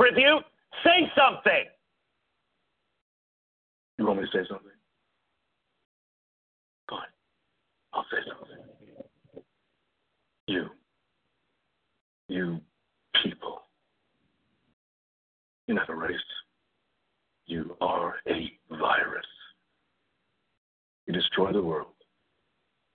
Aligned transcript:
Tribute? 0.00 0.44
Say 0.82 1.12
something! 1.14 1.64
You 3.98 4.06
want 4.06 4.20
me 4.20 4.24
to 4.24 4.30
say 4.32 4.48
something? 4.48 4.70
Fine. 6.88 7.00
I'll 7.92 8.06
say 8.10 8.16
something. 8.26 9.44
You. 10.46 10.66
You 12.28 12.60
people. 13.22 13.64
You're 15.66 15.76
not 15.76 15.90
a 15.90 15.94
race. 15.94 16.16
You 17.44 17.76
are 17.82 18.14
a 18.26 18.52
virus. 18.70 19.26
You 21.06 21.12
destroy 21.12 21.52
the 21.52 21.62
world. 21.62 21.88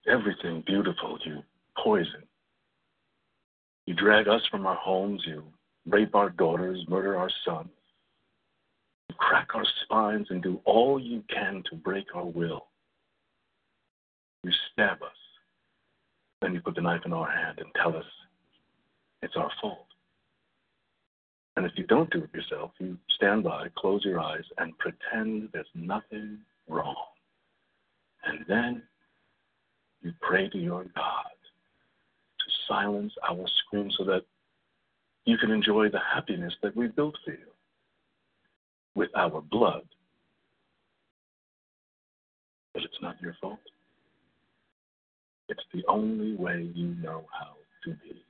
Everything 0.08 0.64
beautiful 0.66 1.20
you 1.24 1.44
poison. 1.78 2.24
You 3.86 3.94
drag 3.94 4.28
us 4.28 4.42
from 4.50 4.66
our 4.66 4.76
homes. 4.76 5.22
You 5.28 5.44
rape 5.88 6.16
our 6.16 6.30
daughters, 6.30 6.84
murder 6.88 7.18
our 7.18 7.30
sons. 7.46 7.70
You 9.10 9.16
crack 9.18 9.50
our 9.54 9.66
spines 9.84 10.28
and 10.30 10.42
do 10.42 10.60
all 10.66 11.00
you 11.00 11.24
can 11.30 11.64
to 11.70 11.76
break 11.76 12.08
our 12.16 12.26
will. 12.26 12.68
You 14.44 14.52
stab 14.72 15.02
us. 15.02 15.10
Then 16.42 16.54
you 16.54 16.62
put 16.62 16.76
the 16.76 16.82
knife 16.82 17.02
in 17.06 17.14
our 17.14 17.30
hand 17.30 17.60
and 17.60 17.68
tell 17.82 17.96
us 17.96 18.06
it's 19.22 19.36
our 19.36 19.52
fault. 19.62 19.88
And 21.56 21.66
if 21.66 21.72
you 21.76 21.86
don't 21.86 22.12
do 22.12 22.24
it 22.24 22.34
yourself, 22.34 22.72
you 22.80 22.98
stand 23.16 23.44
by, 23.44 23.68
close 23.78 24.04
your 24.04 24.20
eyes, 24.20 24.44
and 24.58 24.78
pretend 24.78 25.50
there's 25.54 25.66
nothing 25.74 26.40
wrong. 26.68 26.96
And 28.26 28.46
then 28.48 28.84
you 30.02 30.12
pray 30.22 30.50
to 30.50 30.58
your 30.58 30.84
God 30.84 31.32
to 32.40 32.46
silence 32.68 33.14
our 33.28 33.46
screams 33.66 33.96
so 33.98 34.04
that 34.06 34.24
you 35.26 35.38
can 35.38 35.52
enjoy 35.52 35.90
the 35.90 36.00
happiness 36.14 36.54
that 36.62 36.76
we 36.76 36.88
built 36.88 37.18
for 37.26 37.32
you 37.32 37.38
with 38.94 39.10
our 39.16 39.42
blood. 39.42 39.84
But 42.74 42.84
it's 42.84 43.02
not 43.02 43.20
your 43.22 43.36
fault. 43.42 43.60
It's 45.50 45.64
the 45.74 45.84
only 45.88 46.36
way 46.36 46.70
you 46.74 46.96
know 47.02 47.26
how 47.32 47.56
to 47.84 47.92
be. 47.92 48.24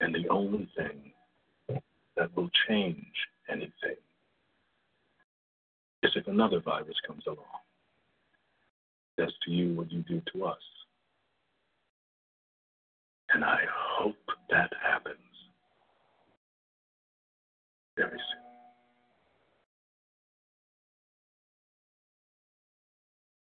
And 0.00 0.14
the 0.14 0.28
only 0.28 0.68
thing 0.76 1.12
that 2.16 2.34
will 2.36 2.50
change 2.68 2.96
anything 3.50 3.96
is 6.02 6.12
if 6.14 6.26
another 6.28 6.60
virus 6.60 6.96
comes 7.06 7.24
along, 7.26 7.38
does 9.16 9.32
to 9.44 9.50
you 9.50 9.74
what 9.74 9.90
you 9.90 10.02
do 10.02 10.22
to 10.32 10.44
us. 10.44 10.58
And 13.34 13.44
I 13.44 13.58
hope 13.98 14.16
that 14.50 14.72
happens 14.82 15.16
very 17.96 18.10
soon. 18.10 18.48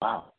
Wow. 0.01 0.33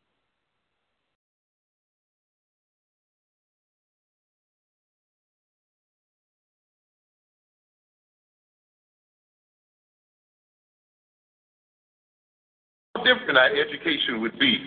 How 12.96 13.04
different 13.04 13.38
our 13.38 13.50
education 13.50 14.22
would 14.22 14.38
be 14.40 14.66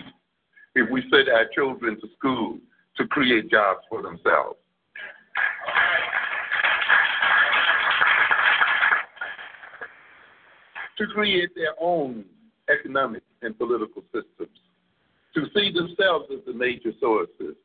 if 0.75 0.89
we 0.89 1.01
sent 1.11 1.27
our 1.29 1.45
children 1.53 1.99
to 1.99 2.07
school 2.17 2.59
to 2.97 3.07
create 3.07 3.49
jobs 3.49 3.81
for 3.89 4.01
themselves. 4.01 4.57
To 10.97 11.07
create 11.07 11.49
their 11.55 11.73
own 11.81 12.23
economic 12.69 13.23
and 13.41 13.57
political 13.57 14.03
systems, 14.13 14.57
to 15.33 15.45
see 15.55 15.71
themselves 15.71 16.25
as 16.31 16.45
the 16.45 16.53
major 16.53 16.91
sources 16.99 17.55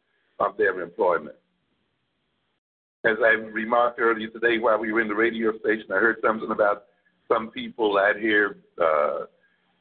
of 0.41 0.57
their 0.57 0.81
employment. 0.81 1.37
As 3.05 3.17
I 3.23 3.35
remarked 3.35 4.01
earlier 4.01 4.29
today 4.29 4.59
while 4.59 4.79
we 4.79 4.93
were 4.93 5.01
in 5.01 5.09
the 5.09 5.15
radio 5.15 5.57
station, 5.59 5.87
I 5.91 5.97
heard 5.97 6.17
something 6.25 6.51
about 6.51 6.85
some 7.29 7.51
people 7.51 7.99
out 7.99 8.17
here 8.17 8.57
uh, 8.83 9.27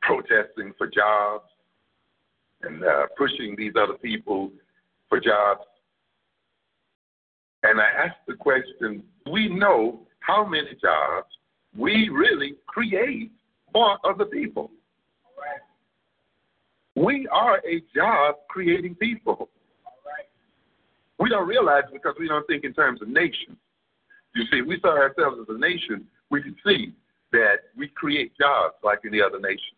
protesting 0.01 0.73
for 0.77 0.87
jobs 0.87 1.45
and 2.61 2.83
uh, 2.83 3.07
pushing 3.17 3.55
these 3.57 3.73
other 3.81 3.97
people 3.97 4.51
for 5.09 5.19
jobs. 5.19 5.61
And 7.63 7.79
I 7.79 7.87
asked 8.05 8.25
the 8.27 8.35
question 8.35 9.03
we 9.31 9.49
know 9.49 10.01
how 10.19 10.45
many 10.45 10.69
jobs 10.81 11.27
we 11.75 12.09
really 12.09 12.55
create 12.67 13.31
for 13.73 13.97
other 14.03 14.25
people? 14.25 14.71
We 16.95 17.27
are 17.31 17.57
a 17.57 17.83
job 17.95 18.35
creating 18.49 18.95
people. 18.95 19.49
We 21.19 21.29
don't 21.29 21.47
realize 21.47 21.83
because 21.91 22.15
we 22.19 22.27
don't 22.27 22.45
think 22.47 22.63
in 22.63 22.73
terms 22.73 23.01
of 23.01 23.07
nations. 23.07 23.57
You 24.35 24.43
see, 24.51 24.61
we 24.61 24.79
saw 24.81 24.97
ourselves 24.97 25.37
as 25.41 25.55
a 25.55 25.57
nation, 25.57 26.07
we 26.29 26.43
could 26.43 26.55
see 26.65 26.93
that 27.31 27.57
we 27.75 27.87
create 27.87 28.33
jobs 28.37 28.75
like 28.83 28.99
any 29.05 29.21
other 29.21 29.39
nation. 29.39 29.75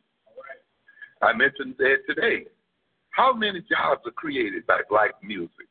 I 1.22 1.34
mentioned 1.34 1.76
that 1.80 1.98
today. 2.08 2.46
How 3.12 3.34
many 3.34 3.60
jobs 3.62 4.02
are 4.06 4.12
created 4.12 4.66
by 4.68 4.82
black 4.90 5.12
music? 5.24 5.68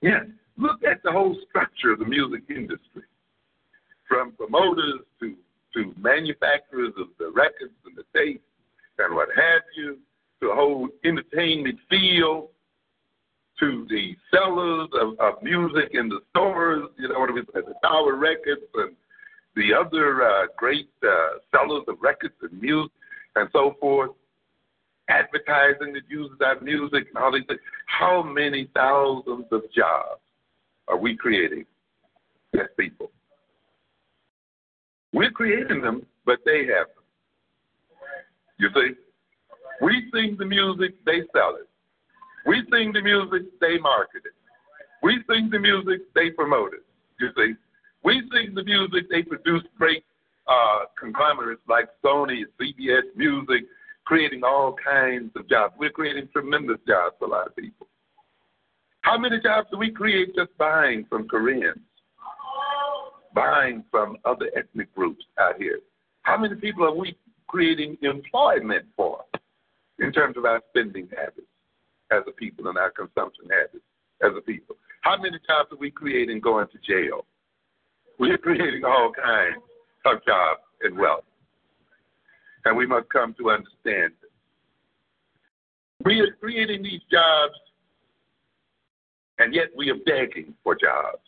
Yeah, 0.00 0.20
look 0.56 0.84
at 0.84 1.02
the 1.02 1.10
whole 1.10 1.36
structure 1.48 1.92
of 1.92 1.98
the 1.98 2.04
music 2.04 2.42
industry, 2.48 3.02
from 4.06 4.32
promoters 4.32 5.00
to 5.20 5.34
to 5.74 5.92
manufacturers 5.98 6.94
of 6.98 7.08
the 7.18 7.30
records 7.30 7.74
and 7.84 7.96
the 7.96 8.04
tapes 8.16 8.42
and 8.98 9.14
what 9.14 9.28
have 9.36 9.62
you, 9.76 9.98
to 10.40 10.48
the 10.48 10.54
whole 10.54 10.88
entertainment 11.04 11.78
field, 11.90 12.48
to 13.60 13.86
the 13.88 14.16
sellers 14.32 14.88
of, 15.00 15.18
of 15.18 15.42
music 15.42 15.90
in 15.92 16.08
the 16.08 16.20
stores, 16.30 16.88
you 16.98 17.08
know 17.08 17.18
what 17.18 17.30
I 17.30 17.34
mean, 17.34 17.44
the 17.54 17.74
Tower 17.82 18.14
Records 18.14 18.62
and 18.74 18.94
the 19.56 19.74
other 19.74 20.22
uh, 20.22 20.46
great 20.56 20.88
uh, 21.02 21.38
sellers 21.50 21.82
of 21.88 21.96
records 22.00 22.34
and 22.42 22.60
music 22.60 22.92
and 23.34 23.48
so 23.52 23.76
forth, 23.80 24.12
advertising 25.08 25.92
that 25.94 26.02
uses 26.08 26.36
our 26.44 26.60
music 26.60 27.08
and 27.08 27.22
all 27.22 27.32
these 27.32 27.44
things. 27.48 27.60
How 27.86 28.22
many 28.22 28.68
thousands 28.74 29.46
of 29.50 29.62
jobs 29.74 30.20
are 30.86 30.98
we 30.98 31.16
creating 31.16 31.64
as 32.54 32.66
people? 32.78 33.10
We're 35.12 35.30
creating 35.30 35.80
them, 35.82 36.04
but 36.26 36.38
they 36.44 36.66
have 36.66 36.88
them. 36.94 37.04
You 38.58 38.68
see? 38.74 38.94
We 39.80 40.10
sing 40.12 40.36
the 40.38 40.44
music, 40.44 40.94
they 41.06 41.22
sell 41.32 41.56
it. 41.56 41.68
We 42.46 42.62
sing 42.70 42.92
the 42.92 43.02
music, 43.02 43.42
they 43.60 43.78
market 43.78 44.22
it. 44.24 44.34
We 45.02 45.22
sing 45.30 45.48
the 45.50 45.58
music, 45.58 46.02
they 46.14 46.30
promote 46.30 46.74
it. 46.74 46.84
You 47.20 47.28
see, 47.36 47.54
we 48.04 48.22
sing 48.32 48.54
the 48.54 48.64
music, 48.64 49.08
they 49.10 49.22
produce 49.22 49.62
great 49.76 50.04
uh, 50.48 50.86
conglomerates 50.98 51.62
like 51.68 51.88
Sony, 52.04 52.42
CBS 52.60 53.02
Music, 53.16 53.64
creating 54.08 54.40
all 54.42 54.74
kinds 54.82 55.30
of 55.36 55.46
jobs. 55.50 55.74
We're 55.78 55.90
creating 55.90 56.30
tremendous 56.32 56.78
jobs 56.88 57.14
for 57.18 57.26
a 57.26 57.30
lot 57.30 57.46
of 57.46 57.54
people. 57.54 57.86
How 59.02 59.18
many 59.18 59.38
jobs 59.38 59.68
do 59.70 59.76
we 59.76 59.90
create 59.90 60.34
just 60.34 60.56
buying 60.56 61.04
from 61.10 61.28
Koreans, 61.28 61.76
buying 63.34 63.84
from 63.90 64.16
other 64.24 64.46
ethnic 64.56 64.94
groups 64.94 65.22
out 65.38 65.56
here? 65.58 65.80
How 66.22 66.38
many 66.38 66.54
people 66.54 66.86
are 66.86 66.94
we 66.94 67.18
creating 67.48 67.98
employment 68.00 68.86
for 68.96 69.24
in 69.98 70.10
terms 70.10 70.38
of 70.38 70.46
our 70.46 70.62
spending 70.70 71.06
habits 71.14 71.46
as 72.10 72.22
a 72.26 72.32
people 72.32 72.68
and 72.68 72.78
our 72.78 72.90
consumption 72.90 73.44
habits 73.50 73.84
as 74.22 74.30
a 74.38 74.40
people? 74.40 74.76
How 75.02 75.18
many 75.20 75.36
jobs 75.46 75.70
are 75.70 75.78
we 75.78 75.90
creating 75.90 76.40
going 76.40 76.68
to 76.68 76.78
jail? 76.78 77.26
We're 78.18 78.38
creating 78.38 78.84
all 78.86 79.12
kinds 79.12 79.62
of 80.06 80.24
jobs 80.24 80.62
and 80.80 80.96
wealth. 80.96 81.24
And 82.64 82.76
we 82.76 82.86
must 82.86 83.08
come 83.08 83.34
to 83.38 83.50
understand 83.50 84.12
it. 84.22 84.30
We 86.04 86.20
are 86.20 86.32
creating 86.40 86.82
these 86.82 87.00
jobs, 87.10 87.54
and 89.38 89.54
yet 89.54 89.68
we 89.76 89.90
are 89.90 89.98
begging 90.06 90.54
for 90.62 90.74
jobs. 90.74 91.22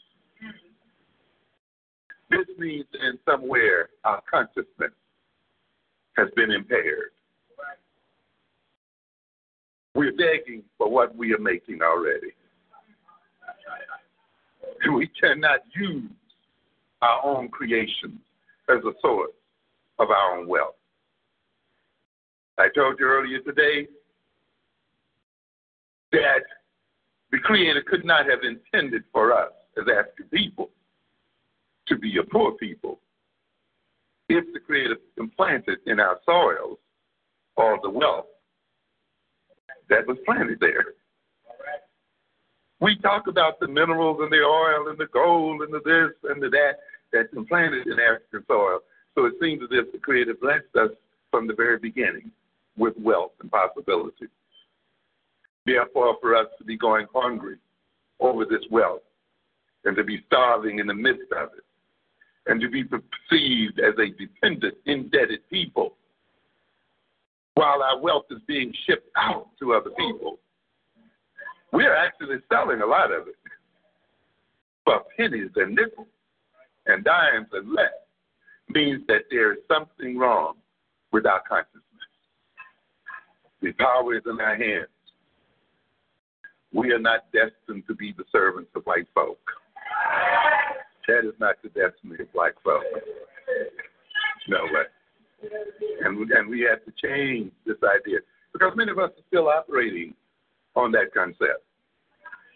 This 2.31 2.47
means 2.59 2.87
in 2.95 3.19
somewhere 3.29 3.89
our 4.05 4.23
consciousness 4.31 4.93
has 6.17 6.29
been 6.37 6.53
impaired. 6.53 7.11
We're 9.95 10.13
begging 10.13 10.63
for 10.79 10.89
what 10.89 11.17
we 11.17 11.35
are 11.35 11.39
making 11.39 11.83
already. 11.83 12.33
We 14.95 15.11
cannot 15.21 15.61
use 15.75 16.11
our 17.03 17.25
own 17.25 17.49
creations 17.49 18.21
as 18.69 18.79
a 18.85 18.93
source 19.03 19.33
of 19.99 20.11
our 20.11 20.39
own 20.39 20.49
wealth. 20.49 20.77
I 22.61 22.69
told 22.75 23.01
you 23.01 23.07
earlier 23.07 23.39
today 23.41 23.87
that 26.13 26.45
the 27.33 27.39
Creator 27.39 27.83
could 27.89 28.05
not 28.05 28.27
have 28.27 28.41
intended 28.43 29.03
for 29.13 29.33
us 29.33 29.53
as 29.79 29.85
African 29.89 30.27
people 30.27 30.69
to 31.87 31.97
be 31.97 32.19
a 32.19 32.23
poor 32.23 32.53
people 32.53 33.01
if 34.29 34.45
the 34.53 34.61
Creator 34.61 34.97
implanted 35.17 35.79
in 35.87 36.01
our 36.01 36.19
soils 36.27 36.77
all 37.57 37.79
the 37.83 37.89
wealth 37.89 38.27
that 39.89 40.07
was 40.07 40.19
planted 40.27 40.61
there. 40.61 40.95
We 42.79 42.99
talk 42.99 43.27
about 43.27 43.59
the 43.59 43.69
minerals 43.69 44.19
and 44.21 44.31
the 44.31 44.45
oil 44.45 44.89
and 44.91 44.99
the 44.99 45.09
gold 45.15 45.63
and 45.63 45.73
the 45.73 45.81
this 45.83 46.31
and 46.31 46.43
the 46.43 46.51
that 46.51 46.73
that's 47.11 47.33
implanted 47.35 47.87
in 47.87 47.95
African 47.95 48.45
soil. 48.47 48.81
So 49.15 49.25
it 49.25 49.35
seems 49.41 49.63
as 49.63 49.71
if 49.73 49.93
the 49.93 49.99
Creator 49.99 50.35
blessed 50.43 50.77
us 50.79 50.91
from 51.31 51.47
the 51.47 51.55
very 51.55 51.79
beginning 51.79 52.31
with 52.81 52.95
wealth 52.99 53.33
and 53.41 53.51
possibility. 53.51 54.27
Therefore, 55.67 56.17
for 56.21 56.35
us 56.35 56.47
to 56.59 56.65
be 56.65 56.77
going 56.77 57.07
hungry 57.15 57.57
over 58.19 58.45
this 58.45 58.65
wealth 58.71 59.03
and 59.85 59.95
to 59.97 60.03
be 60.03 60.23
starving 60.27 60.79
in 60.79 60.87
the 60.87 60.95
midst 60.95 61.31
of 61.33 61.51
it 61.57 61.65
and 62.47 62.61
to 62.61 62.69
be 62.69 62.83
perceived 62.83 63.79
as 63.79 63.95
a 63.99 64.11
dependent, 64.19 64.75
indebted 64.87 65.49
people 65.51 65.95
while 67.55 67.83
our 67.83 68.01
wealth 68.01 68.25
is 68.31 68.41
being 68.49 68.73
shipped 68.87 69.11
out 69.17 69.49
to 69.59 69.75
other 69.75 69.91
people. 69.91 70.39
We're 71.73 71.95
actually 71.95 72.37
selling 72.51 72.81
a 72.81 72.87
lot 72.87 73.13
of 73.13 73.29
it 73.29 73.35
for 74.85 75.03
pennies 75.17 75.51
and 75.57 75.75
nickels 75.75 76.09
and 76.87 77.05
dimes 77.05 77.49
and 77.53 77.73
less 77.73 77.93
means 78.71 79.03
that 79.09 79.23
there 79.31 79.53
is 79.53 79.59
something 79.69 80.17
wrong 80.17 80.55
with 81.13 81.27
our 81.27 81.43
consciousness. 81.47 81.83
The 83.63 83.73
power 83.73 84.15
is 84.15 84.23
in 84.27 84.41
our 84.41 84.57
hands. 84.57 84.89
We 86.73 86.93
are 86.93 86.99
not 86.99 87.33
destined 87.33 87.85
to 87.89 87.95
be 87.95 88.15
the 88.17 88.25
servants 88.31 88.71
of 88.75 88.85
white 88.85 89.07
folk. 89.15 89.39
That 91.09 91.27
is 91.27 91.35
not 91.41 91.57
the 91.63 91.69
destiny 91.71 92.17
of 92.21 92.33
black 92.33 92.53
folk. 92.63 92.83
No 94.49 94.63
way. 94.63 95.51
And, 96.05 96.31
and 96.31 96.49
we 96.49 96.61
have 96.61 96.85
to 96.85 96.93
change 97.03 97.51
this 97.67 97.77
idea 97.83 98.19
because 98.53 98.73
many 98.77 98.91
of 98.93 98.99
us 98.99 99.11
are 99.11 99.25
still 99.29 99.49
operating 99.49 100.15
on 100.77 100.93
that 100.93 101.13
concept. 101.13 101.65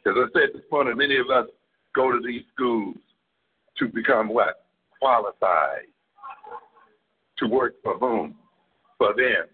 As 0.07 0.13
I 0.17 0.27
said 0.33 0.51
this 0.55 0.63
morning, 0.71 0.97
many 0.97 1.17
of 1.17 1.31
us 1.31 1.47
go 1.95 2.13
to 2.13 2.21
these 2.25 2.43
schools 2.55 2.97
to 3.79 3.89
become 3.89 4.29
what? 4.29 4.67
Qualified. 5.01 5.87
To 7.39 7.47
work 7.49 7.75
for 7.83 7.99
whom? 7.99 8.37
For 8.99 9.15
them. 9.17 9.47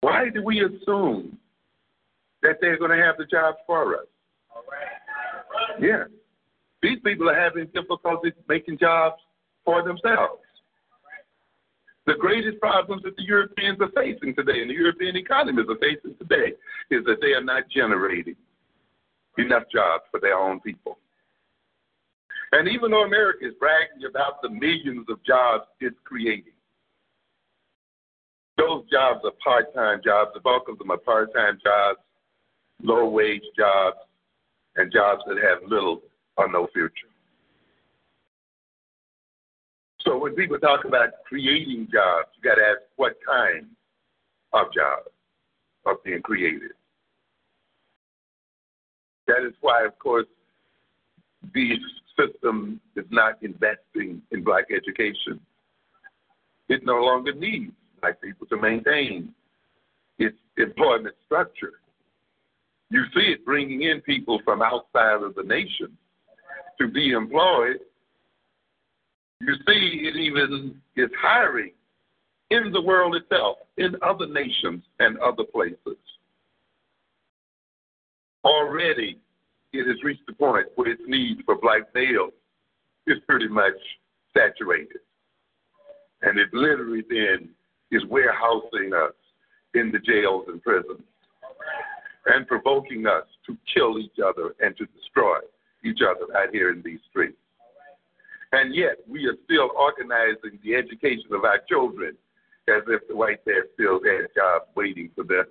Why 0.00 0.28
do 0.32 0.42
we 0.42 0.64
assume 0.64 1.38
that 2.42 2.56
they're 2.60 2.78
going 2.78 2.96
to 2.96 3.04
have 3.04 3.16
the 3.18 3.24
jobs 3.24 3.58
for 3.66 3.96
us? 3.96 4.06
Yeah. 5.80 6.04
These 6.82 6.98
people 7.04 7.28
are 7.28 7.40
having 7.40 7.66
difficulty 7.74 8.32
making 8.48 8.78
jobs 8.78 9.16
for 9.64 9.82
themselves. 9.82 10.42
The 12.06 12.14
greatest 12.14 12.60
problems 12.60 13.02
that 13.02 13.16
the 13.16 13.24
Europeans 13.24 13.78
are 13.80 13.90
facing 13.90 14.34
today 14.34 14.60
and 14.60 14.70
the 14.70 14.74
European 14.74 15.16
economies 15.16 15.66
are 15.68 15.78
facing 15.78 16.16
today 16.18 16.52
is 16.90 17.04
that 17.04 17.20
they 17.20 17.32
are 17.32 17.42
not 17.42 17.64
generating 17.68 18.36
enough 19.38 19.64
jobs 19.72 20.04
for 20.10 20.20
their 20.20 20.38
own 20.38 20.60
people. 20.60 20.98
And 22.52 22.68
even 22.68 22.92
though 22.92 23.02
America 23.02 23.44
is 23.44 23.54
bragging 23.58 24.08
about 24.08 24.40
the 24.40 24.48
millions 24.48 25.06
of 25.08 25.22
jobs 25.24 25.64
it's 25.80 25.96
creating, 26.04 26.55
those 28.56 28.84
jobs 28.90 29.20
are 29.24 29.32
part 29.42 29.74
time 29.74 30.00
jobs. 30.04 30.30
The 30.34 30.40
bulk 30.40 30.68
of 30.68 30.78
them 30.78 30.90
are 30.90 30.98
part 30.98 31.32
time 31.34 31.58
jobs, 31.62 31.98
low 32.82 33.08
wage 33.08 33.42
jobs, 33.56 33.98
and 34.76 34.92
jobs 34.92 35.22
that 35.26 35.36
have 35.36 35.68
little 35.68 36.02
or 36.36 36.50
no 36.50 36.66
future. 36.72 37.08
So 40.00 40.16
when 40.18 40.34
people 40.34 40.58
talk 40.58 40.84
about 40.84 41.08
creating 41.26 41.88
jobs, 41.92 42.28
you 42.36 42.48
got 42.48 42.56
to 42.56 42.62
ask 42.62 42.80
what 42.96 43.16
kind 43.26 43.66
of 44.52 44.72
jobs 44.72 45.08
are 45.84 45.96
being 46.04 46.22
created. 46.22 46.72
That 49.26 49.44
is 49.46 49.54
why, 49.60 49.84
of 49.84 49.98
course, 49.98 50.26
the 51.52 51.76
system 52.16 52.80
is 52.94 53.04
not 53.10 53.42
investing 53.42 54.22
in 54.30 54.44
black 54.44 54.66
education. 54.70 55.40
It 56.68 56.84
no 56.84 57.02
longer 57.02 57.34
needs 57.34 57.72
black 58.06 58.20
people 58.20 58.46
to 58.46 58.56
maintain 58.56 59.32
its 60.18 60.36
employment 60.58 61.14
structure. 61.24 61.72
You 62.90 63.02
see 63.14 63.32
it 63.32 63.44
bringing 63.44 63.82
in 63.82 64.00
people 64.02 64.40
from 64.44 64.62
outside 64.62 65.22
of 65.22 65.34
the 65.34 65.42
nation 65.42 65.96
to 66.80 66.88
be 66.88 67.10
employed. 67.10 67.78
You 69.40 69.54
see 69.66 70.02
it 70.04 70.16
even 70.16 70.80
is 70.96 71.10
hiring 71.20 71.72
in 72.50 72.70
the 72.72 72.80
world 72.80 73.16
itself, 73.16 73.58
in 73.76 73.96
other 74.02 74.26
nations 74.26 74.84
and 75.00 75.18
other 75.18 75.42
places. 75.42 75.98
Already, 78.44 79.18
it 79.72 79.86
has 79.88 80.02
reached 80.04 80.26
the 80.28 80.32
point 80.32 80.66
where 80.76 80.90
its 80.92 81.02
need 81.08 81.38
for 81.44 81.56
black 81.60 81.82
males 81.92 82.32
is 83.08 83.16
pretty 83.26 83.48
much 83.48 83.74
saturated. 84.32 85.00
And 86.22 86.38
it 86.38 86.48
literally 86.52 87.02
then 87.10 87.50
is 87.90 88.02
warehousing 88.08 88.92
us 88.94 89.12
in 89.74 89.92
the 89.92 89.98
jails 89.98 90.44
and 90.48 90.62
prisons 90.62 91.02
and 92.26 92.46
provoking 92.46 93.06
us 93.06 93.24
to 93.46 93.56
kill 93.72 93.98
each 93.98 94.18
other 94.24 94.54
and 94.60 94.76
to 94.76 94.86
destroy 94.86 95.38
each 95.84 96.00
other 96.02 96.36
out 96.36 96.52
here 96.52 96.70
in 96.70 96.82
these 96.84 96.98
streets. 97.08 97.36
And 98.52 98.74
yet, 98.74 98.96
we 99.08 99.26
are 99.26 99.36
still 99.44 99.70
organizing 99.76 100.58
the 100.64 100.74
education 100.74 101.32
of 101.32 101.44
our 101.44 101.60
children 101.68 102.16
as 102.68 102.82
if 102.88 103.06
the 103.08 103.14
white 103.14 103.46
man 103.46 103.62
still 103.74 104.00
had 104.02 104.26
jobs 104.34 104.66
waiting 104.74 105.10
for 105.14 105.24
them 105.24 105.46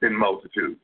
in 0.00 0.18
multitudes. 0.18 0.80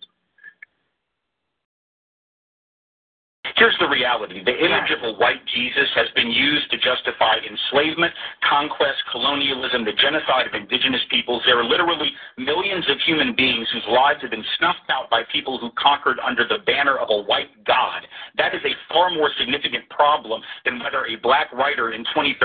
Here's 3.58 3.74
the 3.82 3.90
reality. 3.90 4.38
The 4.46 4.54
image 4.54 4.94
of 4.94 5.02
a 5.02 5.18
white 5.18 5.42
Jesus 5.50 5.90
has 5.98 6.06
been 6.14 6.30
used 6.30 6.70
to 6.70 6.78
justify 6.78 7.42
enslavement, 7.42 8.14
conquest, 8.46 9.02
colonialism, 9.10 9.82
the 9.82 9.98
genocide 9.98 10.46
of 10.46 10.54
indigenous 10.54 11.02
peoples. 11.10 11.42
There 11.42 11.58
are 11.58 11.66
literally 11.66 12.14
millions 12.38 12.86
of 12.86 13.02
human 13.02 13.34
beings 13.34 13.66
whose 13.74 13.82
lives 13.90 14.22
have 14.22 14.30
been 14.30 14.46
snuffed 14.62 14.86
out 14.94 15.10
by 15.10 15.26
people 15.34 15.58
who 15.58 15.74
conquered 15.74 16.22
under 16.22 16.46
the 16.46 16.62
banner 16.70 17.02
of 17.02 17.10
a 17.10 17.26
white 17.26 17.50
God. 17.66 18.06
That 18.38 18.54
is 18.54 18.62
a 18.62 18.78
far 18.94 19.10
more 19.10 19.26
significant 19.34 19.90
problem 19.90 20.38
than 20.62 20.78
whether 20.78 21.10
a 21.10 21.18
black 21.18 21.50
writer 21.50 21.90
in 21.90 22.06
2013 22.14 22.38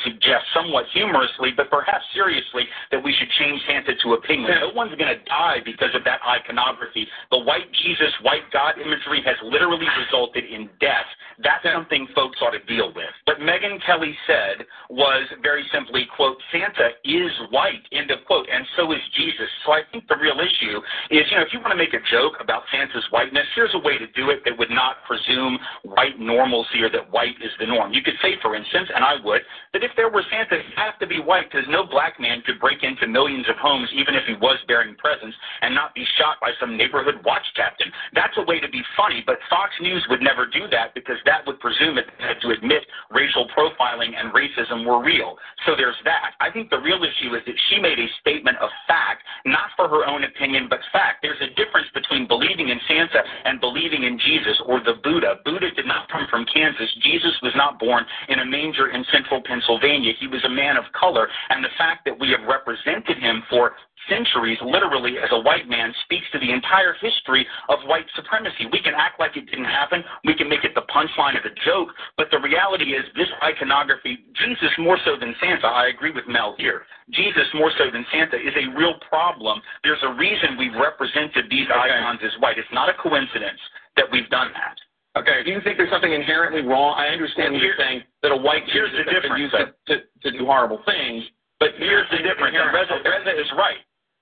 suggests 0.00 0.48
somewhat 0.56 0.88
humorously, 0.96 1.52
but 1.52 1.68
perhaps 1.68 2.08
seriously, 2.16 2.64
that 2.88 3.04
we 3.04 3.12
should 3.12 3.28
change 3.36 3.60
Santa 3.68 3.92
to 4.00 4.16
a 4.16 4.20
penguin. 4.24 4.56
No 4.64 4.72
one's 4.72 4.96
going 4.96 5.12
to 5.12 5.20
die 5.28 5.60
because 5.60 5.92
of 5.92 6.08
that 6.08 6.24
iconography. 6.24 7.04
The 7.28 7.44
white 7.44 7.68
Jesus, 7.84 8.16
white 8.24 8.48
God 8.48 8.80
imagery 8.80 9.20
has 9.28 9.36
literally 9.44 9.84
resulted 10.00 10.53
in 10.54 10.70
death. 10.78 11.08
That's 11.42 11.66
something 11.66 12.06
folks 12.14 12.38
ought 12.40 12.54
to 12.54 12.62
deal 12.70 12.94
with. 12.94 13.10
What 13.26 13.42
Megyn 13.42 13.82
Kelly 13.84 14.14
said 14.26 14.64
was 14.88 15.26
very 15.42 15.66
simply, 15.74 16.06
quote, 16.14 16.38
Santa 16.52 16.94
is 17.04 17.32
white, 17.50 17.82
end 17.90 18.10
of 18.10 18.22
quote, 18.26 18.46
and 18.46 18.64
so 18.76 18.92
is 18.92 19.02
Jesus. 19.18 19.50
So 19.66 19.72
I 19.72 19.82
think 19.90 20.06
the 20.06 20.16
real 20.16 20.38
issue 20.38 20.78
is, 21.10 21.26
you 21.30 21.36
know, 21.36 21.42
if 21.42 21.52
you 21.52 21.58
want 21.58 21.74
to 21.74 21.80
make 21.80 21.92
a 21.92 22.02
joke 22.10 22.38
about 22.38 22.62
Santa's 22.70 23.04
whiteness, 23.10 23.46
here's 23.54 23.74
a 23.74 23.82
way 23.82 23.98
to 23.98 24.06
do 24.14 24.30
it 24.30 24.46
that 24.46 24.54
would 24.56 24.70
not 24.70 25.02
presume 25.10 25.58
white 25.82 26.18
normalcy 26.18 26.80
or 26.86 26.90
that 26.90 27.10
white 27.10 27.34
is 27.42 27.50
the 27.58 27.66
norm. 27.66 27.92
You 27.92 28.02
could 28.02 28.18
say, 28.22 28.38
for 28.40 28.54
instance, 28.54 28.88
and 28.94 29.02
I 29.02 29.18
would, 29.24 29.42
that 29.74 29.82
if 29.82 29.90
there 29.96 30.08
were 30.08 30.22
Santa, 30.30 30.62
he'd 30.62 30.78
have 30.78 30.98
to 31.02 31.06
be 31.06 31.18
white 31.18 31.50
because 31.50 31.66
no 31.68 31.82
black 31.84 32.20
man 32.20 32.42
could 32.46 32.62
break 32.62 32.82
into 32.86 33.10
millions 33.10 33.48
of 33.50 33.56
homes, 33.58 33.90
even 33.92 34.14
if 34.14 34.22
he 34.30 34.38
was 34.38 34.58
bearing 34.68 34.94
presents, 34.94 35.36
and 35.62 35.74
not 35.74 35.94
be 35.94 36.06
shot 36.16 36.38
by 36.40 36.54
some 36.60 36.76
neighborhood 36.76 37.18
watch 37.24 37.44
captain. 37.56 37.90
That's 38.14 38.36
a 38.38 38.46
way 38.46 38.60
to 38.60 38.68
be 38.68 38.82
funny, 38.96 39.22
but 39.26 39.42
Fox 39.50 39.72
News 39.80 40.06
would 40.08 40.22
never 40.22 40.43
do 40.50 40.68
that 40.70 40.94
because 40.94 41.16
that 41.24 41.46
would 41.46 41.60
presume 41.60 41.98
it 41.98 42.06
had 42.18 42.40
to 42.42 42.50
admit 42.50 42.84
racial 43.10 43.48
profiling 43.56 44.12
and 44.16 44.32
racism 44.32 44.86
were 44.86 45.02
real. 45.02 45.36
So 45.66 45.74
there's 45.76 45.98
that. 46.04 46.34
I 46.40 46.50
think 46.50 46.70
the 46.70 46.80
real 46.80 47.02
issue 47.02 47.34
is 47.34 47.42
that 47.46 47.58
she 47.70 47.80
made 47.80 47.98
a 47.98 48.08
statement 48.20 48.58
of 48.58 48.70
fact, 48.86 49.22
not 49.44 49.70
for 49.76 49.88
her 49.88 50.06
own 50.06 50.24
opinion, 50.24 50.66
but 50.68 50.80
fact. 50.92 51.22
There's 51.22 51.40
a 51.40 51.54
difference 51.54 51.88
between 51.94 52.26
believing 52.28 52.68
in 52.68 52.80
Santa 52.88 53.22
and 53.44 53.60
believing 53.60 54.04
in 54.04 54.18
Jesus 54.18 54.60
or 54.66 54.80
the 54.80 55.00
Buddha. 55.02 55.40
Buddha 55.44 55.70
did 55.74 55.86
not 55.86 56.08
come 56.08 56.26
from 56.30 56.46
Kansas. 56.52 56.90
Jesus 57.02 57.32
was 57.42 57.52
not 57.56 57.78
born 57.78 58.04
in 58.28 58.40
a 58.40 58.46
manger 58.46 58.90
in 58.90 59.04
central 59.12 59.42
Pennsylvania. 59.42 60.12
He 60.18 60.26
was 60.26 60.44
a 60.44 60.50
man 60.50 60.76
of 60.76 60.84
color, 60.98 61.28
and 61.50 61.64
the 61.64 61.74
fact 61.78 62.04
that 62.04 62.18
we 62.18 62.30
have 62.30 62.46
represented 62.48 63.18
him 63.18 63.42
for 63.50 63.72
centuries, 64.08 64.58
literally, 64.62 65.18
as 65.18 65.30
a 65.32 65.40
white 65.40 65.68
man, 65.68 65.92
speaks 66.04 66.26
to 66.32 66.38
the 66.38 66.50
entire 66.50 66.94
history 67.00 67.46
of 67.68 67.78
white 67.86 68.06
supremacy. 68.14 68.66
We 68.70 68.80
can 68.82 68.94
act 68.96 69.20
like 69.20 69.36
it 69.36 69.46
didn't 69.50 69.70
happen. 69.70 70.04
We 70.24 70.34
can 70.34 70.48
make 70.48 70.64
it 70.64 70.74
the 70.74 70.86
punchline 70.92 71.38
of 71.38 71.44
a 71.44 71.54
joke, 71.64 71.88
but 72.16 72.28
the 72.30 72.40
reality 72.40 72.92
is 72.94 73.04
this 73.16 73.28
iconography, 73.42 74.26
Jesus 74.34 74.70
more 74.78 74.98
so 75.04 75.16
than 75.18 75.34
Santa, 75.40 75.68
I 75.68 75.88
agree 75.88 76.12
with 76.12 76.24
Mel 76.28 76.54
here. 76.58 76.82
Jesus 77.10 77.46
more 77.54 77.72
so 77.76 77.90
than 77.92 78.04
Santa 78.12 78.36
is 78.36 78.54
a 78.56 78.72
real 78.76 78.94
problem. 79.08 79.60
There's 79.82 80.02
a 80.02 80.14
reason 80.14 80.56
we've 80.58 80.76
represented 80.76 81.50
these 81.50 81.68
icons 81.68 82.20
as 82.24 82.32
white. 82.40 82.58
It's 82.58 82.68
not 82.72 82.88
a 82.88 82.96
coincidence 82.96 83.60
that 83.96 84.06
we've 84.10 84.28
done 84.30 84.50
that. 84.54 84.76
Okay. 85.16 85.44
Do 85.44 85.50
you 85.50 85.60
think 85.62 85.78
there's 85.78 85.92
something 85.92 86.12
inherently 86.12 86.62
wrong? 86.62 86.98
I 86.98 87.08
understand 87.08 87.54
you're 87.54 87.78
saying 87.78 88.02
that 88.22 88.32
a 88.32 88.36
white 88.36 88.66
here's 88.72 88.90
the 88.90 89.06
difference 89.06 89.38
used 89.38 89.54
to, 89.54 89.70
to, 89.94 89.94
to 90.02 90.38
do 90.38 90.44
horrible 90.46 90.82
things, 90.82 91.22
but 91.60 91.70
here's 91.78 92.08
the 92.10 92.18
difference. 92.18 92.56
Reza, 92.74 92.98
Reza 92.98 93.32
is 93.38 93.46
right. 93.56 93.78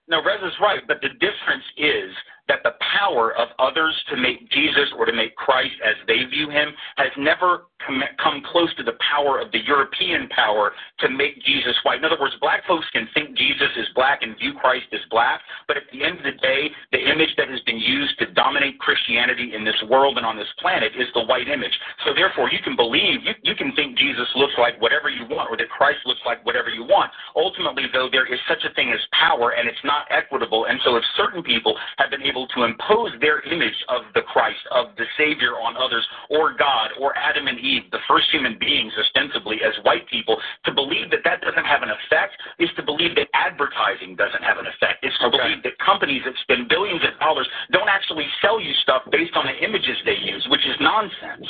No, 0.08 0.22
Reza's 0.22 0.58
right, 0.60 0.80
but 0.86 1.00
the 1.00 1.10
difference 1.20 1.64
is 1.76 2.10
that 2.48 2.58
the 2.64 2.74
power 2.98 3.32
of 3.36 3.48
others 3.58 3.94
to 4.10 4.16
make 4.16 4.50
Jesus 4.50 4.90
or 4.98 5.06
to 5.06 5.12
make 5.12 5.36
Christ 5.36 5.74
as 5.84 5.94
they 6.08 6.24
view 6.24 6.50
him 6.50 6.74
has 6.96 7.10
never 7.16 7.66
come, 7.86 8.42
close 8.50 8.74
to 8.76 8.82
the 8.82 8.98
power 8.98 9.40
of 9.40 9.52
the 9.52 9.64
European 9.64 10.28
power 10.28 10.72
to 10.98 11.08
make 11.08 11.42
Jesus 11.44 11.76
white. 11.84 11.98
In 11.98 12.04
other 12.04 12.18
words, 12.20 12.34
black 12.40 12.66
folks 12.66 12.86
can 12.92 13.08
think 13.14 13.36
Jesus 13.36 13.70
is 13.76 13.86
black 13.94 14.22
and 14.22 14.36
view 14.38 14.54
Christ 14.54 14.86
as 14.92 15.00
black, 15.10 15.40
but 15.68 15.76
at 15.76 15.84
the 15.92 16.02
end 16.02 16.18
of 16.18 16.24
the 16.24 16.38
day, 16.42 16.70
the 16.90 17.10
image 17.10 17.34
that 17.36 17.48
has 17.48 17.60
been 17.60 17.78
used 17.78 18.18
to 18.18 18.31
dominate 18.52 18.78
Christianity 18.78 19.52
in 19.54 19.64
this 19.64 19.76
world 19.88 20.18
and 20.18 20.26
on 20.26 20.36
this 20.36 20.48
planet 20.60 20.92
is 20.98 21.08
the 21.14 21.24
white 21.24 21.48
image. 21.48 21.72
So 22.04 22.12
therefore, 22.12 22.50
you 22.50 22.58
can 22.62 22.76
believe, 22.76 23.24
you, 23.24 23.32
you 23.42 23.54
can 23.54 23.72
think 23.74 23.96
Jesus 23.96 24.28
looks 24.36 24.52
like 24.58 24.80
whatever 24.80 25.08
you 25.08 25.24
want 25.24 25.48
or 25.50 25.56
that 25.56 25.70
Christ 25.70 26.00
looks 26.04 26.20
like 26.26 26.44
whatever 26.44 26.68
you 26.68 26.84
want. 26.84 27.10
Ultimately, 27.34 27.84
though, 27.92 28.08
there 28.12 28.28
is 28.28 28.38
such 28.48 28.60
a 28.68 28.74
thing 28.74 28.92
as 28.92 29.00
power 29.16 29.56
and 29.56 29.68
it's 29.68 29.80
not 29.84 30.04
equitable. 30.10 30.66
And 30.66 30.78
so 30.84 30.96
if 30.96 31.04
certain 31.16 31.42
people 31.42 31.76
have 31.96 32.10
been 32.10 32.22
able 32.22 32.46
to 32.48 32.64
impose 32.64 33.12
their 33.20 33.40
image 33.48 33.76
of 33.88 34.02
the 34.14 34.22
Christ, 34.22 34.60
of 34.70 34.92
the 34.96 35.08
Savior 35.16 35.56
on 35.56 35.76
others, 35.76 36.06
or 36.28 36.52
God, 36.52 36.92
or 37.00 37.16
Adam 37.16 37.48
and 37.48 37.58
Eve, 37.58 37.88
the 37.90 38.04
first 38.08 38.28
human 38.30 38.58
beings 38.60 38.92
ostensibly 39.00 39.64
as 39.64 39.72
white 39.84 40.04
people, 40.08 40.36
to 40.64 40.72
believe 40.72 41.08
that 41.10 41.24
that 41.24 41.40
doesn't 41.40 41.64
have 41.64 41.82
an 41.82 41.88
effect 41.88 42.36
is 42.58 42.68
to 42.76 42.82
believe 42.82 43.16
that 43.16 43.28
advertising 43.32 44.14
doesn't 44.16 44.44
have 44.44 44.58
an 44.58 44.68
effect. 44.68 45.00
It's 45.02 45.16
to 45.24 45.32
okay. 45.32 45.40
believe 45.40 45.62
that 45.64 45.78
companies 45.80 46.22
that 46.28 46.36
spend 46.44 46.68
billions 46.68 47.00
of 47.00 47.16
dollars 47.18 47.48
don't 47.72 47.88
actually 47.88 48.28
sell 48.42 48.60
you 48.60 48.72
stuff 48.82 49.02
based 49.10 49.32
on 49.34 49.46
the 49.46 49.64
images 49.64 49.96
they 50.04 50.16
use, 50.16 50.46
which 50.50 50.66
is 50.66 50.76
nonsense. 50.80 51.46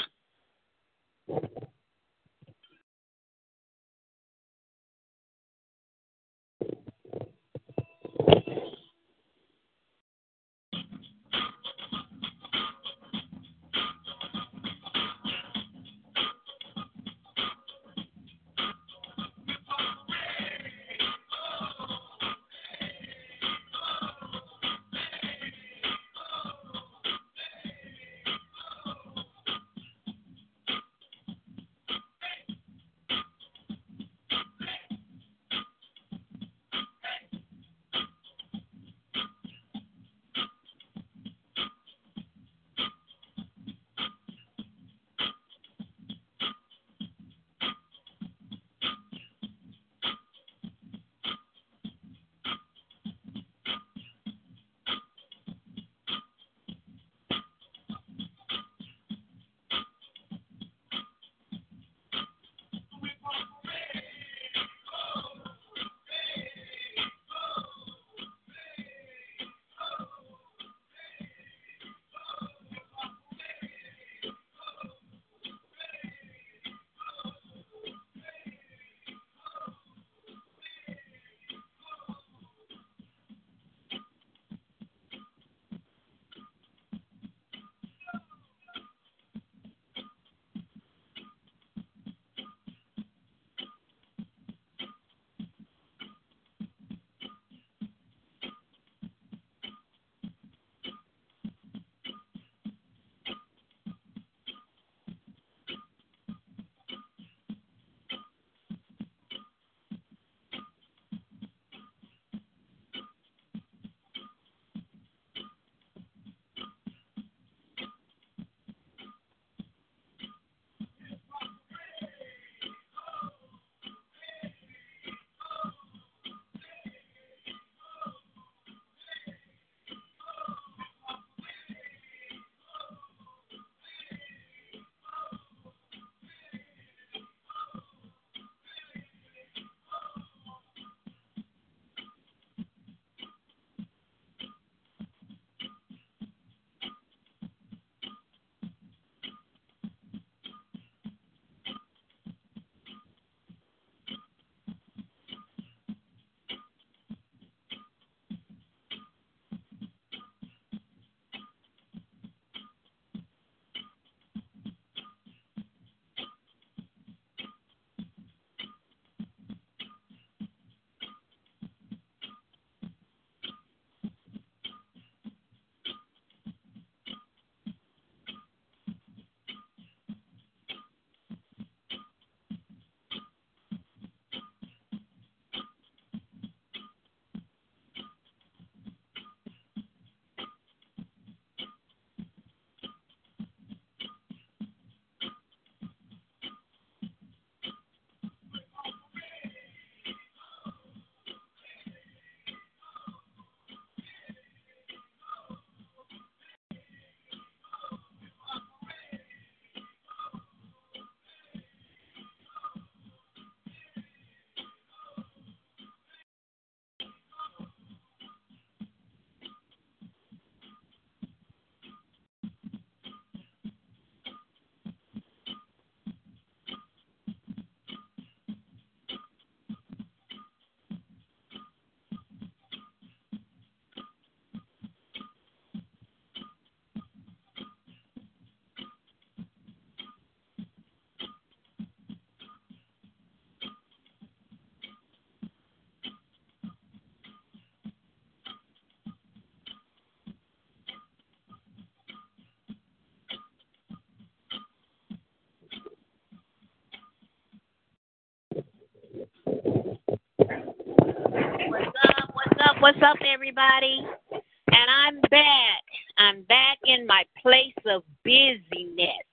What's 261.72 261.86
up, 261.86 262.34
What's 262.34 262.60
up? 262.68 262.76
What's 262.80 262.98
up, 263.02 263.16
everybody? 263.26 264.06
And 264.30 264.90
I'm 264.90 265.18
back. 265.30 265.82
I'm 266.18 266.42
back 266.42 266.76
in 266.84 267.06
my 267.06 267.22
place 267.40 267.72
of 267.86 268.02
busyness. 268.26 269.24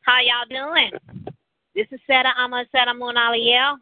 How 0.00 0.20
y'all 0.20 0.48
doing? 0.48 0.90
This 1.74 1.86
is 1.92 2.00
Seta 2.06 2.30
Ama 2.38 2.64
Seta 2.72 2.92
Aliel, 2.98 3.76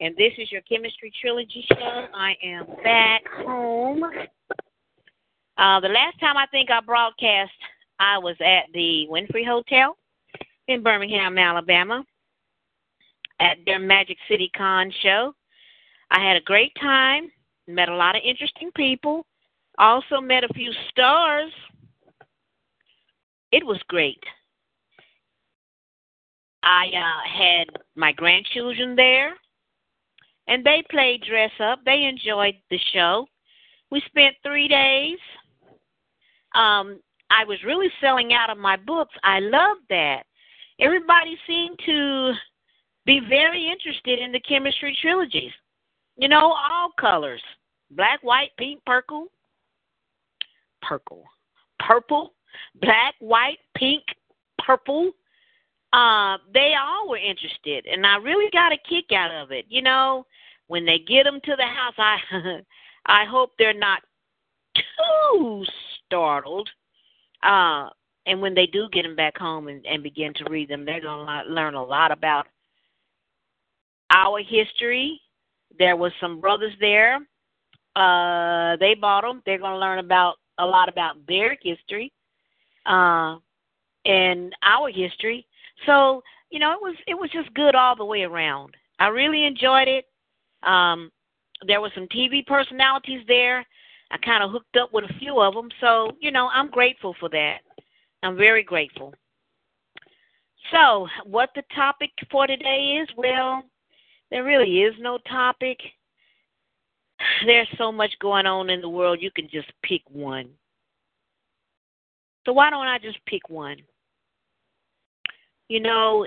and 0.00 0.14
this 0.18 0.34
is 0.36 0.52
your 0.52 0.60
Kemetstry 0.70 1.10
Trilogy 1.22 1.64
show. 1.72 2.06
I 2.14 2.34
am 2.44 2.66
back 2.84 3.22
home. 3.46 4.02
Uh, 5.56 5.80
the 5.80 5.88
last 5.88 6.20
time 6.20 6.36
I 6.36 6.44
think 6.50 6.70
I 6.70 6.82
broadcast, 6.82 7.50
I 7.98 8.18
was 8.18 8.36
at 8.40 8.70
the 8.74 9.06
Wynfrey 9.10 9.46
Hotel 9.46 9.96
in 10.68 10.82
Birmingham, 10.82 11.38
Alabama, 11.38 12.04
at 13.40 13.56
their 13.64 13.78
Magic 13.78 14.18
City 14.28 14.50
Con 14.54 14.92
show. 15.02 15.34
I 16.14 16.20
had 16.20 16.36
a 16.36 16.42
great 16.42 16.72
time, 16.80 17.28
met 17.66 17.88
a 17.88 17.96
lot 17.96 18.14
of 18.14 18.22
interesting 18.24 18.70
people, 18.76 19.26
also 19.78 20.20
met 20.20 20.44
a 20.44 20.54
few 20.54 20.70
stars. 20.88 21.50
It 23.50 23.66
was 23.66 23.80
great. 23.88 24.22
I 26.62 26.86
uh, 26.86 27.28
had 27.38 27.66
my 27.96 28.12
grandchildren 28.12 28.94
there, 28.94 29.34
and 30.46 30.64
they 30.64 30.84
played 30.88 31.24
dress 31.28 31.50
up. 31.58 31.80
They 31.84 32.04
enjoyed 32.04 32.54
the 32.70 32.78
show. 32.92 33.26
We 33.90 34.00
spent 34.06 34.36
three 34.44 34.68
days. 34.68 35.18
Um, 36.54 37.00
I 37.28 37.44
was 37.44 37.58
really 37.66 37.90
selling 38.00 38.32
out 38.32 38.50
of 38.50 38.58
my 38.58 38.76
books. 38.76 39.14
I 39.24 39.40
loved 39.40 39.80
that. 39.90 40.22
Everybody 40.78 41.36
seemed 41.44 41.80
to 41.86 42.34
be 43.04 43.20
very 43.28 43.68
interested 43.68 44.20
in 44.20 44.30
the 44.30 44.40
Kemetstry 44.40 44.92
trilogies. 45.02 45.50
You 46.16 46.28
know, 46.28 46.52
all 46.52 46.90
colors 46.98 47.42
black, 47.90 48.22
white, 48.22 48.50
pink, 48.58 48.80
purple, 48.84 49.28
purple, 50.82 51.24
purple, 51.78 52.34
black, 52.80 53.14
white, 53.20 53.58
pink, 53.76 54.02
purple. 54.58 55.12
Uh, 55.92 56.38
they 56.52 56.74
all 56.80 57.08
were 57.08 57.18
interested, 57.18 57.86
and 57.86 58.04
I 58.04 58.16
really 58.16 58.50
got 58.50 58.72
a 58.72 58.78
kick 58.88 59.12
out 59.12 59.30
of 59.30 59.52
it. 59.52 59.64
You 59.68 59.82
know, 59.82 60.26
when 60.66 60.84
they 60.84 60.98
get 60.98 61.24
them 61.24 61.40
to 61.44 61.56
the 61.56 61.64
house, 61.64 61.94
I 61.98 62.16
I 63.06 63.24
hope 63.24 63.52
they're 63.58 63.74
not 63.74 64.02
too 64.74 65.64
startled. 66.06 66.68
Uh, 67.42 67.90
and 68.26 68.40
when 68.40 68.54
they 68.54 68.66
do 68.66 68.88
get 68.90 69.02
them 69.02 69.16
back 69.16 69.36
home 69.36 69.68
and, 69.68 69.84
and 69.86 70.02
begin 70.02 70.32
to 70.34 70.44
read 70.50 70.68
them, 70.68 70.84
they're 70.84 71.00
going 71.00 71.26
to 71.26 71.52
learn 71.52 71.74
a 71.74 71.84
lot 71.84 72.10
about 72.10 72.46
our 74.10 74.40
history. 74.40 75.20
There 75.78 75.96
was 75.96 76.12
some 76.20 76.40
brothers 76.40 76.74
there. 76.80 77.16
Uh, 77.96 78.76
they 78.76 78.94
bought 78.94 79.22
them. 79.22 79.42
They're 79.46 79.58
going 79.58 79.72
to 79.72 79.78
learn 79.78 79.98
about 79.98 80.36
a 80.58 80.66
lot 80.66 80.88
about 80.88 81.16
their 81.26 81.56
history 81.62 82.12
uh, 82.86 83.36
and 84.04 84.54
our 84.62 84.90
history. 84.90 85.46
So 85.86 86.22
you 86.54 86.60
know, 86.60 86.72
it 86.72 86.80
was 86.80 86.94
it 87.08 87.14
was 87.14 87.30
just 87.32 87.52
good 87.54 87.74
all 87.74 87.96
the 87.96 88.04
way 88.04 88.22
around. 88.22 88.76
I 89.00 89.08
really 89.08 89.44
enjoyed 89.44 89.88
it. 89.88 90.06
Um, 90.62 91.10
there 91.66 91.80
were 91.80 91.90
some 91.96 92.06
TV 92.06 92.46
personalities 92.46 93.24
there. 93.26 93.66
I 94.12 94.18
kind 94.18 94.44
of 94.44 94.52
hooked 94.52 94.76
up 94.76 94.92
with 94.92 95.04
a 95.04 95.18
few 95.18 95.40
of 95.40 95.54
them, 95.54 95.68
so 95.80 96.12
you 96.20 96.30
know, 96.30 96.48
I'm 96.52 96.70
grateful 96.70 97.16
for 97.18 97.28
that. 97.30 97.58
I'm 98.22 98.36
very 98.36 98.62
grateful. 98.62 99.14
So, 100.70 101.08
what 101.24 101.50
the 101.56 101.64
topic 101.74 102.10
for 102.30 102.46
today 102.46 103.00
is? 103.02 103.08
Well, 103.16 103.64
there 104.34 104.42
really 104.42 104.80
is 104.80 104.94
no 104.98 105.18
topic. 105.30 105.78
There's 107.46 107.68
so 107.78 107.92
much 107.92 108.10
going 108.20 108.46
on 108.46 108.68
in 108.68 108.80
the 108.80 108.88
world, 108.88 109.22
you 109.22 109.30
can 109.30 109.48
just 109.48 109.68
pick 109.84 110.02
one. 110.10 110.48
So, 112.44 112.52
why 112.52 112.68
don't 112.68 112.88
I 112.88 112.98
just 112.98 113.24
pick 113.26 113.48
one? 113.48 113.76
You 115.68 115.78
know, 115.78 116.26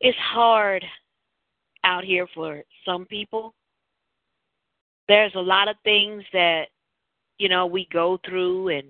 it's 0.00 0.18
hard 0.18 0.82
out 1.84 2.02
here 2.02 2.26
for 2.34 2.62
some 2.86 3.04
people. 3.04 3.54
There's 5.06 5.34
a 5.34 5.40
lot 5.40 5.68
of 5.68 5.76
things 5.84 6.24
that, 6.32 6.68
you 7.36 7.50
know, 7.50 7.66
we 7.66 7.86
go 7.92 8.18
through 8.26 8.68
and 8.68 8.86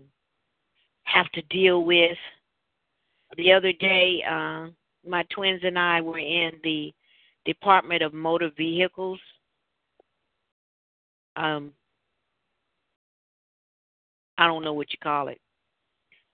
have 1.03 1.29
to 1.33 1.43
deal 1.51 1.85
with. 1.85 2.17
The 3.37 3.53
other 3.53 3.73
day, 3.73 4.23
uh, 4.31 4.69
my 5.05 5.25
twins 5.35 5.63
and 5.65 5.77
I 5.77 6.01
were 6.01 6.21
in 6.21 6.53
the 6.63 6.95
Department 7.45 8.03
of 8.03 8.15
Motor 8.15 8.51
Vehicles. 8.57 9.21
Um, 11.37 11.73
I 14.39 14.47
don't 14.47 14.65
know 14.65 14.73
what 14.73 14.93
you 14.93 14.99
call 15.03 15.29
it. 15.29 15.41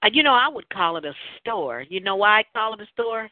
Uh, 0.03 0.09
you 0.13 0.23
know, 0.23 0.35
I 0.35 0.49
would 0.49 0.69
call 0.71 0.97
it 0.97 1.05
a 1.05 1.13
store. 1.39 1.85
You 1.89 2.01
know 2.01 2.17
why 2.17 2.41
I 2.41 2.45
call 2.55 2.75
it 2.75 2.81
a 2.81 2.87
store? 2.93 3.29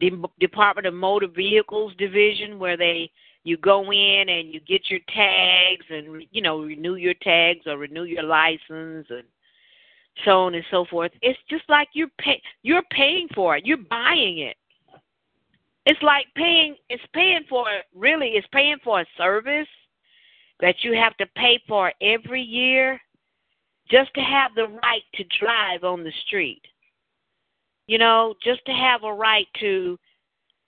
The 0.00 0.10
Department 0.40 0.86
of 0.86 0.94
Motor 0.94 1.28
Vehicles 1.28 1.92
Division, 1.96 2.58
where 2.58 2.76
they 2.76 3.10
you 3.44 3.56
go 3.56 3.92
in 3.92 4.28
and 4.28 4.52
you 4.52 4.60
get 4.60 4.90
your 4.90 5.00
tags 5.14 5.86
and 5.88 6.24
you 6.32 6.42
know 6.42 6.62
renew 6.62 6.96
your 6.96 7.14
tags 7.22 7.66
or 7.66 7.78
renew 7.78 8.02
your 8.02 8.24
license 8.24 9.06
and 9.08 9.22
so 10.24 10.42
on 10.42 10.54
and 10.54 10.64
so 10.70 10.84
forth. 10.90 11.12
It's 11.22 11.38
just 11.48 11.64
like 11.68 11.88
you're 11.92 12.10
pay 12.18 12.42
you're 12.62 12.82
paying 12.90 13.28
for 13.34 13.56
it. 13.56 13.64
You're 13.64 13.78
buying 13.78 14.38
it. 14.38 14.56
It's 15.86 16.02
like 16.02 16.26
paying 16.34 16.76
it's 16.88 17.02
paying 17.14 17.44
for 17.48 17.64
really 17.94 18.30
it's 18.30 18.46
paying 18.52 18.78
for 18.82 19.00
a 19.00 19.06
service 19.16 19.68
that 20.60 20.74
you 20.82 20.92
have 20.94 21.16
to 21.18 21.26
pay 21.36 21.60
for 21.68 21.92
every 22.00 22.42
year 22.42 23.00
just 23.88 24.12
to 24.14 24.20
have 24.20 24.50
the 24.54 24.66
right 24.82 25.02
to 25.14 25.24
drive 25.40 25.84
on 25.84 26.02
the 26.02 26.12
street. 26.26 26.62
You 27.86 27.98
know, 27.98 28.34
just 28.42 28.64
to 28.66 28.72
have 28.72 29.04
a 29.04 29.12
right 29.12 29.46
to, 29.60 29.96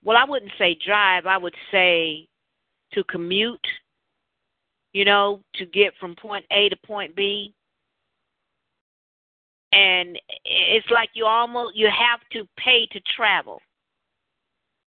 well, 0.04 0.16
I 0.16 0.24
wouldn't 0.24 0.52
say 0.56 0.78
drive, 0.86 1.26
I 1.26 1.36
would 1.36 1.54
say 1.72 2.28
to 2.92 3.02
commute, 3.04 3.66
you 4.92 5.04
know, 5.04 5.42
to 5.54 5.66
get 5.66 5.94
from 5.98 6.14
point 6.14 6.44
A 6.52 6.68
to 6.68 6.76
point 6.86 7.16
B. 7.16 7.54
And 9.72 10.18
it's 10.44 10.88
like 10.90 11.10
you 11.14 11.26
almost 11.26 11.76
you 11.76 11.88
have 11.88 12.20
to 12.32 12.48
pay 12.56 12.86
to 12.92 13.00
travel. 13.16 13.60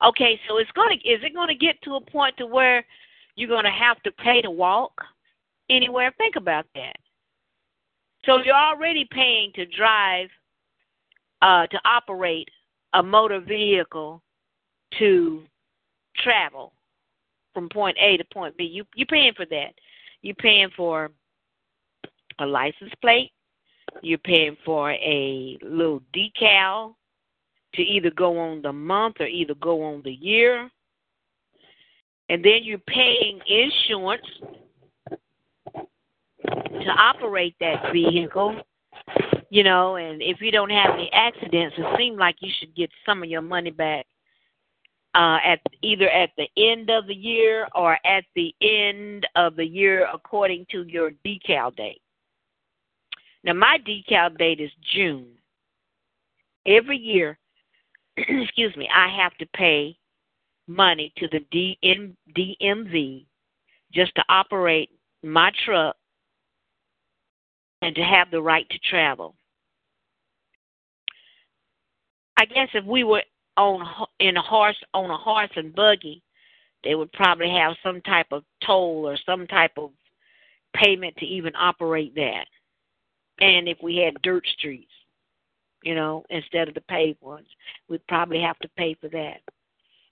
Okay, 0.03 0.41
so 0.49 0.57
it's 0.59 0.71
to 0.99 1.09
is 1.09 1.21
it 1.23 1.35
to 1.49 1.55
get 1.55 1.81
to 1.83 1.97
a 1.97 2.01
point 2.01 2.37
to 2.39 2.47
where 2.47 2.85
you're 3.37 3.49
to 3.65 3.71
have 3.71 4.03
to 4.03 4.13
pay 4.13 4.41
to 4.41 4.51
walk 4.51 4.93
anywhere? 5.69 6.13
Think 6.17 6.37
about 6.37 6.67
that. 6.75 6.97
So 8.25 8.39
you're 8.45 8.55
already 8.55 9.07
paying 9.11 9.53
to 9.55 9.67
drive, 9.67 10.29
uh, 11.43 11.67
to 11.67 11.81
operate 11.85 12.49
a 12.95 13.03
motor 13.03 13.41
vehicle 13.41 14.23
to 14.99 15.43
travel 16.17 16.73
from 17.55 17.69
point 17.69 17.97
A 18.01 18.17
to 18.17 18.25
point 18.33 18.57
B. 18.57 18.65
You 18.65 18.85
you're 18.95 19.07
paying 19.07 19.33
for 19.35 19.47
that. 19.47 19.75
You're 20.23 20.35
paying 20.37 20.69
for 20.77 21.11
a 22.39 22.47
license 22.47 22.93
plate. 23.01 23.33
You're 24.03 24.19
paying 24.19 24.57
for 24.65 24.93
a 24.93 25.59
little 25.63 26.03
decal 26.15 26.95
to 27.75 27.83
either 27.83 28.11
go 28.11 28.39
on 28.39 28.63
the 28.63 28.73
month 28.73 29.17
or 29.21 29.27
either 29.27 29.55
go 29.55 29.83
on 29.83 30.03
the 30.05 30.13
year. 30.13 30.71
And 32.29 32.45
then 32.45 32.61
you're 32.63 32.79
paying 32.79 33.41
insurance 33.47 34.27
to 35.75 36.91
operate 36.97 37.55
that 37.61 37.93
vehicle, 37.93 38.61
you 39.51 39.65
know, 39.65 39.97
and 39.97 40.23
if 40.23 40.41
you 40.41 40.51
don't 40.51 40.71
have 40.71 40.95
any 40.95 41.11
accidents, 41.13 41.75
it 41.77 41.99
seems 41.99 42.19
like 42.19 42.37
you 42.41 42.51
should 42.59 42.75
get 42.75 42.91
some 43.05 43.23
of 43.23 43.29
your 43.29 43.43
money 43.43 43.71
back 43.71 44.07
uh, 45.15 45.39
at 45.45 45.61
either 45.83 46.09
at 46.11 46.31
the 46.37 46.49
end 46.57 46.89
of 46.91 47.07
the 47.07 47.15
year 47.15 47.67
or 47.75 47.99
at 48.07 48.25
the 48.37 48.55
end 48.63 49.27
of 49.35 49.57
the 49.57 49.65
year 49.65 50.07
according 50.13 50.67
to 50.71 50.85
your 50.85 51.11
decal 51.25 51.75
date. 51.75 52.01
Now, 53.43 53.55
my 53.55 53.79
decal 53.87 54.37
date 54.37 54.61
is 54.61 54.71
June. 54.95 55.29
Every 56.67 56.99
year, 56.99 57.39
excuse 58.29 58.77
me, 58.77 58.89
I 58.95 59.09
have 59.23 59.37
to 59.39 59.47
pay 59.55 59.97
money 60.67 61.13
to 61.19 61.29
the 61.29 61.41
DM, 61.53 62.15
DMV 62.37 63.27
just 63.93 64.15
to 64.15 64.25
operate 64.29 64.91
my 65.23 65.51
truck 65.65 65.97
and 67.83 67.95
to 67.95 68.03
have 68.03 68.31
the 68.31 68.41
right 68.41 68.69
to 68.71 68.79
travel. 68.79 69.35
I 72.37 72.45
guess 72.47 72.69
if 72.73 72.85
we 72.85 73.05
were 73.05 73.23
on 73.57 73.87
in 74.21 74.37
a 74.37 74.43
horse 74.43 74.79
on 74.95 75.11
a 75.11 75.17
horse 75.17 75.51
and 75.57 75.75
buggy, 75.75 76.23
they 76.85 76.95
would 76.95 77.13
probably 77.13 77.51
have 77.51 77.77
some 77.83 78.01
type 78.03 78.29
of 78.31 78.45
toll 78.65 79.07
or 79.07 79.19
some 79.27 79.47
type 79.47 79.73
of 79.77 79.91
payment 80.75 81.17
to 81.19 81.27
even 81.27 81.53
operate 81.57 82.15
that. 82.15 82.47
And 83.41 83.69
if 83.69 83.79
we 83.83 83.97
had 83.97 84.23
dirt 84.23 84.47
streets, 84.57 84.93
you 85.83 85.95
know, 85.95 86.25
instead 86.31 86.69
of 86.69 86.75
the 86.75 86.81
paid 86.83 87.17
ones, 87.21 87.47
we'd 87.89 88.07
probably 88.07 88.41
have 88.41 88.59
to 88.61 88.69
pay 88.77 88.95
for 89.01 89.09
that. 89.09 89.41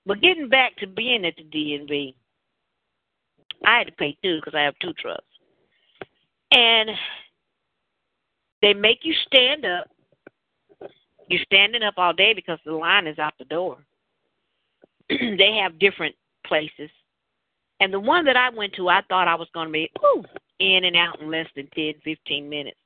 But 0.07 0.23
getting 0.23 0.49
back 0.49 0.77
to 0.77 0.87
being 0.87 1.25
at 1.25 1.35
the 1.37 1.45
DMV, 1.45 2.15
I 3.65 3.79
had 3.79 3.87
to 3.89 3.93
pay 3.93 4.17
two 4.23 4.37
because 4.37 4.55
I 4.55 4.63
have 4.63 4.79
two 4.81 4.93
trucks. 4.95 5.25
And 6.51 6.91
they 8.63 8.75
make 8.75 9.01
you 9.03 9.15
stand 9.27 9.65
up. 9.65 9.89
You're 11.29 11.45
standing 11.45 11.83
up 11.83 11.95
all 11.99 12.15
day 12.15 12.33
because 12.33 12.59
the 12.65 12.73
line 12.73 13.07
is 13.07 13.19
out 13.19 13.35
the 13.39 13.45
door. 13.45 13.79
they 15.11 15.61
have 15.63 15.79
different 15.79 16.15
places. 16.47 16.91
And 17.81 17.93
the 17.93 18.01
one 18.01 18.25
that 18.25 18.37
I 18.37 18.51
went 18.51 18.73
to, 18.75 18.89
I 18.89 19.03
thought 19.09 19.29
I 19.29 19.35
was 19.35 19.49
going 19.53 19.69
to 19.69 19.73
be 19.73 19.91
whew, 20.01 20.25
in 20.59 20.85
and 20.85 20.97
out 20.97 21.21
in 21.21 21.31
less 21.31 21.47
than 21.55 21.69
ten, 21.75 21.95
fifteen 22.03 22.49
minutes. 22.49 22.79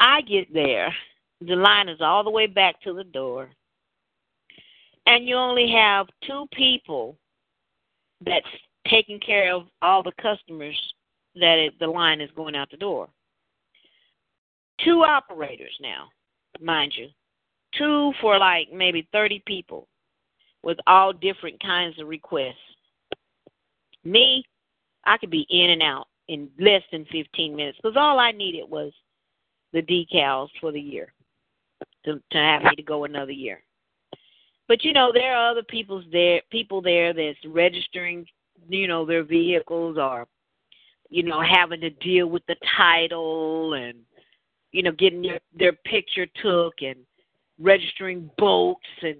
I 0.00 0.20
get 0.22 0.52
there. 0.52 0.94
The 1.40 1.56
line 1.56 1.88
is 1.88 2.00
all 2.00 2.24
the 2.24 2.30
way 2.30 2.46
back 2.46 2.80
to 2.82 2.92
the 2.92 3.04
door. 3.04 3.50
And 5.06 5.26
you 5.26 5.36
only 5.36 5.70
have 5.70 6.06
two 6.26 6.46
people 6.52 7.16
that's 8.24 8.46
taking 8.88 9.20
care 9.20 9.54
of 9.54 9.66
all 9.82 10.02
the 10.02 10.12
customers 10.20 10.76
that 11.34 11.58
it, 11.58 11.78
the 11.78 11.86
line 11.86 12.20
is 12.20 12.30
going 12.36 12.56
out 12.56 12.70
the 12.70 12.76
door. 12.76 13.08
Two 14.84 15.02
operators 15.02 15.76
now, 15.80 16.08
mind 16.60 16.92
you. 16.96 17.08
Two 17.76 18.12
for 18.20 18.38
like 18.38 18.68
maybe 18.72 19.08
30 19.12 19.42
people 19.46 19.88
with 20.62 20.78
all 20.86 21.12
different 21.12 21.60
kinds 21.60 21.98
of 21.98 22.08
requests. 22.08 22.56
Me, 24.04 24.44
I 25.04 25.16
could 25.18 25.30
be 25.30 25.46
in 25.50 25.70
and 25.70 25.82
out 25.82 26.06
in 26.28 26.48
less 26.58 26.82
than 26.92 27.06
15 27.10 27.56
minutes 27.56 27.78
because 27.82 27.96
all 27.96 28.18
I 28.18 28.32
needed 28.32 28.68
was 28.68 28.92
the 29.72 29.82
decals 29.82 30.48
for 30.60 30.72
the 30.72 30.80
year 30.80 31.12
to, 32.04 32.20
to 32.30 32.38
have 32.38 32.62
me 32.62 32.76
to 32.76 32.82
go 32.82 33.04
another 33.04 33.32
year. 33.32 33.62
But 34.66 34.84
you 34.84 34.92
know, 34.92 35.10
there 35.12 35.34
are 35.34 35.50
other 35.50 35.62
people's 35.62 36.04
there 36.12 36.42
people 36.50 36.82
there 36.82 37.12
that's 37.12 37.38
registering, 37.46 38.26
you 38.68 38.86
know, 38.86 39.06
their 39.06 39.24
vehicles 39.24 39.96
or 39.98 40.26
you 41.10 41.22
know, 41.22 41.40
having 41.40 41.80
to 41.80 41.90
deal 41.90 42.26
with 42.26 42.42
the 42.46 42.56
title 42.76 43.74
and 43.74 43.98
you 44.72 44.82
know, 44.82 44.92
getting 44.92 45.22
their, 45.22 45.40
their 45.58 45.72
picture 45.72 46.26
took 46.42 46.74
and 46.82 46.96
registering 47.58 48.30
boats 48.38 48.86
and 49.02 49.16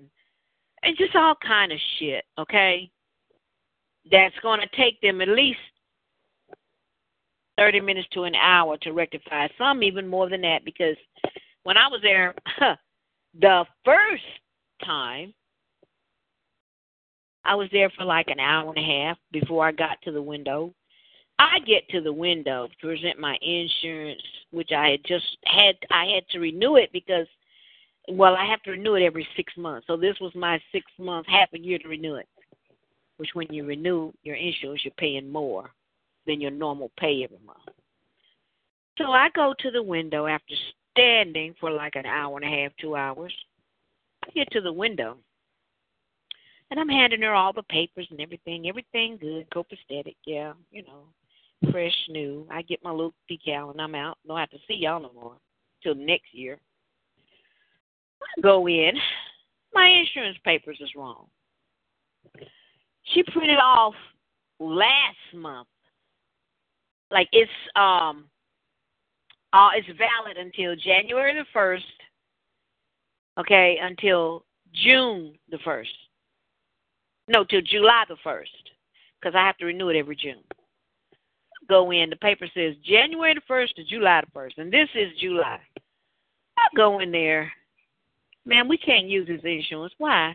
and 0.83 0.97
just 0.97 1.17
all 1.17 1.35
kind 1.45 1.73
of 1.73 1.79
shit, 1.99 2.25
okay? 2.39 2.89
That's 4.13 4.35
going 4.43 4.61
to 4.61 4.77
take 4.77 5.01
them 5.01 5.21
at 5.21 5.29
least 5.29 5.59
30 7.59 7.81
minutes 7.81 8.09
to 8.12 8.23
an 8.23 8.37
hour 8.37 8.79
to 8.79 8.92
rectify. 8.92 9.49
Some 9.59 9.83
even 9.83 10.07
more 10.07 10.31
than 10.31 10.40
that 10.42 10.64
because 10.64 10.97
when 11.64 11.77
I 11.77 11.88
was 11.88 12.01
there 12.03 12.35
the 13.40 13.64
first 13.85 14.23
time, 14.85 15.35
I 17.44 17.57
was 17.57 17.68
there 17.73 17.90
for 17.90 18.05
like 18.05 18.29
an 18.29 18.38
hour 18.38 18.73
and 18.75 18.79
a 18.79 19.07
half 19.07 19.18
before 19.33 19.66
I 19.66 19.73
got 19.73 20.01
to 20.03 20.12
the 20.12 20.23
window. 20.23 20.73
I 21.40 21.59
get 21.66 21.88
to 21.90 22.01
the 22.01 22.12
window 22.12 22.68
to 22.68 22.87
present 22.87 23.18
my 23.18 23.37
insurance, 23.42 24.23
which 24.51 24.71
I 24.77 24.90
had 24.90 25.01
just 25.07 25.27
had. 25.44 25.75
I 25.90 26.07
had 26.14 26.29
to 26.31 26.40
renew 26.40 26.77
it 26.77 26.90
because, 26.92 27.27
well, 28.09 28.35
I 28.35 28.44
have 28.44 28.62
to 28.62 28.73
renew 28.73 28.94
it 28.94 29.05
every 29.05 29.27
six 29.37 29.53
months. 29.57 29.87
So 29.87 29.97
this 29.97 30.16
was 30.21 30.33
my 30.35 30.61
six 30.73 30.85
month, 30.99 31.27
half 31.29 31.49
a 31.55 31.59
year 31.59 31.79
to 31.79 31.88
renew 31.88 32.16
it. 32.16 32.29
Which, 33.18 33.31
when 33.35 33.47
you 33.51 33.64
renew 33.64 34.12
your 34.23 34.37
insurance, 34.37 34.85
you're 34.85 34.92
paying 34.97 35.31
more 35.31 35.71
than 36.29 36.41
your 36.41 36.53
normal 36.53 36.93
pay 36.97 37.25
every 37.25 37.41
month. 37.45 37.77
So 38.99 39.11
I 39.11 39.31
go 39.35 39.55
to 39.59 39.71
the 39.73 39.83
window 39.83 40.27
after 40.27 40.55
standing 40.93 41.55
for 41.59 41.71
like 41.71 41.97
an 41.97 42.07
hour 42.07 42.37
and 42.37 42.45
a 42.45 42.62
half, 42.62 42.73
two 42.81 42.95
hours. 42.95 43.35
I 44.25 44.31
get 44.31 44.51
to 44.53 44.61
the 44.61 44.73
window 44.73 45.17
and 46.71 46.79
I'm 46.79 46.88
handing 46.88 47.23
her 47.23 47.35
all 47.35 47.53
the 47.53 47.62
papers 47.64 48.07
and 48.11 48.21
everything. 48.21 48.69
Everything 48.69 49.17
good, 49.21 49.49
copacetic, 49.51 50.17
yeah, 50.27 50.53
you 50.71 50.83
know, 50.83 51.71
fresh, 51.71 51.95
new. 52.09 52.47
I 52.51 52.62
get 52.62 52.85
my 52.85 52.91
little 52.91 53.14
decal 53.31 53.71
and 53.71 53.81
I'm 53.81 53.95
out. 53.95 54.19
Don't 54.27 54.38
have 54.38 54.51
to 54.51 54.59
see 54.69 54.75
y'all 54.75 55.01
no 55.01 55.11
more 55.14 55.37
till 55.83 55.95
next 55.95 56.33
year. 56.35 56.59
I 58.23 58.41
go 58.41 58.69
in. 58.69 58.93
My 59.73 59.87
insurance 59.87 60.38
papers 60.45 60.79
is 60.81 60.91
wrong. 60.97 61.27
She 63.14 63.23
printed 63.23 63.59
off 63.59 63.95
last 64.61 65.17
month. 65.35 65.69
Like 67.11 67.29
it's 67.33 67.51
um 67.77 68.25
uh 69.53 69.71
it's 69.75 69.88
valid 69.99 70.37
until 70.37 70.77
January 70.77 71.35
the 71.35 71.47
first. 71.53 71.85
Okay, 73.38 73.79
until 73.81 74.44
June 74.75 75.35
the 75.51 75.59
first. 75.64 75.90
No, 77.29 77.44
till 77.44 77.61
July 77.61 78.05
the 78.09 78.16
first, 78.25 78.51
because 79.21 79.35
I 79.37 79.47
have 79.47 79.57
to 79.59 79.66
renew 79.66 79.90
it 79.90 79.97
every 79.97 80.16
June. 80.16 80.42
Go 81.68 81.90
in. 81.92 82.11
The 82.11 82.16
paper 82.16 82.47
says 82.55 82.75
January 82.85 83.35
the 83.35 83.42
first 83.47 83.77
to 83.77 83.85
July 83.85 84.23
the 84.23 84.31
first, 84.33 84.59
and 84.59 84.73
this 84.73 84.88
is 84.94 85.12
July. 85.21 85.61
I 86.59 86.68
go 86.77 86.99
in 86.99 87.12
there, 87.12 87.53
man. 88.44 88.68
We 88.68 88.79
can't 88.79 89.07
use 89.07 89.29
this 89.29 89.40
insurance. 89.44 89.94
Why? 89.99 90.35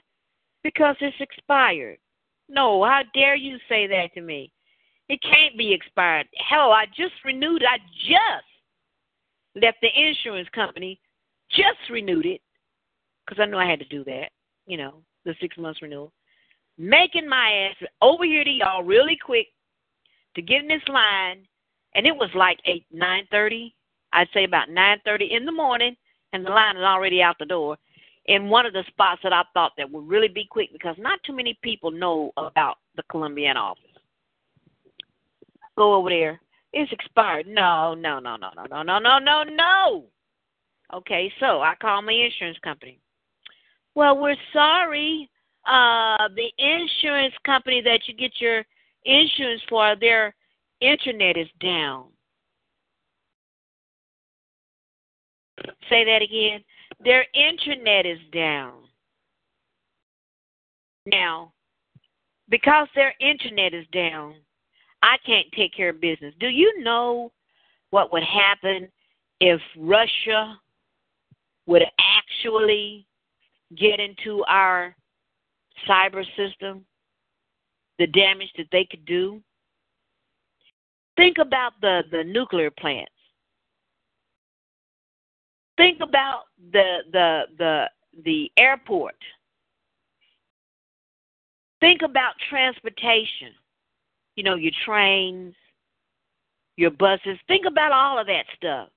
Because 0.63 0.95
it's 1.01 1.15
expired. 1.19 1.97
No, 2.47 2.83
how 2.83 3.01
dare 3.13 3.35
you 3.35 3.57
say 3.67 3.87
that 3.87 4.13
to 4.13 4.21
me? 4.21 4.51
It 5.09 5.19
can't 5.21 5.57
be 5.57 5.73
expired. 5.73 6.27
Hell, 6.37 6.71
I 6.71 6.85
just 6.87 7.13
renewed. 7.25 7.63
I 7.63 7.77
just 8.07 9.61
left 9.61 9.77
the 9.81 9.89
insurance 9.95 10.49
company, 10.55 10.99
just 11.49 11.89
renewed 11.89 12.25
it, 12.25 12.41
because 13.25 13.41
I 13.41 13.45
knew 13.45 13.57
I 13.57 13.69
had 13.69 13.79
to 13.79 13.85
do 13.85 14.03
that. 14.05 14.29
You 14.65 14.77
know, 14.77 14.93
the 15.25 15.35
six 15.41 15.57
months 15.57 15.81
renewal 15.81 16.13
making 16.77 17.27
my 17.27 17.69
ass 17.69 17.87
over 18.01 18.25
here 18.25 18.43
to 18.43 18.49
y'all 18.49 18.83
really 18.83 19.17
quick 19.23 19.47
to 20.35 20.41
get 20.41 20.61
in 20.61 20.67
this 20.67 20.81
line, 20.87 21.45
and 21.95 22.07
it 22.07 22.15
was 22.15 22.29
like 22.35 22.59
eight 22.65 22.85
nine 22.91 23.27
thirty. 23.31 23.75
I'd 24.11 24.27
say 24.33 24.43
about 24.43 24.69
nine 24.69 24.99
thirty 25.05 25.33
in 25.33 25.45
the 25.45 25.51
morning, 25.51 25.95
and 26.33 26.45
the 26.45 26.49
line 26.49 26.77
is 26.77 26.83
already 26.83 27.21
out 27.21 27.35
the 27.39 27.45
door. 27.45 27.77
In 28.25 28.49
one 28.49 28.65
of 28.65 28.71
the 28.71 28.85
spots 28.87 29.19
that 29.23 29.33
I 29.33 29.43
thought 29.53 29.73
that 29.77 29.91
would 29.91 30.07
really 30.07 30.29
be 30.29 30.45
quick 30.49 30.69
because 30.71 30.95
not 30.97 31.19
too 31.25 31.35
many 31.35 31.57
people 31.61 31.91
know 31.91 32.31
about 32.37 32.77
the 32.95 33.03
Columbiana 33.11 33.59
office. 33.59 33.83
Go 35.77 35.95
over 35.95 36.09
there. 36.09 36.39
It's 36.71 36.91
expired. 36.91 37.47
No, 37.47 37.93
no, 37.93 38.19
no, 38.19 38.35
no, 38.37 38.49
no, 38.55 38.65
no, 38.65 38.83
no, 38.83 38.99
no, 38.99 39.19
no, 39.19 39.43
no. 39.43 40.05
Okay, 40.93 41.31
so 41.39 41.61
I 41.61 41.75
call 41.81 42.01
my 42.01 42.13
insurance 42.13 42.57
company. 42.63 42.99
Well, 43.95 44.17
we're 44.17 44.35
sorry 44.51 45.29
uh, 45.65 46.27
the 46.35 46.51
insurance 46.57 47.33
company 47.45 47.81
that 47.81 48.01
you 48.07 48.15
get 48.15 48.31
your 48.39 48.63
insurance 49.05 49.61
for, 49.69 49.95
their 49.99 50.35
internet 50.81 51.37
is 51.37 51.47
down. 51.59 52.05
Say 55.89 56.03
that 56.03 56.21
again. 56.21 56.63
Their 57.03 57.25
internet 57.33 58.05
is 58.05 58.19
down. 58.33 58.73
Now, 61.05 61.53
because 62.49 62.87
their 62.95 63.13
internet 63.19 63.73
is 63.73 63.85
down, 63.93 64.35
I 65.03 65.17
can't 65.25 65.45
take 65.55 65.75
care 65.75 65.89
of 65.89 66.01
business. 66.01 66.33
Do 66.39 66.47
you 66.47 66.81
know 66.81 67.31
what 67.91 68.11
would 68.11 68.23
happen 68.23 68.87
if 69.39 69.61
Russia 69.77 70.57
would 71.67 71.83
actually 71.99 73.05
get 73.77 73.99
into 73.99 74.43
our 74.47 74.95
cyber 75.87 76.23
system, 76.37 76.85
the 77.99 78.07
damage 78.07 78.51
that 78.57 78.67
they 78.71 78.87
could 78.89 79.05
do. 79.05 79.41
Think 81.17 81.37
about 81.39 81.73
the, 81.81 82.03
the 82.11 82.23
nuclear 82.23 82.71
plants. 82.71 83.11
Think 85.75 85.99
about 86.01 86.43
the 86.71 86.99
the 87.11 87.41
the 87.57 87.89
the 88.23 88.51
airport. 88.57 89.15
Think 91.79 92.01
about 92.03 92.33
transportation. 92.47 93.53
You 94.35 94.43
know, 94.43 94.55
your 94.55 94.71
trains, 94.85 95.53
your 96.75 96.91
buses. 96.91 97.37
Think 97.47 97.65
about 97.65 97.91
all 97.91 98.19
of 98.19 98.27
that 98.27 98.45
stuff. 98.55 98.89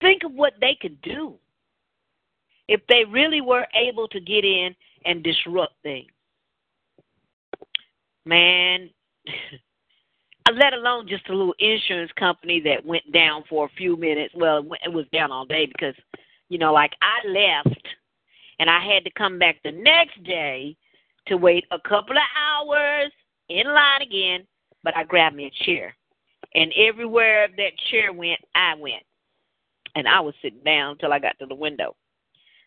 Think 0.00 0.22
of 0.24 0.32
what 0.32 0.54
they 0.60 0.76
could 0.80 1.00
do 1.02 1.34
if 2.68 2.80
they 2.88 3.04
really 3.04 3.40
were 3.40 3.66
able 3.74 4.06
to 4.08 4.20
get 4.20 4.44
in 4.44 4.74
and 5.04 5.24
disrupt 5.24 5.74
things. 5.82 6.10
Man, 8.24 8.90
let 10.54 10.74
alone 10.74 11.08
just 11.08 11.28
a 11.28 11.34
little 11.34 11.54
insurance 11.58 12.12
company 12.18 12.60
that 12.60 12.84
went 12.84 13.10
down 13.12 13.44
for 13.48 13.66
a 13.66 13.76
few 13.76 13.96
minutes. 13.96 14.34
Well, 14.36 14.64
it 14.84 14.92
was 14.92 15.06
down 15.12 15.32
all 15.32 15.46
day 15.46 15.66
because, 15.66 15.94
you 16.48 16.58
know, 16.58 16.72
like 16.72 16.92
I 17.02 17.26
left 17.26 17.82
and 18.58 18.70
I 18.70 18.80
had 18.84 19.04
to 19.04 19.10
come 19.16 19.38
back 19.38 19.56
the 19.64 19.72
next 19.72 20.22
day 20.24 20.76
to 21.28 21.36
wait 21.36 21.64
a 21.70 21.78
couple 21.88 22.16
of 22.16 22.22
hours 22.36 23.10
in 23.48 23.66
line 23.66 24.02
again, 24.02 24.46
but 24.82 24.96
I 24.96 25.04
grabbed 25.04 25.36
me 25.36 25.46
a 25.46 25.64
chair. 25.64 25.94
And 26.54 26.72
everywhere 26.76 27.48
that 27.56 27.72
chair 27.90 28.12
went, 28.12 28.40
I 28.54 28.74
went. 28.74 29.02
And 29.94 30.06
I 30.06 30.20
was 30.20 30.34
sitting 30.42 30.62
down 30.64 30.92
until 30.92 31.12
I 31.12 31.18
got 31.18 31.38
to 31.38 31.46
the 31.46 31.54
window. 31.54 31.96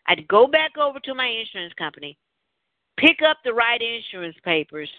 I'd 0.06 0.26
go 0.28 0.46
back 0.46 0.76
over 0.78 0.98
to 1.00 1.14
my 1.14 1.26
insurance 1.26 1.74
company. 1.74 2.18
pick 2.96 3.18
up 3.26 3.38
the 3.44 3.52
right 3.52 3.80
insurance 3.80 4.36
papers, 4.44 4.90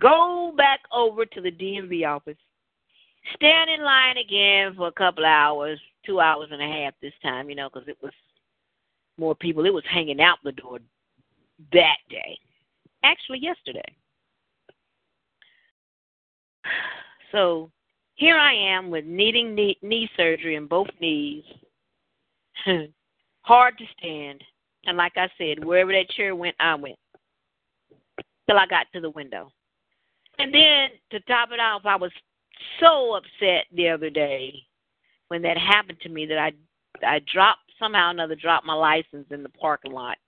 go 0.00 0.52
back 0.56 0.80
over 0.92 1.26
to 1.26 1.40
the 1.40 1.50
DMV 1.50 2.06
office, 2.06 2.36
stand 3.34 3.70
in 3.70 3.84
line 3.84 4.18
again 4.18 4.74
for 4.76 4.88
a 4.88 4.92
couple 4.92 5.24
of 5.24 5.28
hours, 5.28 5.80
two 6.06 6.20
hours 6.20 6.48
and 6.52 6.62
a 6.62 6.66
half 6.66 6.94
this 7.00 7.12
time, 7.22 7.48
you 7.48 7.56
know, 7.56 7.68
because 7.72 7.88
it 7.88 7.98
was 8.02 8.12
more 9.18 9.34
people. 9.34 9.66
It 9.66 9.74
was 9.74 9.84
hanging 9.90 10.20
out 10.20 10.38
the 10.44 10.52
door 10.52 10.78
that 11.72 11.98
day. 12.08 12.38
Actually, 13.04 13.40
yesterday. 13.40 13.82
So 17.32 17.70
here 18.14 18.36
I 18.36 18.54
am 18.54 18.90
with 18.90 19.04
needing 19.04 19.54
knee, 19.54 19.78
knee 19.82 20.08
surgery 20.16 20.56
in 20.56 20.66
both 20.66 20.88
knees. 21.00 21.44
Hard 23.42 23.78
to 23.78 23.84
stand. 23.98 24.42
And 24.84 24.96
like 24.96 25.12
I 25.16 25.28
said, 25.38 25.64
wherever 25.64 25.92
that 25.92 26.10
chair 26.10 26.36
went, 26.36 26.56
I 26.60 26.74
went. 26.74 26.96
Till 28.48 28.58
I 28.58 28.66
got 28.66 28.86
to 28.92 29.00
the 29.00 29.10
window. 29.10 29.50
And 30.38 30.52
then 30.52 30.90
to 31.10 31.20
top 31.20 31.50
it 31.52 31.60
off, 31.60 31.82
I 31.84 31.96
was 31.96 32.10
so 32.80 33.14
upset 33.14 33.66
the 33.72 33.88
other 33.88 34.10
day 34.10 34.54
when 35.28 35.42
that 35.42 35.56
happened 35.56 35.98
to 36.02 36.08
me 36.08 36.26
that 36.26 36.38
I 36.38 36.52
I 37.04 37.20
dropped 37.32 37.72
somehow 37.78 38.08
or 38.08 38.10
another 38.10 38.34
dropped 38.34 38.66
my 38.66 38.74
license 38.74 39.26
in 39.30 39.42
the 39.42 39.48
parking 39.48 39.92
lot. 39.92 40.18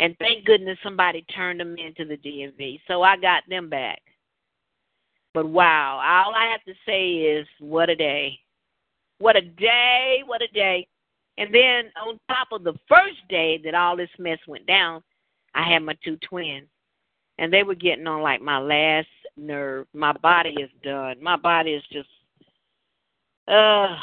And 0.00 0.16
thank 0.18 0.44
goodness 0.44 0.78
somebody 0.82 1.22
turned 1.34 1.60
them 1.60 1.76
into 1.76 2.04
the 2.04 2.16
DMV. 2.16 2.80
So 2.86 3.02
I 3.02 3.16
got 3.16 3.42
them 3.48 3.68
back. 3.68 4.00
But 5.34 5.48
wow, 5.48 5.96
all 5.96 6.34
I 6.34 6.50
have 6.50 6.62
to 6.64 6.74
say 6.86 7.10
is 7.14 7.46
what 7.58 7.90
a 7.90 7.96
day. 7.96 8.38
What 9.18 9.36
a 9.36 9.42
day, 9.42 10.22
what 10.24 10.42
a 10.42 10.48
day. 10.48 10.86
And 11.36 11.54
then 11.54 11.90
on 12.04 12.18
top 12.28 12.48
of 12.52 12.64
the 12.64 12.74
first 12.88 13.16
day 13.28 13.60
that 13.64 13.74
all 13.74 13.96
this 13.96 14.10
mess 14.18 14.38
went 14.46 14.66
down, 14.66 15.02
I 15.54 15.68
had 15.68 15.80
my 15.80 15.96
two 16.04 16.16
twins. 16.28 16.68
And 17.38 17.52
they 17.52 17.62
were 17.62 17.74
getting 17.74 18.06
on 18.06 18.22
like 18.22 18.40
my 18.40 18.58
last 18.58 19.08
nerve. 19.36 19.86
My 19.92 20.12
body 20.12 20.54
is 20.60 20.70
done. 20.82 21.22
My 21.22 21.36
body 21.36 21.72
is 21.72 21.84
just 21.92 22.08
uh 23.46 23.96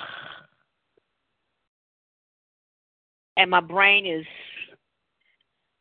and 3.38 3.52
my 3.52 3.60
brain 3.60 4.06
is 4.06 4.26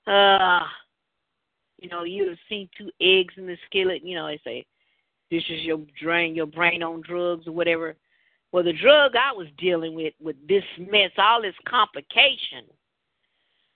uh 0.06 0.60
you 1.78 1.90
know, 1.90 2.04
you 2.04 2.28
have 2.28 2.38
seen 2.48 2.68
two 2.78 2.88
eggs 3.00 3.34
in 3.36 3.46
the 3.46 3.58
skillet, 3.66 4.02
you 4.02 4.16
know, 4.16 4.26
they 4.26 4.40
say 4.44 4.64
this 5.30 5.42
is 5.50 5.62
your 5.62 5.80
drain 6.00 6.34
your 6.34 6.46
brain 6.46 6.82
on 6.82 7.02
drugs 7.02 7.46
or 7.46 7.52
whatever. 7.52 7.94
Well 8.52 8.64
the 8.64 8.72
drug 8.72 9.12
I 9.16 9.32
was 9.32 9.48
dealing 9.58 9.94
with 9.94 10.14
with 10.20 10.36
this 10.48 10.64
mess, 10.78 11.10
all 11.18 11.42
this 11.42 11.54
complication 11.68 12.64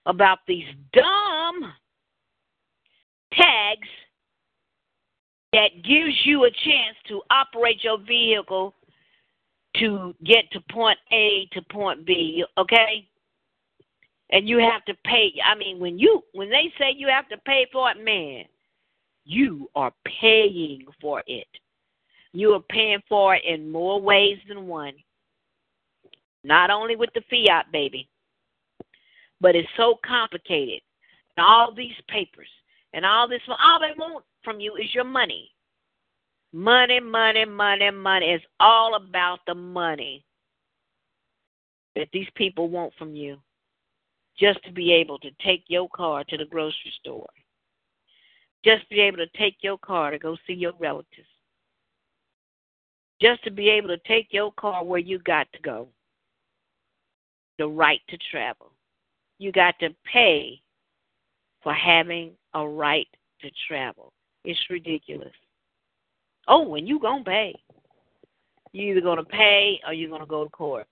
about 0.06 0.38
these 0.46 0.66
dumb 0.92 1.72
tags 3.32 3.88
that 5.52 5.70
gives 5.82 6.14
you 6.24 6.44
a 6.44 6.50
chance 6.50 6.96
to 7.08 7.22
operate 7.30 7.82
your 7.82 7.98
vehicle 7.98 8.74
to 9.76 10.14
get 10.24 10.50
to 10.52 10.60
point 10.70 10.98
A 11.12 11.48
to 11.52 11.62
point 11.70 12.04
B, 12.04 12.44
okay? 12.56 13.08
And 14.30 14.48
you 14.48 14.58
have 14.58 14.84
to 14.84 14.94
pay. 15.04 15.32
I 15.44 15.54
mean, 15.54 15.78
when 15.78 15.98
you 15.98 16.22
when 16.32 16.50
they 16.50 16.72
say 16.78 16.92
you 16.94 17.08
have 17.08 17.28
to 17.28 17.38
pay 17.38 17.66
for 17.72 17.90
it, 17.90 18.02
man, 18.02 18.44
you 19.24 19.70
are 19.74 19.92
paying 20.20 20.86
for 21.00 21.22
it. 21.26 21.46
You 22.32 22.52
are 22.52 22.62
paying 22.70 23.02
for 23.08 23.36
it 23.36 23.44
in 23.44 23.70
more 23.70 24.00
ways 24.00 24.38
than 24.48 24.66
one. 24.66 24.94
Not 26.44 26.70
only 26.70 26.94
with 26.96 27.10
the 27.14 27.22
fiat, 27.30 27.72
baby, 27.72 28.08
but 29.40 29.56
it's 29.56 29.68
so 29.76 29.98
complicated. 30.04 30.80
And 31.36 31.46
all 31.46 31.74
these 31.74 31.94
papers 32.08 32.48
and 32.92 33.04
all 33.04 33.28
this, 33.28 33.40
all 33.48 33.80
they 33.80 33.92
want 33.96 34.24
from 34.44 34.60
you 34.60 34.76
is 34.76 34.94
your 34.94 35.04
money. 35.04 35.50
Money, 36.52 37.00
money, 37.00 37.44
money, 37.44 37.90
money. 37.90 38.26
It's 38.26 38.44
all 38.60 38.94
about 38.94 39.40
the 39.46 39.54
money 39.54 40.24
that 41.96 42.08
these 42.12 42.28
people 42.34 42.68
want 42.68 42.92
from 42.98 43.14
you 43.14 43.38
just 44.38 44.62
to 44.64 44.72
be 44.72 44.92
able 44.92 45.18
to 45.18 45.31
take 45.44 45.64
your 45.68 45.88
car 45.94 46.24
to 46.24 46.37
the 46.37 46.44
grocery 46.44 46.92
store, 47.01 47.29
just 48.64 48.83
to 48.83 48.94
be 48.94 49.01
able 49.01 49.18
to 49.18 49.29
take 49.37 49.57
your 49.61 49.79
car 49.79 50.11
to 50.11 50.18
go 50.18 50.37
see 50.46 50.53
your 50.53 50.72
relatives, 50.79 51.29
just 53.20 53.42
to 53.44 53.51
be 53.51 53.68
able 53.68 53.88
to 53.88 53.98
take 54.07 54.29
your 54.31 54.53
car 54.53 54.85
where 54.85 55.01
you 55.01 55.18
got 55.20 55.48
to 55.53 55.61
go, 55.61 55.88
the 57.59 57.66
right 57.66 58.01
to 58.09 58.18
travel. 58.31 58.72
You 59.38 59.53
got 59.53 59.74
to 59.81 59.90
pay 60.12 60.61
for 61.62 61.72
having 61.72 62.33
a 62.55 62.66
right 62.66 63.09
to 63.40 63.51
travel. 63.66 64.12
It's 64.44 64.59
ridiculous. 64.70 65.33
Oh, 66.46 66.74
and 66.77 66.88
you 66.88 66.98
gonna 66.98 67.24
pay. 67.24 67.55
You 68.72 68.92
either 68.92 69.01
gonna 69.01 69.24
pay 69.24 69.81
or 69.87 69.92
you're 69.92 70.11
gonna 70.11 70.27
go 70.27 70.44
to 70.44 70.51
court. 70.51 70.87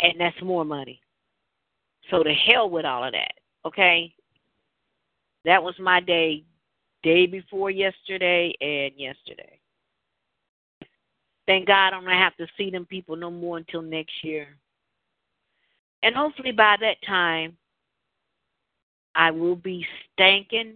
And 0.00 0.14
that's 0.18 0.40
more 0.42 0.64
money. 0.64 1.00
So 2.10 2.22
to 2.22 2.32
hell 2.32 2.70
with 2.70 2.84
all 2.84 3.04
of 3.04 3.12
that. 3.12 3.32
Okay? 3.64 4.14
That 5.44 5.62
was 5.62 5.74
my 5.78 6.00
day 6.00 6.44
day 7.02 7.26
before 7.26 7.70
yesterday 7.70 8.52
and 8.60 8.92
yesterday. 8.96 9.58
Thank 11.46 11.66
God 11.66 11.88
I 11.88 11.90
don't 11.90 12.06
have 12.06 12.36
to 12.36 12.46
see 12.56 12.70
them 12.70 12.86
people 12.86 13.16
no 13.16 13.30
more 13.30 13.56
until 13.56 13.80
next 13.80 14.12
year. 14.22 14.48
And 16.02 16.14
hopefully 16.14 16.52
by 16.52 16.76
that 16.80 16.96
time 17.06 17.56
I 19.14 19.30
will 19.30 19.56
be 19.56 19.86
stanking 20.18 20.74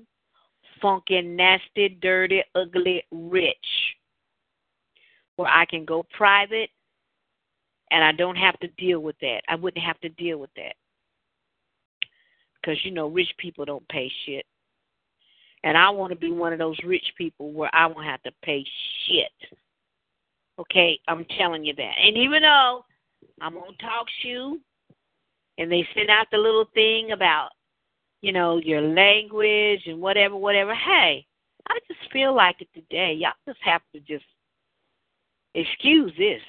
funky, 0.80 1.20
nasty, 1.22 1.88
dirty, 2.00 2.42
ugly, 2.54 3.04
rich, 3.10 3.56
where 5.36 5.50
I 5.50 5.64
can 5.64 5.84
go 5.84 6.04
private 6.16 6.70
and 7.90 8.02
I 8.02 8.12
don't 8.12 8.36
have 8.36 8.58
to 8.60 8.68
deal 8.78 9.00
with 9.00 9.16
that. 9.20 9.42
I 9.48 9.54
wouldn't 9.54 9.84
have 9.84 10.00
to 10.00 10.08
deal 10.08 10.38
with 10.38 10.50
that. 10.56 10.74
Because, 12.62 12.78
you 12.84 12.92
know, 12.92 13.08
rich 13.08 13.30
people 13.38 13.64
don't 13.64 13.86
pay 13.88 14.10
shit. 14.24 14.46
And 15.64 15.76
I 15.76 15.90
want 15.90 16.12
to 16.12 16.18
be 16.18 16.30
one 16.30 16.52
of 16.52 16.58
those 16.58 16.78
rich 16.84 17.12
people 17.18 17.52
where 17.52 17.70
I 17.74 17.86
won't 17.86 18.06
have 18.06 18.22
to 18.22 18.32
pay 18.42 18.64
shit. 19.06 19.58
Okay, 20.58 20.98
I'm 21.08 21.24
telling 21.38 21.64
you 21.64 21.74
that. 21.74 21.92
And 22.04 22.16
even 22.16 22.42
though 22.42 22.84
I'm 23.40 23.56
on 23.56 23.76
Talk 23.76 24.06
Shoe 24.22 24.60
and 25.58 25.70
they 25.70 25.86
send 25.94 26.10
out 26.10 26.26
the 26.30 26.38
little 26.38 26.66
thing 26.74 27.12
about 27.12 27.50
you 28.22 28.32
know, 28.32 28.58
your 28.58 28.80
language 28.80 29.82
and 29.86 30.00
whatever, 30.00 30.36
whatever. 30.36 30.74
Hey, 30.74 31.26
I 31.68 31.78
just 31.88 32.10
feel 32.12 32.34
like 32.34 32.56
it 32.60 32.68
today. 32.72 33.12
Y'all 33.14 33.32
just 33.46 33.58
have 33.62 33.82
to 33.92 34.00
just 34.00 34.24
excuse 35.54 36.12
this. 36.16 36.40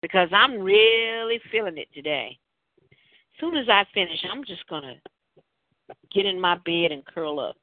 Because 0.00 0.28
I'm 0.32 0.60
really 0.60 1.40
feeling 1.50 1.76
it 1.76 1.88
today. 1.92 2.38
Soon 3.40 3.56
as 3.56 3.68
I 3.68 3.84
finish, 3.92 4.24
I'm 4.30 4.44
just 4.44 4.66
going 4.68 4.82
to 4.82 5.94
get 6.12 6.26
in 6.26 6.40
my 6.40 6.56
bed 6.56 6.92
and 6.92 7.04
curl 7.04 7.40
up 7.40 7.56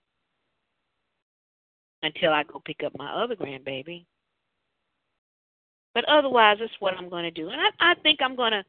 until 2.03 2.31
I 2.31 2.43
go 2.43 2.61
pick 2.63 2.83
up 2.83 2.93
my 2.97 3.11
other 3.11 3.35
grandbaby. 3.35 4.05
But 5.93 6.05
otherwise, 6.05 6.57
that's 6.59 6.71
what 6.79 6.95
I'm 6.97 7.09
going 7.09 7.23
to 7.23 7.31
do. 7.31 7.49
And 7.49 7.59
I, 7.59 7.91
I 7.91 7.95
think 7.95 8.19
I'm 8.21 8.35
going 8.35 8.53
to 8.53 8.63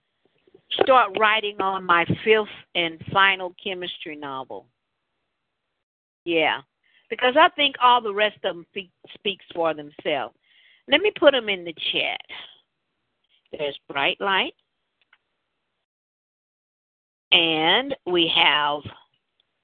start 0.82 1.16
writing 1.18 1.60
on 1.60 1.84
my 1.84 2.04
fifth 2.24 2.48
and 2.74 3.00
final 3.12 3.54
Kemetstry 3.64 4.18
novel. 4.18 4.66
Yeah, 6.24 6.60
because 7.10 7.34
I 7.38 7.48
think 7.50 7.76
all 7.82 8.00
the 8.00 8.14
rest 8.14 8.36
of 8.44 8.56
them 8.56 8.66
speaks 9.14 9.44
for 9.54 9.74
themselves. 9.74 10.34
Let 10.88 11.00
me 11.00 11.12
put 11.18 11.32
them 11.32 11.48
in 11.48 11.64
the 11.64 11.74
chat. 11.92 12.20
There's 13.52 13.78
Bright 13.88 14.20
Light. 14.20 14.54
And 17.32 17.96
we 18.06 18.30
have 18.34 18.82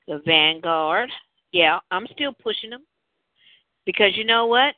the 0.06 0.22
Vanguard. 0.26 1.10
Yeah, 1.52 1.78
I'm 1.90 2.06
still 2.12 2.32
pushing 2.42 2.70
them. 2.70 2.84
Because 3.84 4.16
you 4.16 4.24
know 4.24 4.46
what? 4.46 4.74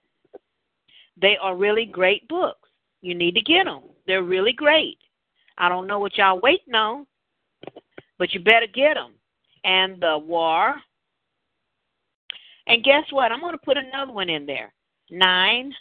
They 1.20 1.36
are 1.40 1.56
really 1.56 1.86
great 1.86 2.26
books. 2.28 2.68
You 3.00 3.14
need 3.14 3.34
to 3.34 3.40
get 3.40 3.64
them. 3.64 3.82
They're 4.06 4.22
really 4.22 4.52
great. 4.52 4.98
I 5.58 5.68
don't 5.68 5.86
know 5.86 5.98
what 5.98 6.16
y'all 6.16 6.40
waiting 6.40 6.74
on, 6.74 7.06
but 8.18 8.32
you 8.32 8.40
better 8.40 8.66
get 8.66 8.94
them. 8.94 9.12
And 9.64 10.00
the 10.00 10.18
war. 10.18 10.76
And 12.66 12.82
guess 12.84 13.04
what? 13.10 13.30
I'm 13.30 13.40
going 13.40 13.52
to 13.52 13.58
put 13.64 13.76
another 13.76 14.12
one 14.12 14.28
in 14.28 14.46
there. 14.46 14.72
9X. 15.12 15.72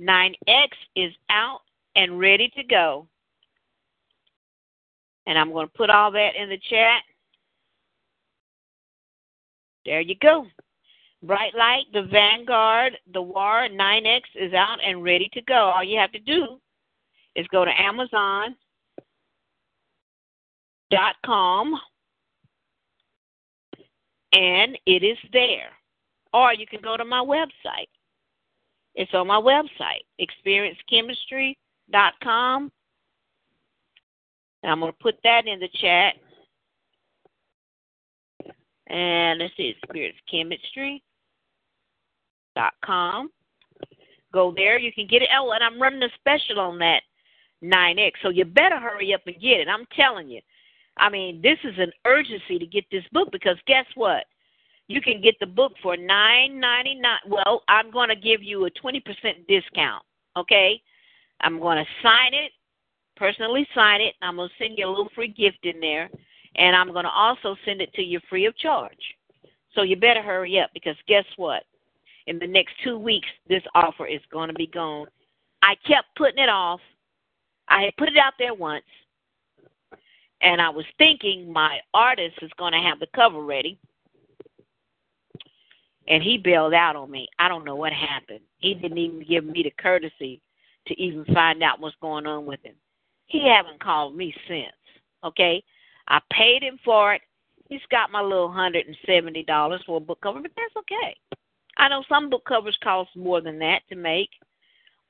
9X 0.00 0.68
is 0.94 1.12
out 1.30 1.60
and 1.94 2.18
ready 2.18 2.50
to 2.56 2.62
go. 2.62 3.06
And 5.26 5.38
I'm 5.38 5.52
going 5.52 5.66
to 5.66 5.72
put 5.72 5.90
all 5.90 6.10
that 6.12 6.36
in 6.36 6.48
the 6.48 6.58
chat. 6.70 7.02
There 9.84 10.00
you 10.00 10.14
go. 10.20 10.46
Bright 11.22 11.54
Light, 11.56 11.84
the 11.92 12.02
Vanguard, 12.02 12.96
the 13.12 13.22
War 13.22 13.68
9X 13.70 14.22
is 14.34 14.52
out 14.52 14.78
and 14.84 15.02
ready 15.02 15.28
to 15.32 15.40
go. 15.42 15.54
All 15.54 15.82
you 15.82 15.98
have 15.98 16.12
to 16.12 16.20
do 16.20 16.60
is 17.34 17.46
go 17.48 17.64
to 17.64 17.80
Amazon 17.80 18.54
dot 20.88 21.16
com 21.24 21.74
and 24.32 24.78
it 24.86 25.02
is 25.02 25.18
there. 25.32 25.70
Or 26.32 26.52
you 26.52 26.66
can 26.66 26.80
go 26.82 26.96
to 26.96 27.04
my 27.04 27.20
website. 27.20 27.88
It's 28.94 29.12
on 29.14 29.26
my 29.26 29.40
website, 29.40 30.04
experiencekemetstry.com. 30.20 32.72
And 34.66 34.72
I'm 34.72 34.80
going 34.80 34.92
to 34.92 34.98
put 34.98 35.14
that 35.22 35.46
in 35.46 35.60
the 35.60 35.68
chat. 35.80 36.14
And 38.88 39.38
let's 39.38 39.56
see, 39.56 39.76
experiencekemetstry.com. 40.34 43.30
Go 44.32 44.52
there. 44.56 44.80
You 44.80 44.92
can 44.92 45.06
get 45.06 45.22
it. 45.22 45.28
Oh, 45.38 45.52
and 45.52 45.62
I'm 45.62 45.80
running 45.80 46.02
a 46.02 46.08
special 46.18 46.58
on 46.58 46.80
that 46.80 47.02
9X. 47.62 48.14
So 48.22 48.30
you 48.30 48.44
better 48.44 48.80
hurry 48.80 49.14
up 49.14 49.20
and 49.26 49.40
get 49.40 49.60
it. 49.60 49.68
I'm 49.68 49.86
telling 49.94 50.28
you. 50.28 50.40
I 50.96 51.10
mean, 51.10 51.40
this 51.42 51.58
is 51.62 51.78
an 51.78 51.92
urgency 52.04 52.58
to 52.58 52.66
get 52.66 52.86
this 52.90 53.04
book 53.12 53.30
because 53.30 53.56
guess 53.68 53.86
what? 53.94 54.24
You 54.88 55.00
can 55.00 55.20
get 55.20 55.36
the 55.38 55.46
book 55.46 55.74
for 55.80 55.96
nine 55.96 56.58
ninety 56.58 56.96
nine. 56.96 57.20
Well, 57.28 57.62
I'm 57.68 57.92
going 57.92 58.08
to 58.08 58.16
give 58.16 58.42
you 58.42 58.64
a 58.64 58.70
twenty 58.70 58.98
percent 59.00 59.46
discount. 59.46 60.02
Okay, 60.36 60.82
I'm 61.42 61.60
going 61.60 61.78
to 61.78 61.86
sign 62.02 62.34
it, 62.34 62.50
personally 63.16 63.66
sign 63.74 64.00
it. 64.00 64.14
I'm 64.22 64.36
going 64.36 64.48
to 64.48 64.64
send 64.64 64.78
you 64.78 64.86
a 64.86 64.90
little 64.90 65.10
free 65.14 65.28
gift 65.28 65.64
in 65.64 65.80
there, 65.80 66.10
and 66.56 66.76
I'm 66.76 66.92
going 66.92 67.04
to 67.04 67.10
also 67.10 67.56
send 67.64 67.80
it 67.80 67.92
to 67.94 68.02
you 68.02 68.20
free 68.28 68.46
of 68.46 68.56
charge. 68.56 69.16
So 69.74 69.82
you 69.82 69.96
better 69.96 70.22
hurry 70.22 70.58
up 70.58 70.70
because 70.74 70.96
guess 71.06 71.24
what? 71.36 71.64
In 72.26 72.38
the 72.38 72.46
next 72.46 72.74
two 72.82 72.98
weeks, 72.98 73.28
this 73.48 73.62
offer 73.74 74.06
is 74.06 74.20
going 74.32 74.48
to 74.48 74.54
be 74.54 74.66
gone. 74.66 75.06
I 75.62 75.76
kept 75.86 76.08
putting 76.16 76.42
it 76.42 76.48
off. 76.48 76.80
I 77.68 77.82
had 77.82 77.96
put 77.96 78.08
it 78.08 78.16
out 78.16 78.34
there 78.38 78.54
once, 78.54 78.84
and 80.40 80.60
I 80.60 80.68
was 80.68 80.84
thinking 80.98 81.52
my 81.52 81.78
artist 81.94 82.36
is 82.42 82.50
going 82.58 82.72
to 82.72 82.78
have 82.78 83.00
the 83.00 83.08
cover 83.14 83.42
ready 83.42 83.78
and 86.08 86.22
he 86.22 86.38
bailed 86.38 86.74
out 86.74 86.96
on 86.96 87.10
me. 87.10 87.28
I 87.38 87.48
don't 87.48 87.64
know 87.64 87.76
what 87.76 87.92
happened. 87.92 88.40
He 88.58 88.74
didn't 88.74 88.98
even 88.98 89.24
give 89.26 89.44
me 89.44 89.62
the 89.62 89.72
courtesy 89.78 90.40
to 90.86 91.00
even 91.00 91.24
find 91.34 91.62
out 91.62 91.80
what's 91.80 91.96
going 92.00 92.26
on 92.26 92.46
with 92.46 92.60
him. 92.62 92.74
He 93.26 93.48
haven't 93.48 93.80
called 93.80 94.16
me 94.16 94.34
since. 94.48 94.72
Okay, 95.24 95.62
I 96.08 96.20
paid 96.32 96.62
him 96.62 96.78
for 96.84 97.14
it. 97.14 97.22
He's 97.68 97.80
got 97.90 98.12
my 98.12 98.20
little 98.20 98.50
hundred 98.50 98.86
and 98.86 98.96
seventy 99.06 99.42
dollars 99.42 99.82
for 99.86 99.96
a 99.96 100.00
book 100.00 100.20
cover, 100.22 100.40
but 100.40 100.52
that's 100.56 100.76
okay. 100.76 101.16
I 101.76 101.88
know 101.88 102.04
some 102.08 102.30
book 102.30 102.44
covers 102.46 102.78
cost 102.82 103.10
more 103.16 103.40
than 103.40 103.58
that 103.58 103.82
to 103.90 103.96
make, 103.96 104.30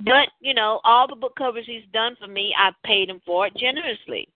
but 0.01 0.29
you 0.41 0.55
know 0.55 0.81
all 0.85 1.07
the 1.07 1.17
book 1.17 1.37
covers 1.37 1.67
he's 1.67 1.85
done 1.93 2.17
for 2.19 2.27
me, 2.27 2.55
I've 2.59 2.81
paid 2.85 3.11
him 3.11 3.21
for 3.27 3.47
it 3.47 3.57
generously, 3.57 4.29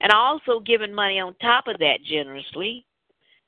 and 0.00 0.10
also 0.10 0.60
given 0.60 0.94
money 0.94 1.20
on 1.20 1.34
top 1.40 1.68
of 1.68 1.78
that 1.78 2.02
generously. 2.04 2.84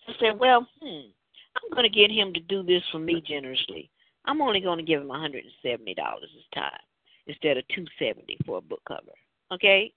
So 0.07 0.13
I 0.13 0.21
said, 0.21 0.39
well, 0.39 0.67
hmm, 0.81 1.09
I'm 1.57 1.71
going 1.73 1.91
to 1.91 1.99
get 1.99 2.11
him 2.11 2.33
to 2.35 2.41
do 2.41 2.63
this 2.63 2.83
for 2.93 2.99
me 2.99 3.23
generously. 3.27 3.91
I'm 4.25 4.41
only 4.43 4.61
going 4.61 4.79
to 4.79 4.85
give 4.85 5.01
him 5.01 5.09
$170 5.09 5.43
this 5.67 5.97
time 6.55 6.71
instead 7.27 7.57
of 7.57 7.67
270 7.69 8.39
for 8.47 8.59
a 8.59 8.63
book 8.63 8.83
cover. 8.87 9.13
Okay? 9.53 9.93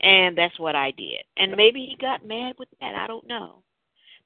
And 0.00 0.36
that's 0.36 0.58
what 0.58 0.74
I 0.74 0.90
did. 0.92 1.22
And 1.36 1.56
maybe 1.56 1.86
he 1.86 1.96
got 2.00 2.26
mad 2.26 2.54
with 2.58 2.68
that. 2.80 2.94
I 2.94 3.06
don't 3.06 3.26
know. 3.26 3.62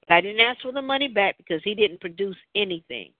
But 0.09 0.14
I 0.14 0.20
didn't 0.20 0.40
ask 0.40 0.61
for 0.62 0.72
the 0.72 0.82
money 0.82 1.09
back 1.09 1.37
because 1.37 1.61
he 1.64 1.74
didn't 1.74 2.00
produce 2.00 2.37
anything. 2.54 3.11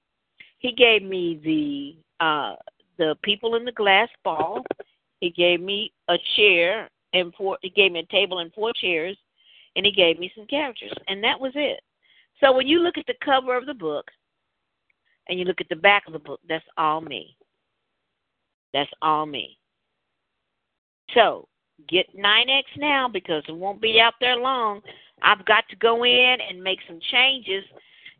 He 0.58 0.72
gave 0.72 1.02
me 1.02 1.40
the 1.44 2.24
uh 2.24 2.56
the 2.98 3.14
people 3.22 3.56
in 3.56 3.64
the 3.64 3.72
glass 3.72 4.08
ball. 4.24 4.64
He 5.20 5.30
gave 5.30 5.60
me 5.60 5.92
a 6.08 6.16
chair 6.36 6.88
and 7.12 7.32
four 7.34 7.58
he 7.62 7.70
gave 7.70 7.92
me 7.92 8.00
a 8.00 8.12
table 8.12 8.38
and 8.38 8.52
four 8.54 8.72
chairs 8.72 9.16
and 9.74 9.84
he 9.84 9.92
gave 9.92 10.18
me 10.18 10.32
some 10.34 10.46
characters 10.46 10.92
and 11.08 11.22
that 11.22 11.38
was 11.38 11.52
it. 11.54 11.80
So 12.40 12.52
when 12.52 12.66
you 12.66 12.80
look 12.80 12.96
at 12.98 13.06
the 13.06 13.14
cover 13.24 13.56
of 13.56 13.66
the 13.66 13.74
book 13.74 14.06
and 15.28 15.38
you 15.38 15.44
look 15.44 15.60
at 15.60 15.68
the 15.68 15.76
back 15.76 16.04
of 16.06 16.12
the 16.12 16.18
book, 16.18 16.40
that's 16.48 16.64
all 16.76 17.00
me. 17.00 17.36
That's 18.72 18.90
all 19.02 19.26
me. 19.26 19.58
So 21.14 21.48
get 21.88 22.06
9X 22.16 22.64
now 22.78 23.08
because 23.08 23.42
it 23.48 23.56
won't 23.56 23.80
be 23.80 24.00
out 24.00 24.14
there 24.20 24.36
long. 24.36 24.80
I've 25.22 25.44
got 25.46 25.64
to 25.70 25.76
go 25.76 26.04
in 26.04 26.36
and 26.48 26.62
make 26.62 26.78
some 26.86 27.00
changes. 27.10 27.64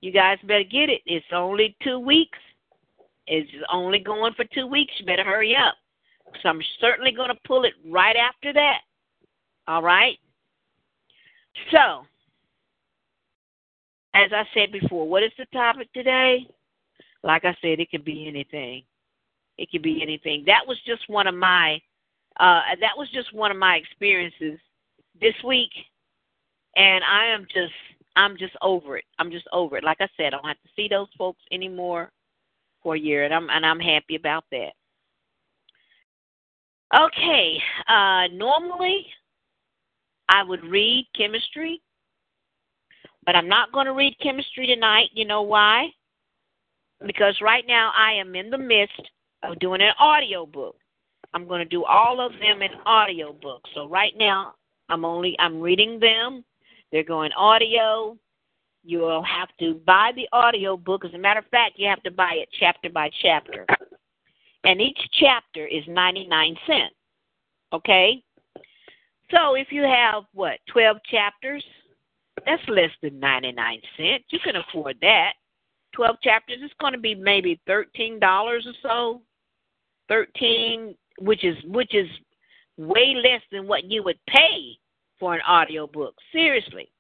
You 0.01 0.13
guys 0.13 0.39
better 0.45 0.65
get 0.65 0.89
it. 0.89 1.01
It's 1.07 1.27
only 1.33 1.77
two 1.83 1.99
weeks. 1.99 2.39
It's 3.27 3.51
only 3.73 3.99
going 3.99 4.35
for 4.35 4.45
two 4.55 4.67
weeks. 4.67 4.93
You 4.99 5.07
better 5.07 5.25
hurry 5.25 5.57
up. 5.57 5.75
So 6.43 6.49
I'm 6.49 6.61
certainly 6.81 7.13
going 7.13 7.29
to 7.29 7.39
pull 7.47 7.65
it 7.65 7.73
right 7.91 8.17
after 8.17 8.53
that. 8.53 8.81
All 9.67 9.83
right? 9.83 10.19
So 11.71 12.03
as 14.15 14.31
I 14.33 14.45
said 14.55 14.73
before, 14.73 15.09
what 15.09 15.23
is 15.23 15.33
the 15.39 15.47
topic 15.53 15.93
today? 15.93 16.47
Like 17.23 17.45
I 17.45 17.57
said, 17.61 17.81
it 17.81 17.91
could 17.91 18.05
be 18.05 18.27
anything. 18.29 18.83
It 19.59 19.71
could 19.71 19.83
be 19.83 20.01
anything. 20.03 20.45
That 20.47 20.67
was 20.67 20.79
just 20.87 21.09
one 21.09 21.27
of 21.27 21.35
my 21.35 21.81
uh 22.41 22.61
that 22.81 22.97
was 22.97 23.09
just 23.13 23.35
one 23.35 23.51
of 23.51 23.57
my 23.57 23.77
experiences 23.77 24.59
this 25.21 25.35
week 25.45 25.71
and 26.77 27.03
I 27.05 27.27
am 27.27 27.47
just 27.53 27.73
I'm 28.19 28.39
just 28.39 28.57
over 28.63 28.97
it. 28.97 29.05
I'm 29.19 29.31
just 29.31 29.47
over 29.53 29.77
it. 29.77 29.85
Like 29.85 29.99
I 30.01 30.09
said, 30.17 30.29
I 30.29 30.31
don't 30.31 30.47
have 30.47 30.63
to 30.63 30.71
see 30.75 30.89
those 30.89 31.09
folks 31.19 31.43
anymore 31.53 32.11
for 32.83 32.95
a 32.95 32.99
year 32.99 33.25
and 33.25 33.35
I'm 33.35 33.49
and 33.51 33.65
I'm 33.65 33.81
happy 33.81 34.17
about 34.17 34.45
that. 34.53 34.73
Okay. 36.95 37.59
Uh 37.89 38.29
normally 38.33 39.07
I 40.29 40.43
would 40.43 40.65
read 40.65 41.07
Kemetstry 41.19 41.77
but 43.27 43.35
I'm 43.35 43.49
not 43.49 43.73
going 43.73 43.87
to 43.87 43.93
read 43.93 44.17
Kemetstry 44.25 44.67
tonight. 44.67 45.11
You 45.13 45.25
know 45.25 45.43
why? 45.43 45.89
Because 47.05 47.37
right 47.43 47.65
now 47.67 47.93
I 47.95 48.13
am 48.13 48.35
in 48.37 48.51
the 48.51 48.57
midst 48.57 49.03
of 49.43 49.59
doing 49.59 49.83
an 49.83 49.93
audio 49.99 50.47
book. 50.47 50.77
I'm 51.37 51.47
going 51.47 51.59
to 51.59 51.67
do 51.67 51.85
all 51.85 52.19
of 52.19 52.33
them 52.41 52.63
in 52.63 52.71
audio 52.87 53.35
books. 53.35 53.69
So 53.75 53.87
right 53.87 54.15
now 54.17 54.55
I'm 54.89 55.05
only 55.05 55.37
I'm 55.39 55.61
reading 55.61 56.01
them. 56.01 56.43
They're 56.91 57.05
going 57.05 57.31
audio. 57.33 58.17
You'll 58.83 59.23
have 59.23 59.49
to 59.61 59.75
buy 59.87 60.13
the 60.17 60.27
audio 60.33 60.79
book. 60.79 61.05
As 61.05 61.13
a 61.13 61.19
matter 61.19 61.41
of 61.41 61.47
fact, 61.51 61.75
you 61.77 61.87
have 61.91 62.03
to 62.05 62.11
buy 62.11 62.37
it 62.37 62.49
chapter 62.59 62.89
by 62.89 63.11
chapter. 63.21 63.67
And 64.65 64.81
each 64.81 64.99
chapter 65.21 65.67
is 65.67 65.83
99 65.87 66.57
cents. 66.67 66.95
Okay? 67.75 68.23
So 69.31 69.57
if 69.57 69.67
you 69.71 69.83
have 69.83 70.23
what, 70.33 70.59
12 70.73 70.97
chapters, 71.11 71.63
that's 72.47 72.63
less 72.67 72.91
than 73.03 73.21
99 73.21 73.81
cents. 73.99 74.25
You 74.31 74.39
can 74.43 74.57
afford 74.57 74.97
that. 75.03 75.35
12 75.93 76.17
chapters 76.23 76.63
is 76.65 76.71
going 76.81 76.95
to 76.95 76.99
be 76.99 77.15
maybe 77.15 77.61
$13 77.69 78.23
or 78.23 78.61
so. 78.83 79.21
13 80.09 80.95
which 81.19 81.45
is 81.45 81.57
which 81.67 81.95
is 81.95 82.09
way 82.77 83.15
less 83.23 83.43
than 83.51 83.67
what 83.67 83.85
you 83.85 84.03
would 84.03 84.19
pay 84.29 84.79
for 85.19 85.35
an 85.35 85.41
audio 85.47 85.87
book. 85.87 86.15
Seriously. 86.33 86.91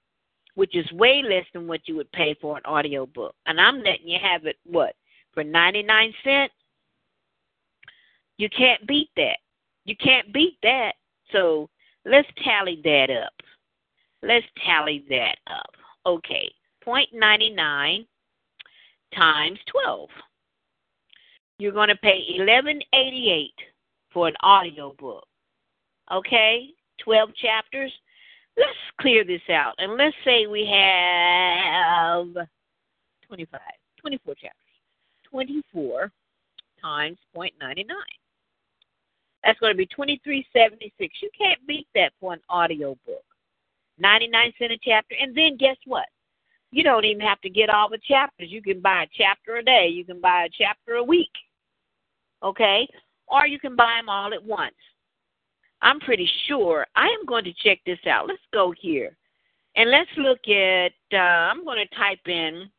Which 0.54 0.74
is 0.74 0.90
way 0.92 1.22
less 1.22 1.44
than 1.52 1.68
what 1.68 1.86
you 1.86 1.96
would 1.96 2.10
pay 2.12 2.34
for 2.40 2.56
an 2.56 2.62
audio 2.64 3.04
book. 3.04 3.34
And 3.46 3.60
I'm 3.60 3.78
letting 3.78 4.08
you 4.08 4.18
have 4.22 4.46
it 4.46 4.56
what? 4.64 4.94
For 5.34 5.44
99 5.44 6.14
cents? 6.24 6.54
You 8.38 8.48
can't 8.48 8.86
beat 8.86 9.10
that. 9.16 9.36
You 9.84 9.96
can't 9.96 10.32
beat 10.32 10.56
that. 10.62 10.92
So 11.30 11.68
let's 12.06 12.28
tally 12.42 12.80
that 12.84 13.10
up. 13.10 13.34
Let's 14.22 14.46
tally 14.64 15.04
that 15.10 15.36
up. 15.46 15.70
Okay, 16.06 16.50
0.99 16.86 18.06
times 19.14 19.58
12. 19.70 20.08
You're 21.58 21.72
going 21.72 21.88
to 21.88 21.96
pay 21.96 22.24
1188 22.38 23.52
for 24.16 24.28
an 24.28 24.34
audio 24.40 24.94
book. 24.98 25.26
Okay, 26.10 26.70
12 27.04 27.34
chapters. 27.34 27.92
Let's 28.56 28.70
clear 28.98 29.26
this 29.26 29.42
out. 29.52 29.74
And 29.76 29.98
let's 29.98 30.16
say 30.24 30.46
we 30.46 30.64
have 30.64 32.28
25, 33.26 33.60
24 34.00 34.34
chapters. 34.36 34.52
24 35.30 36.10
times 36.80 37.18
0.99. 37.36 37.84
That's 39.44 39.60
going 39.60 39.74
to 39.74 39.76
be 39.76 39.84
2376. 39.84 41.14
You 41.20 41.28
can't 41.36 41.60
beat 41.66 41.86
that 41.94 42.14
for 42.18 42.32
an 42.32 42.40
audio 42.48 42.96
book. 43.04 43.22
99 43.98 44.52
cent 44.58 44.72
a 44.72 44.78
chapter. 44.82 45.14
And 45.20 45.36
then 45.36 45.58
guess 45.58 45.76
what? 45.84 46.06
You 46.70 46.82
don't 46.82 47.04
even 47.04 47.20
have 47.20 47.42
to 47.42 47.50
get 47.50 47.68
all 47.68 47.90
the 47.90 48.00
chapters. 48.08 48.48
You 48.50 48.62
can 48.62 48.80
buy 48.80 49.02
a 49.02 49.08
chapter 49.12 49.56
a 49.56 49.62
day. 49.62 49.88
You 49.88 50.06
can 50.06 50.22
buy 50.22 50.44
a 50.44 50.48
chapter 50.50 50.94
a 50.94 51.04
week. 51.04 51.32
Okay? 52.42 52.88
Or 53.28 53.46
you 53.46 53.58
can 53.58 53.76
buy 53.76 53.96
them 53.98 54.08
all 54.08 54.32
at 54.32 54.44
once. 54.44 54.74
I'm 55.82 56.00
pretty 56.00 56.28
sure. 56.46 56.86
I 56.96 57.06
am 57.06 57.26
going 57.26 57.44
to 57.44 57.52
check 57.52 57.78
this 57.84 57.98
out. 58.06 58.28
Let's 58.28 58.40
go 58.52 58.72
here. 58.78 59.16
And 59.76 59.90
let's 59.90 60.10
look 60.16 60.48
at, 60.48 60.92
uh, 61.12 61.16
I'm 61.16 61.64
going 61.64 61.86
to 61.86 61.96
type 61.96 62.26
in 62.26 62.70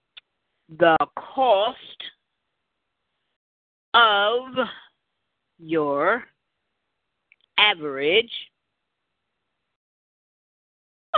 the 0.78 0.98
cost 1.16 1.78
of 3.93 4.68
your 5.60 6.24
average 7.58 8.32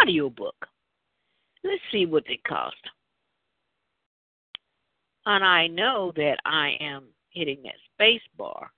audiobook. 0.02 0.68
Let's 1.64 1.82
see 1.92 2.06
what 2.06 2.24
they 2.28 2.40
cost. 2.48 2.76
And 5.26 5.44
I 5.44 5.68
know 5.68 6.12
that 6.16 6.38
I 6.46 6.78
am 6.80 7.06
hitting 7.30 7.62
that 7.64 7.76
space 7.94 8.22
bar. 8.38 8.72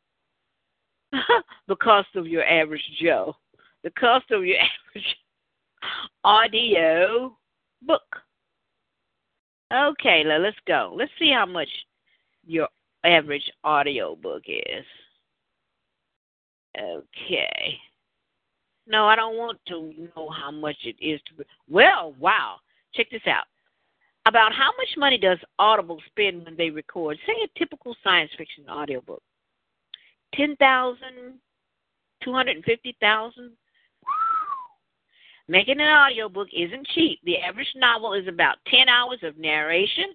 the 1.68 1.76
cost 1.76 2.10
of 2.16 2.28
your 2.28 2.44
average 2.44 2.82
Joe. 3.02 3.36
The 3.84 3.92
cost 3.92 4.30
of 4.32 4.46
your 4.46 4.58
average 4.90 5.16
audio 6.24 7.38
book. 7.82 8.02
Okay, 9.74 10.24
let's 10.26 10.58
go. 10.68 10.94
Let's 10.96 11.12
see 11.18 11.32
how 11.32 11.46
much 11.46 11.70
your 12.46 12.68
average 13.04 13.50
audio 13.64 14.16
book 14.16 14.44
is. 14.48 14.86
Okay. 16.80 17.78
No, 18.88 19.06
I 19.06 19.16
don't 19.16 19.38
want 19.38 19.60
to 19.68 19.94
know 20.16 20.30
how 20.30 20.52
much 20.52 20.78
it 20.84 20.96
is 21.00 21.22
to. 21.28 21.46
Well, 21.70 22.14
wow. 22.20 22.58
Check 22.94 23.10
this 23.12 23.22
out. 23.28 23.46
About 24.28 24.54
how 24.54 24.70
much 24.78 24.90
money 24.98 25.18
does 25.18 25.40
Audible 25.58 26.00
spend 26.08 26.46
when 26.46 26.56
they 26.56 26.70
record, 26.70 27.18
say, 27.26 27.34
a 27.44 27.60
typical 27.60 27.96
science 28.04 28.32
fiction 28.38 28.66
audiobook? 28.70 29.24
Ten 30.36 30.56
thousand, 30.58 31.40
two 32.24 32.34
hundred 32.34 32.58
and 32.58 32.66
fifty 32.66 32.96
thousand. 33.00 33.52
Making 35.48 35.82
an 35.82 35.88
audiobook 35.88 36.48
isn't 36.54 36.88
cheap. 36.96 37.20
The 37.26 37.40
average 37.40 37.74
novel 37.76 38.14
is 38.14 38.26
about 38.28 38.56
10 38.68 38.88
hours 38.88 39.20
of 39.22 39.38
narration, 39.38 40.06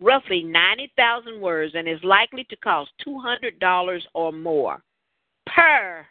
roughly 0.00 0.42
90,000 0.42 1.38
words, 1.38 1.74
and 1.76 1.86
is 1.86 2.02
likely 2.02 2.44
to 2.44 2.56
cost 2.56 2.90
$200 3.06 4.00
or 4.14 4.32
more 4.32 4.82
per 5.46 6.06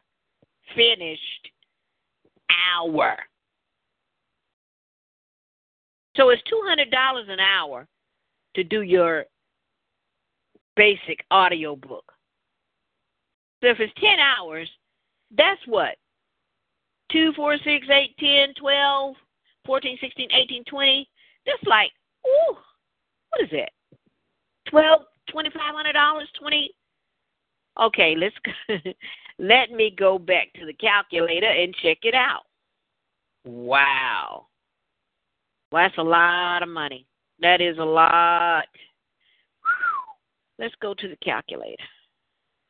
finished 0.75 1.49
hour. 2.77 3.15
So 6.15 6.29
it's 6.29 6.43
$200 6.43 7.29
an 7.29 7.39
hour 7.39 7.87
to 8.55 8.63
do 8.63 8.81
your 8.81 9.25
basic 10.75 11.25
audio 11.31 11.75
book. 11.75 12.14
So 13.61 13.69
if 13.69 13.79
it's 13.79 13.93
10 13.99 14.19
hours, 14.19 14.69
that's 15.35 15.61
what? 15.65 15.95
2, 17.11 17.33
4, 17.35 17.57
6, 17.57 17.87
8, 17.89 18.17
10, 18.17 18.53
12, 18.59 19.15
14, 19.65 19.97
16, 20.01 20.29
18, 20.31 20.63
20. 20.65 21.09
That's 21.45 21.63
like, 21.65 21.91
ooh, 22.27 22.57
what 23.29 23.43
is 23.43 23.49
that? 23.51 23.71
12, 24.69 25.01
$2,500, 25.33 26.21
20 26.39 26.71
Okay, 27.77 28.15
let's 28.15 28.35
let 29.39 29.71
me 29.71 29.93
go 29.97 30.17
back 30.17 30.47
to 30.53 30.65
the 30.65 30.73
calculator 30.73 31.49
and 31.49 31.75
check 31.75 31.97
it 32.03 32.15
out. 32.15 32.43
Wow. 33.43 34.47
Well, 35.71 35.83
that's 35.83 35.97
a 35.97 36.03
lot 36.03 36.63
of 36.63 36.69
money. 36.69 37.05
That 37.41 37.59
is 37.59 37.77
a 37.77 37.83
lot. 37.83 38.65
Let's 40.57 40.75
go 40.81 40.93
to 40.93 41.07
the 41.09 41.17
calculator. 41.17 41.83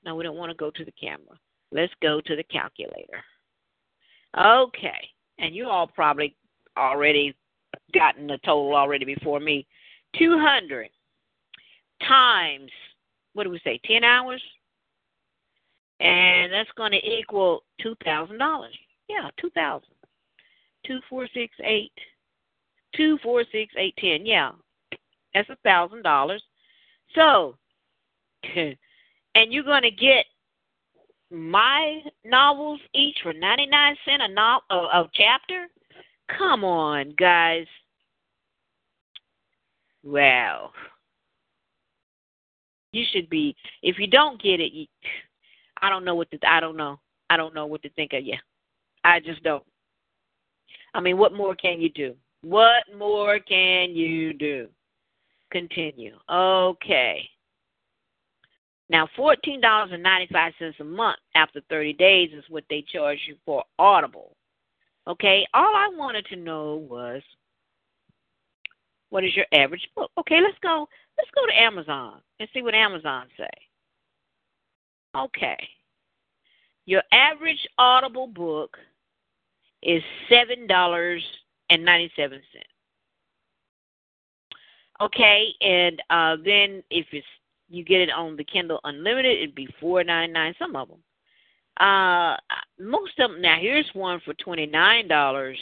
No, 0.05 0.15
we 0.15 0.23
don't 0.23 0.37
want 0.37 0.51
to 0.51 0.57
go 0.57 0.69
to 0.71 0.85
the 0.85 0.91
camera. 0.91 1.37
Let's 1.71 1.93
go 2.01 2.21
to 2.21 2.35
the 2.35 2.43
calculator. 2.43 3.23
Okay. 4.37 5.09
And 5.39 5.55
you 5.55 5.67
all 5.67 5.87
probably 5.87 6.35
already 6.77 7.35
gotten 7.93 8.27
the 8.27 8.37
total 8.45 8.75
already 8.75 9.05
before 9.05 9.39
me. 9.39 9.67
200 10.17 10.89
times, 12.07 12.71
what 13.33 13.43
do 13.43 13.49
we 13.49 13.59
say, 13.63 13.79
10 13.85 14.03
hours? 14.03 14.41
And 15.99 16.53
that's 16.53 16.69
going 16.77 16.91
to 16.91 17.05
equal 17.05 17.63
$2,000. 17.83 18.67
Yeah, 19.09 19.29
2000 19.39 19.87
Two, 20.85 20.99
four, 21.09 21.27
six, 21.33 21.55
eight. 21.63 21.91
Two, 22.95 23.17
four, 23.23 23.43
six, 23.51 23.73
eight, 23.77 23.95
ten. 23.97 24.25
Yeah, 24.25 24.51
that's 25.33 25.49
a 25.49 25.57
thousand 25.63 26.03
dollars. 26.03 26.43
So, 27.13 27.57
and 29.35 29.53
you're 29.53 29.63
going 29.63 29.83
to 29.83 29.91
get 29.91 30.25
my 31.29 32.01
novels 32.23 32.79
each 32.93 33.17
for 33.21 33.33
99 33.33 33.95
cent 34.05 34.21
a, 34.23 34.27
no, 34.29 34.61
a, 34.71 34.75
a 34.75 35.09
chapter? 35.13 35.67
Come 36.37 36.63
on, 36.63 37.13
guys. 37.19 37.67
Wow. 40.03 40.71
You 42.91 43.03
should 43.11 43.29
be 43.29 43.55
if 43.83 43.99
you 43.99 44.07
don't 44.07 44.41
get 44.41 44.59
it, 44.59 44.71
you, 44.71 44.87
I 45.81 45.89
don't 45.89 46.05
know 46.05 46.15
what 46.15 46.31
to 46.31 46.39
I 46.47 46.59
don't 46.59 46.77
know. 46.77 46.99
I 47.29 47.37
don't 47.37 47.53
know 47.53 47.65
what 47.65 47.81
to 47.83 47.89
think 47.89 48.13
of 48.13 48.23
you. 48.23 48.37
I 49.03 49.19
just 49.19 49.43
don't. 49.43 49.63
I 50.93 51.01
mean, 51.01 51.17
what 51.17 51.33
more 51.33 51.55
can 51.55 51.81
you 51.81 51.89
do? 51.89 52.15
What 52.41 52.83
more 52.97 53.39
can 53.39 53.95
you 53.95 54.33
do? 54.33 54.69
Continue. 55.51 56.15
Okay. 56.31 57.29
Now, 58.89 59.07
$14.95 59.17 60.79
a 60.79 60.83
month 60.83 61.17
after 61.33 61.61
30 61.69 61.93
days 61.93 62.31
is 62.33 62.43
what 62.49 62.65
they 62.69 62.83
charge 62.91 63.19
you 63.27 63.35
for 63.45 63.63
Audible. 63.79 64.35
Okay, 65.07 65.47
all 65.53 65.73
I 65.75 65.89
wanted 65.95 66.25
to 66.27 66.35
know 66.35 66.85
was 66.89 67.21
what 69.09 69.23
is 69.23 69.35
your 69.35 69.45
average 69.53 69.87
book? 69.95 70.11
Okay, 70.19 70.39
let's 70.41 70.57
go. 70.61 70.87
Let's 71.17 71.29
go 71.33 71.45
to 71.45 71.57
Amazon 71.57 72.21
and 72.39 72.49
see 72.53 72.61
what 72.61 72.75
Amazon 72.75 73.27
say. 73.37 73.49
Okay. 75.15 75.57
Your 76.85 77.03
average 77.11 77.65
Audible 77.77 78.27
book 78.27 78.77
is 79.81 80.03
$7.97. 80.29 81.21
Okay, 85.01 85.47
and 85.61 86.01
uh, 86.09 86.37
then 86.43 86.83
if 86.89 87.05
it's 87.11 87.27
you 87.69 87.83
get 87.83 88.01
it 88.01 88.11
on 88.11 88.35
the 88.35 88.43
Kindle 88.43 88.79
Unlimited, 88.83 89.37
it'd 89.37 89.55
be 89.55 89.67
four 89.79 90.03
ninety 90.03 90.33
nine. 90.33 90.53
Some 90.59 90.75
of 90.75 90.87
them. 90.87 90.99
Uh, 91.79 92.37
most 92.79 93.19
of 93.19 93.31
them. 93.31 93.41
Now 93.41 93.57
here's 93.59 93.89
one 93.93 94.21
for 94.23 94.33
twenty 94.35 94.65
nine 94.65 95.07
dollars. 95.07 95.57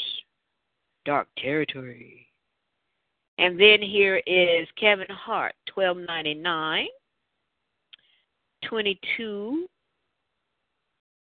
Dark 1.06 1.28
Territory. 1.38 2.28
And 3.40 3.60
then 3.60 3.82
here 3.82 4.22
is 4.28 4.68
Kevin 4.80 5.08
Hart, 5.10 5.54
twelve 5.66 5.98
ninety 5.98 6.34
nine. 6.34 6.88
Twenty 8.66 9.00
two. 9.18 9.68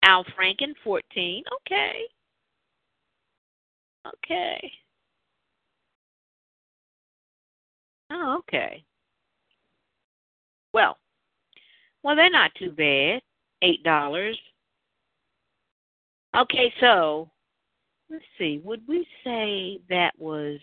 Al 0.04 0.24
Franken, 0.26 0.74
fourteen. 0.84 1.44
Okay. 1.62 2.04
Okay. 4.08 4.72
Oh, 8.10 8.38
okay. 8.40 8.84
Well, 10.78 10.96
well, 12.04 12.16
they're 12.16 12.30
not 12.30 12.54
too 12.54 12.70
bad. 12.70 13.24
Eight 13.64 13.82
dollars. 13.82 14.38
Okay, 16.38 16.72
so 16.80 17.32
let's 18.12 18.24
see. 18.38 18.62
Would 18.64 18.84
we 18.88 19.08
say 19.24 19.80
that 19.90 20.12
was 20.20 20.60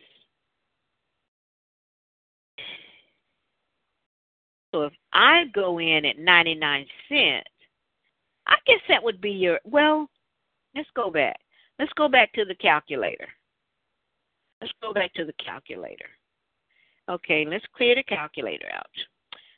so? 4.72 4.82
If 4.82 4.92
I 5.12 5.46
go 5.52 5.80
in 5.80 6.04
at 6.04 6.16
ninety 6.16 6.54
nine 6.54 6.86
cents, 7.08 7.48
I 8.46 8.54
guess 8.68 8.78
that 8.88 9.02
would 9.02 9.20
be 9.20 9.32
your. 9.32 9.58
Well, 9.64 10.08
let's 10.76 10.88
go 10.94 11.10
back. 11.10 11.40
Let's 11.80 11.92
go 11.94 12.08
back 12.08 12.32
to 12.34 12.44
the 12.44 12.54
calculator. 12.54 13.26
Let's 14.60 14.74
go 14.80 14.92
back 14.92 15.12
to 15.14 15.24
the 15.24 15.34
calculator. 15.44 16.06
Okay, 17.10 17.44
let's 17.44 17.66
clear 17.76 17.96
the 17.96 18.04
calculator 18.04 18.68
out. 18.72 18.86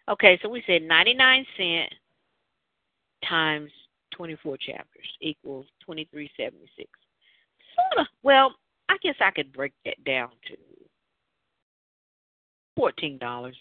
Okay, 0.08 0.38
so 0.42 0.48
we 0.48 0.62
said 0.66 0.82
99 0.82 1.46
cent 1.56 1.92
times 3.28 3.70
24 4.14 4.56
chapters 4.58 5.06
equals 5.20 5.66
2376. 5.80 6.88
Sort. 7.94 8.08
Well, 8.22 8.54
I 8.88 8.96
guess 9.02 9.16
I 9.20 9.30
could 9.30 9.52
break 9.52 9.72
that 9.84 10.02
down 10.04 10.30
to 10.48 10.56
$14. 12.78 13.52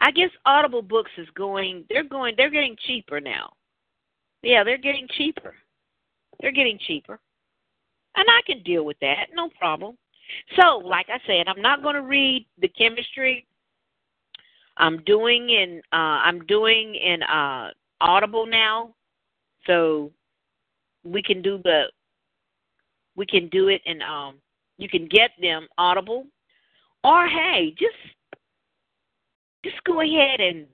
I 0.00 0.10
guess 0.10 0.30
Audible 0.44 0.82
Books 0.82 1.10
is 1.16 1.28
going 1.34 1.84
they're 1.88 2.04
going 2.04 2.34
they're 2.36 2.50
getting 2.50 2.76
cheaper 2.86 3.20
now. 3.20 3.52
Yeah, 4.42 4.64
they're 4.64 4.76
getting 4.76 5.08
cheaper. 5.16 5.54
They're 6.40 6.52
getting 6.52 6.78
cheaper. 6.86 7.18
And 8.16 8.26
I 8.28 8.40
can 8.46 8.62
deal 8.62 8.84
with 8.84 8.98
that, 9.00 9.28
no 9.32 9.48
problem. 9.58 9.96
So, 10.60 10.78
like 10.78 11.06
I 11.08 11.18
said, 11.26 11.48
I'm 11.48 11.62
not 11.62 11.82
going 11.82 11.94
to 11.94 12.02
read 12.02 12.46
the 12.60 12.68
Kemetstry 12.68 13.44
I'm 14.76 15.02
doing 15.04 15.50
in 15.50 15.80
uh, 15.92 16.20
I'm 16.24 16.44
doing 16.46 16.94
in 16.94 17.22
uh, 17.22 17.70
Audible 18.00 18.46
now, 18.46 18.94
so 19.66 20.10
we 21.04 21.22
can 21.22 21.42
do 21.42 21.60
the 21.62 21.84
we 23.16 23.26
can 23.26 23.48
do 23.48 23.68
it 23.68 23.82
and 23.86 24.02
um 24.02 24.36
you 24.78 24.88
can 24.88 25.06
get 25.06 25.30
them 25.40 25.68
Audible, 25.78 26.26
or 27.04 27.28
hey, 27.28 27.74
just 27.78 27.94
just 29.64 29.82
go 29.84 30.00
ahead 30.00 30.40
and 30.40 30.66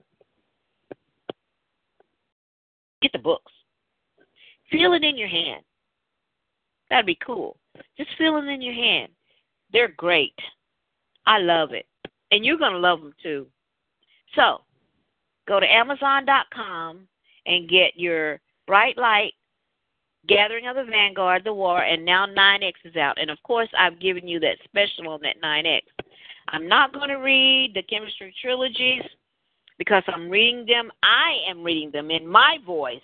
get 3.03 3.13
the 3.13 3.19
books. 3.19 3.53
Feel 4.71 4.93
it 4.95 5.05
in 5.05 5.17
your 5.17 5.29
hand. 5.29 5.63
That'd 6.89 7.07
be 7.07 7.19
cool. 7.25 7.57
Just 7.97 8.11
feel 8.19 8.35
them 8.35 8.49
in 8.49 8.63
your 8.63 8.75
hand. 8.75 9.13
They're 9.73 9.93
great. 9.97 10.35
I 11.27 11.39
love 11.39 11.73
it. 11.73 11.87
And 12.33 12.45
you're 12.45 12.59
going 12.59 12.73
to 12.73 12.79
love 12.79 13.01
them 13.01 13.13
too. 13.23 13.47
So, 14.35 14.59
go 15.49 15.61
to 15.61 15.67
Amazon.com 15.67 17.07
and 17.47 17.69
get 17.69 17.97
your 17.97 18.41
Bright 18.67 18.97
Light, 18.97 19.33
Gathering 20.29 20.67
of 20.69 20.77
the 20.77 20.85
Vanguard, 20.85 21.43
The 21.45 21.53
War, 21.53 21.83
and 21.83 22.05
now 22.05 22.27
9X 22.27 22.73
is 22.85 22.97
out. 22.97 23.21
And 23.21 23.31
of 23.31 23.43
course, 23.43 23.69
I've 23.79 24.01
given 24.01 24.29
you 24.29 24.39
that 24.41 24.59
special 24.65 25.13
on 25.13 25.21
that 25.23 25.41
9X. 25.43 25.83
I'm 26.49 26.69
not 26.69 26.93
going 26.93 27.09
to 27.09 27.17
read 27.17 27.73
the 27.75 27.83
Kemetstry 27.83 28.33
trilogies 28.41 29.03
because 29.79 30.03
I'm 30.09 30.29
reading 30.29 30.67
them. 30.67 30.91
I 31.03 31.39
am 31.49 31.63
reading 31.63 31.91
them 31.91 32.11
in 32.11 32.27
my 32.27 32.59
voice 32.67 33.01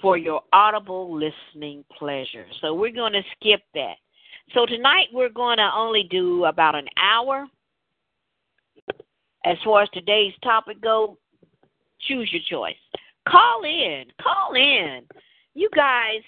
for 0.00 0.18
your 0.18 0.42
audible 0.52 1.16
listening 1.16 1.84
pleasure. 1.96 2.44
So 2.60 2.74
we're 2.74 2.92
going 2.92 3.12
to 3.12 3.22
skip 3.36 3.62
that. 3.74 3.94
So 4.52 4.66
tonight 4.66 5.06
we're 5.12 5.30
going 5.30 5.58
to 5.58 5.70
only 5.74 6.02
do 6.10 6.44
about 6.44 6.74
an 6.74 6.88
hour. 7.00 7.46
As 9.44 9.56
far 9.64 9.82
as 9.82 9.88
today's 9.92 10.34
topic 10.42 10.80
go, 10.80 11.18
choose 12.00 12.30
your 12.32 12.42
choice. 12.48 12.76
Call 13.28 13.62
in. 13.64 14.04
Call 14.20 14.54
in. 14.54 15.02
You 15.54 15.68
guys, 15.74 16.22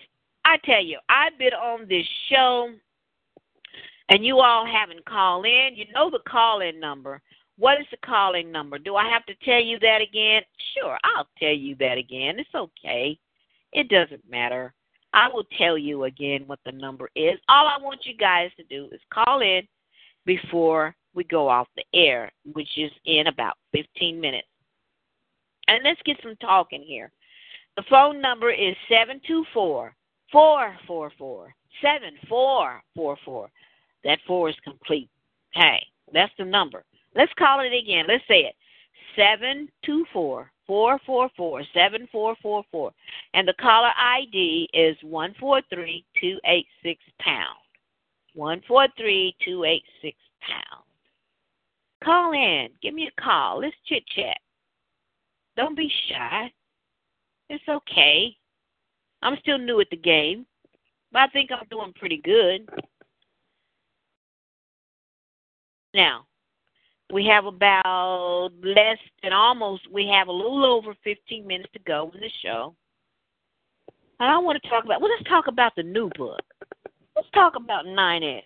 I 0.44 0.56
tell 0.64 0.82
you, 0.82 0.98
I've 1.08 1.38
been 1.38 1.54
on 1.54 1.88
this 1.88 2.06
show 2.28 2.70
and 4.08 4.24
you 4.24 4.40
all 4.40 4.66
haven't 4.66 5.04
called 5.06 5.46
in. 5.46 5.70
You 5.74 5.86
know 5.92 6.10
the 6.10 6.20
call 6.28 6.60
in 6.60 6.78
number. 6.78 7.20
What 7.56 7.80
is 7.80 7.86
the 7.90 7.96
calling 8.04 8.50
number? 8.50 8.78
Do 8.78 8.96
I 8.96 9.08
have 9.08 9.24
to 9.26 9.34
tell 9.44 9.62
you 9.62 9.78
that 9.78 10.00
again? 10.00 10.42
Sure, 10.74 10.98
I'll 11.04 11.28
tell 11.38 11.54
you 11.54 11.76
that 11.76 11.98
again. 11.98 12.38
It's 12.38 12.54
okay. 12.54 13.18
It 13.72 13.88
doesn't 13.88 14.28
matter. 14.28 14.74
I 15.12 15.28
will 15.28 15.44
tell 15.56 15.78
you 15.78 16.04
again 16.04 16.42
what 16.46 16.58
the 16.66 16.72
number 16.72 17.08
is. 17.14 17.38
All 17.48 17.68
I 17.68 17.80
want 17.80 18.00
you 18.04 18.16
guys 18.16 18.50
to 18.56 18.64
do 18.64 18.88
is 18.92 19.00
call 19.12 19.40
in 19.40 19.62
before 20.26 20.96
we 21.14 21.24
go 21.24 21.48
off 21.48 21.68
the 21.76 21.84
air, 21.94 22.30
which 22.52 22.68
is 22.76 22.90
in 23.04 23.26
about 23.26 23.54
15 23.72 24.20
minutes. 24.20 24.48
And 25.68 25.82
let's 25.84 26.00
get 26.04 26.18
some 26.22 26.36
talking 26.36 26.82
here. 26.82 27.10
The 27.76 27.84
phone 27.88 28.20
number 28.20 28.50
is 28.50 28.76
724 28.88 29.94
444 30.30 31.54
7444. 31.82 33.50
That 34.04 34.18
four 34.26 34.48
is 34.48 34.56
complete. 34.62 35.08
Hey, 35.54 35.80
that's 36.12 36.32
the 36.38 36.44
number. 36.44 36.84
Let's 37.14 37.32
call 37.38 37.60
it 37.60 37.72
again. 37.72 38.04
Let's 38.08 38.24
say 38.28 38.40
it. 38.40 38.54
724 39.16 40.50
444 40.66 41.62
7444. 41.74 42.92
And 43.34 43.48
the 43.48 43.54
caller 43.54 43.90
ID 43.98 44.68
is 44.72 44.96
143 45.02 46.04
286 46.20 47.02
pound. 47.20 47.56
143 48.34 49.36
286 49.44 50.16
pound. 50.46 50.84
Call 52.04 52.32
in. 52.32 52.68
Give 52.82 52.94
me 52.94 53.08
a 53.08 53.20
call. 53.20 53.60
Let's 53.60 53.76
chit 53.86 54.04
chat. 54.14 54.36
Don't 55.56 55.76
be 55.76 55.90
shy. 56.08 56.52
It's 57.48 57.64
okay. 57.68 58.36
I'm 59.22 59.38
still 59.40 59.58
new 59.58 59.80
at 59.80 59.88
the 59.90 59.96
game, 59.96 60.44
but 61.12 61.22
I 61.22 61.28
think 61.28 61.50
I'm 61.50 61.66
doing 61.70 61.92
pretty 61.98 62.20
good. 62.22 62.68
Now, 65.94 66.26
we 67.12 67.24
have 67.26 67.46
about 67.46 68.50
less 68.62 68.98
than 69.22 69.32
almost, 69.32 69.90
we 69.90 70.06
have 70.08 70.28
a 70.28 70.32
little 70.32 70.64
over 70.64 70.94
15 71.04 71.46
minutes 71.46 71.70
to 71.72 71.78
go 71.86 72.10
in 72.14 72.20
the 72.20 72.30
show. 72.42 72.74
And 74.20 74.30
I 74.30 74.38
want 74.38 74.60
to 74.62 74.68
talk 74.68 74.84
about, 74.84 75.00
well, 75.00 75.10
let's 75.10 75.28
talk 75.28 75.46
about 75.46 75.74
the 75.76 75.82
new 75.82 76.10
book. 76.16 76.42
Let's 77.16 77.28
talk 77.32 77.54
about 77.56 77.86
9X. 77.86 78.42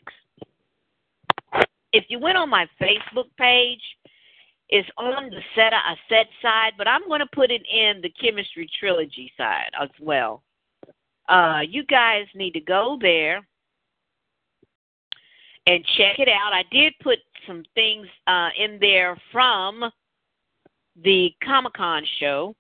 If 1.93 2.05
you 2.09 2.19
went 2.19 2.37
on 2.37 2.51
my 2.51 2.67
Facebook 2.81 3.27
page, 3.39 3.83
it's 4.69 4.89
on 4.99 5.31
the 5.31 5.41
set 5.55 5.73
a 5.73 5.97
set 6.09 6.27
side, 6.43 6.73
but 6.77 6.87
I'm 6.87 7.07
going 7.09 7.21
to 7.21 7.29
put 7.35 7.51
it 7.51 7.63
in 7.67 8.03
the 8.03 8.13
Kemetstry 8.23 8.69
trilogy 8.79 9.33
side 9.37 9.71
as 9.81 9.89
well. 10.01 10.43
Uh, 11.29 11.61
you 11.67 11.85
guys 11.85 12.27
need 12.35 12.53
to 12.53 12.61
go 12.61 12.99
there 13.01 13.47
and 15.67 15.85
check 15.97 16.19
it 16.19 16.29
out. 16.29 16.53
I 16.53 16.65
did 16.71 16.95
put 17.03 17.19
some 17.47 17.63
things 17.75 18.07
uh, 18.27 18.49
in 18.59 18.79
there 18.81 19.17
from 19.33 19.91
the 21.03 21.31
Comic 21.45 21.75
Con 21.75 22.05
show, 22.19 22.55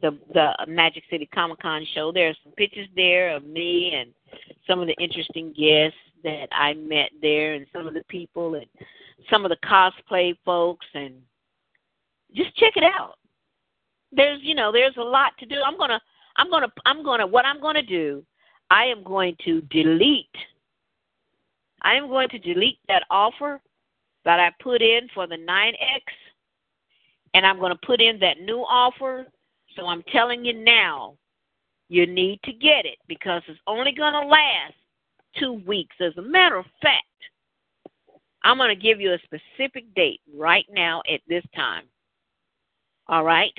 the 0.00 0.18
the 0.32 0.52
Magic 0.66 1.02
City 1.10 1.28
Comic 1.34 1.60
Con 1.60 1.86
show. 1.94 2.12
There 2.12 2.28
are 2.28 2.36
some 2.42 2.52
pictures 2.52 2.88
there 2.96 3.34
of 3.34 3.44
me 3.44 3.92
and 3.94 4.12
some 4.66 4.80
of 4.80 4.86
the 4.86 4.96
interesting 4.98 5.52
guests 5.52 5.98
that 6.26 6.48
I 6.52 6.74
met 6.74 7.10
there, 7.22 7.54
and 7.54 7.66
some 7.72 7.86
of 7.86 7.94
the 7.94 8.04
people 8.08 8.54
and 8.54 8.66
some 9.30 9.44
of 9.44 9.50
the 9.50 9.56
cosplay 9.66 10.36
folks, 10.44 10.86
and 10.94 11.14
just 12.34 12.54
check 12.56 12.76
it 12.76 12.84
out. 12.84 13.14
There's 14.12 14.40
you 14.42 14.54
know 14.54 14.70
there's 14.70 14.96
a 14.98 15.02
lot 15.02 15.32
to 15.38 15.46
do. 15.46 15.56
I'm 15.64 15.78
gonna 15.78 16.00
I'm 16.36 16.50
gonna 16.50 16.68
I'm 16.84 17.02
gonna 17.02 17.26
what 17.26 17.46
I'm 17.46 17.60
gonna 17.60 17.82
do. 17.82 18.22
I 18.70 18.84
am 18.84 19.02
going 19.04 19.36
to 19.44 19.60
delete 19.70 20.26
I 21.86 21.94
am 21.94 22.08
going 22.08 22.28
to 22.30 22.38
delete 22.38 22.80
that 22.88 23.04
offer 23.10 23.60
that 24.24 24.40
I 24.40 24.50
put 24.60 24.82
in 24.82 25.08
for 25.14 25.26
the 25.26 25.36
9X, 25.36 26.02
and 27.34 27.46
I'm 27.46 27.58
going 27.58 27.72
to 27.72 27.86
put 27.86 28.00
in 28.00 28.18
that 28.18 28.40
new 28.40 28.58
offer. 28.58 29.26
So 29.76 29.86
I'm 29.86 30.02
telling 30.10 30.44
you 30.44 30.52
now, 30.52 31.14
you 31.88 32.06
need 32.06 32.40
to 32.44 32.52
get 32.52 32.86
it 32.86 32.98
because 33.06 33.42
it's 33.46 33.60
only 33.68 33.92
going 33.92 34.14
to 34.14 34.26
last 34.26 34.74
two 35.38 35.62
weeks. 35.66 35.96
As 36.00 36.16
a 36.16 36.22
matter 36.22 36.56
of 36.56 36.66
fact, 36.82 37.04
I'm 38.44 38.58
going 38.58 38.74
to 38.74 38.80
give 38.80 39.00
you 39.00 39.12
a 39.12 39.18
specific 39.24 39.92
date 39.94 40.20
right 40.34 40.66
now 40.70 41.02
at 41.12 41.20
this 41.28 41.44
time. 41.54 41.84
All 43.08 43.24
right? 43.24 43.52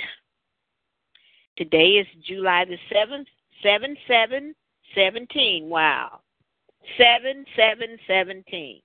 Today 1.58 1.98
is 1.98 2.08
July 2.26 2.66
the 2.66 2.78
7th, 2.96 3.26
7 3.64 3.98
7 4.08 4.56
17. 4.96 5.70
Wow. 5.70 6.20
7717. 6.98 8.82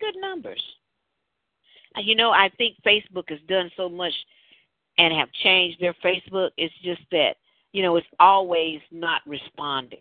Good 0.00 0.14
numbers. 0.20 0.62
Uh, 1.96 2.00
you 2.00 2.14
know, 2.14 2.30
I 2.30 2.50
think 2.56 2.76
Facebook 2.86 3.28
has 3.30 3.40
done 3.48 3.70
so 3.76 3.88
much 3.88 4.12
and 4.98 5.12
have 5.14 5.32
changed 5.42 5.80
their 5.80 5.94
Facebook. 6.04 6.50
It's 6.56 6.74
just 6.82 7.00
that, 7.10 7.36
you 7.72 7.82
know, 7.82 7.96
it's 7.96 8.06
always 8.20 8.80
not 8.92 9.22
responding. 9.26 10.00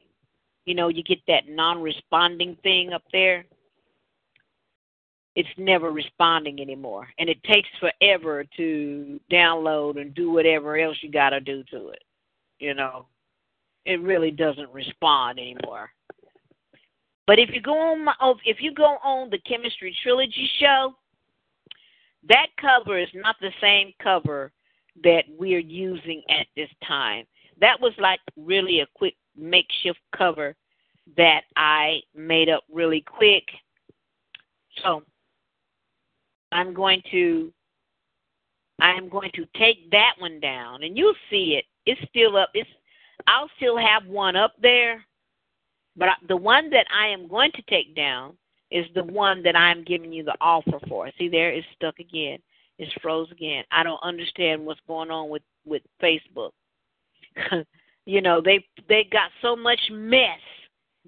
You 0.68 0.76
know, 0.76 0.90
you 0.90 1.02
get 1.02 1.20
that 1.30 1.48
non 1.48 1.82
responding 1.82 2.58
thing 2.62 2.92
up 2.92 3.04
there. 3.14 3.46
It's 5.34 5.48
never 5.58 5.92
responding 5.92 6.60
anymore. 6.60 7.08
And 7.18 7.30
it 7.30 7.42
takes 7.44 7.70
forever 7.80 8.44
to 8.58 9.20
download 9.32 10.02
and 10.02 10.14
do 10.14 10.30
whatever 10.30 10.78
else 10.78 10.98
you 11.02 11.10
got 11.10 11.30
to 11.30 11.40
do 11.40 11.64
to 11.72 11.88
it. 11.90 12.04
You 12.60 12.74
know, 12.74 13.06
it 13.86 14.02
really 14.02 14.30
doesn't 14.30 14.70
respond 14.74 15.40
anymore. 15.40 15.90
But 17.28 17.40
if 17.40 17.50
you 17.54 17.62
go 17.62 17.78
on 17.78 18.06
oh, 18.20 18.36
if 18.44 18.58
you 18.60 18.74
go 18.74 18.98
on 19.06 19.30
the 19.30 19.40
Kemetstry 19.40 19.94
trilogy 20.04 20.50
show, 20.60 20.96
that 22.28 22.48
cover 22.60 23.00
is 23.00 23.10
not 23.14 23.38
the 23.40 23.52
same 23.62 23.94
cover 24.04 24.52
that 25.02 25.24
we're 25.40 25.60
using 25.60 26.24
at 26.30 26.48
this 26.58 26.70
time. 26.86 27.24
That 27.62 27.80
was 27.80 27.94
like 28.00 28.20
really 28.36 28.82
a 28.82 28.88
quick 28.96 29.16
makeshift 29.38 30.00
cover 30.16 30.56
that 31.16 31.42
I 31.56 32.02
made 32.16 32.50
up 32.50 32.64
really 32.72 33.02
quick. 33.02 33.44
So 34.84 35.04
I'm 36.52 36.74
going 36.74 37.02
to 37.12 37.52
I'm 38.80 39.10
going 39.10 39.32
to 39.34 39.46
take 39.58 39.90
that 39.92 40.14
one 40.20 40.40
down 40.40 40.84
and 40.84 40.98
you'll 40.98 41.16
see 41.30 41.58
it. 41.58 41.66
It's 41.86 42.02
still 42.10 42.38
up. 42.38 42.50
It's 42.54 42.70
I'll 43.26 43.50
still 43.58 43.78
have 43.78 44.06
one 44.06 44.36
up 44.36 44.54
there, 44.62 45.04
but 45.96 46.10
the 46.28 46.38
one 46.38 46.70
that 46.70 46.86
I 46.94 47.08
am 47.08 47.28
going 47.28 47.52
to 47.54 47.62
take 47.64 47.96
down 47.96 48.38
is 48.70 48.86
the 48.94 49.04
one 49.04 49.42
that 49.44 49.56
I'm 49.56 49.84
giving 49.84 50.14
you 50.14 50.24
the 50.24 50.36
offer 50.40 50.80
for. 50.88 51.10
See, 51.18 51.30
there 51.30 51.52
it's 51.52 51.66
stuck 51.76 52.00
again. 52.00 52.40
It's 52.78 52.92
froze 53.02 53.32
again. 53.32 53.64
I 53.72 53.82
don't 53.84 54.02
understand 54.04 54.66
what's 54.66 54.80
going 54.88 55.10
on 55.10 55.30
with 55.30 55.42
with 55.66 55.82
Facebook. 56.02 56.52
you 58.08 58.22
know, 58.22 58.42
they 58.44 58.66
they 58.88 59.04
got 59.12 59.32
so 59.42 59.56
much 59.56 59.80
mess 59.92 60.40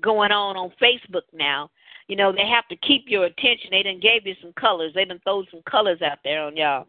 going 0.02 0.32
on 0.32 0.58
on 0.58 0.72
Facebook 0.82 1.24
now. 1.34 1.72
You 2.10 2.18
know, 2.18 2.34
they 2.34 2.45
have 2.45 2.68
to 2.68 2.76
keep 2.76 3.06
your 3.08 3.26
attention. 3.26 3.70
They 3.72 3.84
done 3.84 4.02
gave 4.02 4.28
you 4.28 4.36
some 4.41 4.52
colors. 4.54 4.91
They 4.93 5.06
done 5.06 5.22
throw 5.24 5.45
some 5.50 5.62
colors 5.70 6.02
out 6.02 6.18
there 6.26 6.43
on 6.43 6.58
y'all. 6.58 6.88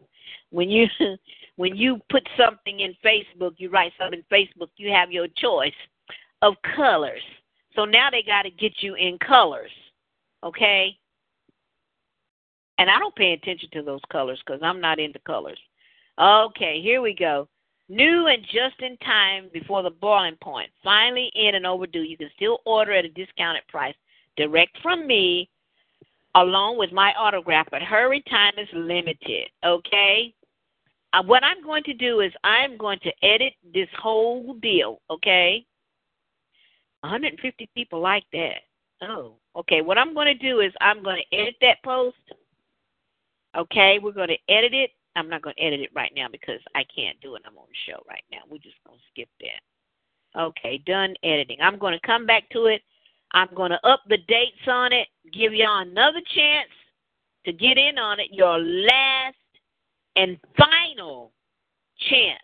When 0.49 0.69
you 0.69 0.87
when 1.55 1.77
you 1.77 2.01
put 2.09 2.27
something 2.37 2.81
in 2.81 2.93
Facebook, 3.05 3.53
you 3.57 3.69
write 3.69 3.93
something 3.97 4.21
in 4.29 4.37
Facebook, 4.37 4.69
you 4.75 4.91
have 4.91 5.13
your 5.13 5.27
choice 5.37 5.71
of 6.41 6.55
colors. 6.75 7.21
So 7.73 7.85
now 7.85 8.09
they 8.09 8.21
got 8.21 8.41
to 8.41 8.49
get 8.49 8.73
you 8.81 8.95
in 8.95 9.17
colors, 9.25 9.71
okay? 10.43 10.97
And 12.77 12.89
I 12.89 12.99
don't 12.99 13.15
pay 13.15 13.31
attention 13.31 13.69
to 13.73 13.81
those 13.81 14.01
colors 14.11 14.41
because 14.45 14.61
I'm 14.61 14.81
not 14.81 14.99
into 14.99 15.19
colors. 15.19 15.59
Okay, 16.19 16.81
here 16.81 17.01
we 17.01 17.15
go. 17.15 17.47
New 17.91 18.27
and 18.27 18.41
just 18.43 18.79
in 18.79 18.95
time 18.97 19.49
before 19.51 19.83
the 19.83 19.89
boiling 19.89 20.37
point. 20.41 20.69
Finally 20.81 21.29
in 21.35 21.55
and 21.55 21.67
overdue. 21.67 22.03
You 22.03 22.15
can 22.15 22.29
still 22.35 22.59
order 22.65 22.93
at 22.93 23.03
a 23.03 23.09
discounted 23.09 23.67
price 23.67 23.95
direct 24.37 24.77
from 24.81 25.05
me 25.05 25.49
along 26.35 26.77
with 26.77 26.93
my 26.93 27.13
autograph, 27.17 27.67
but 27.69 27.81
hurry, 27.81 28.23
time 28.29 28.53
is 28.57 28.69
limited, 28.73 29.49
okay? 29.65 30.33
Uh, 31.11 31.21
what 31.23 31.43
I'm 31.43 31.61
going 31.61 31.83
to 31.83 31.93
do 31.93 32.21
is 32.21 32.31
I'm 32.45 32.77
going 32.77 32.99
to 32.99 33.11
edit 33.21 33.51
this 33.73 33.89
whole 34.01 34.53
deal, 34.61 35.01
okay? 35.09 35.65
150 37.01 37.69
people 37.75 37.99
like 37.99 38.23
that. 38.31 38.61
Oh, 39.01 39.33
okay. 39.55 39.81
What 39.81 39.97
I'm 39.97 40.13
going 40.13 40.27
to 40.27 40.35
do 40.35 40.61
is 40.61 40.71
I'm 40.79 41.03
going 41.03 41.17
to 41.17 41.37
edit 41.37 41.55
that 41.59 41.83
post. 41.83 42.15
Okay, 43.57 43.99
we're 44.01 44.13
going 44.13 44.29
to 44.29 44.53
edit 44.53 44.73
it. 44.73 44.91
I'm 45.15 45.29
not 45.29 45.41
going 45.41 45.55
to 45.57 45.63
edit 45.63 45.81
it 45.81 45.91
right 45.93 46.11
now 46.15 46.27
because 46.31 46.59
I 46.75 46.83
can't 46.95 47.19
do 47.21 47.35
it. 47.35 47.41
I'm 47.45 47.57
on 47.57 47.65
the 47.67 47.91
show 47.91 48.01
right 48.07 48.23
now. 48.31 48.39
We're 48.49 48.57
just 48.57 48.77
going 48.85 48.97
to 48.97 49.05
skip 49.11 49.29
that. 49.41 50.39
Okay, 50.39 50.81
done 50.85 51.15
editing. 51.23 51.57
I'm 51.61 51.77
going 51.77 51.93
to 51.93 52.07
come 52.07 52.25
back 52.25 52.49
to 52.51 52.65
it. 52.65 52.81
I'm 53.33 53.49
going 53.55 53.71
to 53.71 53.87
up 53.87 54.01
the 54.07 54.17
dates 54.27 54.67
on 54.67 54.93
it, 54.93 55.07
give 55.33 55.53
y'all 55.53 55.81
another 55.81 56.21
chance 56.35 56.69
to 57.45 57.53
get 57.53 57.77
in 57.77 57.97
on 57.97 58.19
it. 58.19 58.27
Your 58.31 58.59
last 58.59 59.35
and 60.15 60.37
final 60.57 61.31
chance 62.09 62.39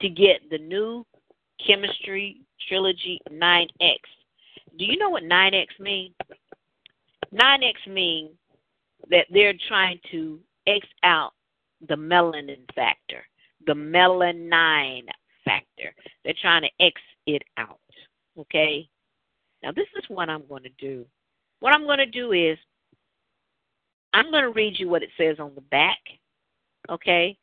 to 0.00 0.08
get 0.08 0.48
the 0.50 0.58
new 0.58 1.04
Kemetstry 1.66 2.36
trilogy 2.68 3.20
9X. 3.30 3.98
Do 4.78 4.84
you 4.84 4.98
know 4.98 5.10
what 5.10 5.22
9X 5.22 5.66
means? 5.80 6.14
9X 7.32 7.92
means 7.92 8.30
that 9.10 9.26
they're 9.32 9.54
trying 9.68 10.00
to 10.10 10.38
X 10.66 10.86
out 11.02 11.32
the 11.88 11.94
melanin 11.94 12.64
factor, 12.74 13.24
the 13.66 13.72
melanin 13.72 15.02
factor. 15.44 15.94
They're 16.24 16.34
trying 16.40 16.62
to 16.62 16.84
X 16.84 17.00
it 17.26 17.42
out. 17.56 17.80
Okay? 18.38 18.88
Now, 19.62 19.72
this 19.72 19.88
is 19.96 20.04
what 20.08 20.28
I'm 20.28 20.46
going 20.48 20.62
to 20.64 20.70
do. 20.78 21.04
What 21.60 21.74
I'm 21.74 21.84
going 21.84 21.98
to 21.98 22.06
do 22.06 22.32
is, 22.32 22.58
I'm 24.12 24.30
going 24.30 24.44
to 24.44 24.50
read 24.50 24.78
you 24.78 24.88
what 24.88 25.02
it 25.02 25.10
says 25.18 25.36
on 25.38 25.54
the 25.54 25.60
back. 25.62 25.98
Okay? 26.90 27.36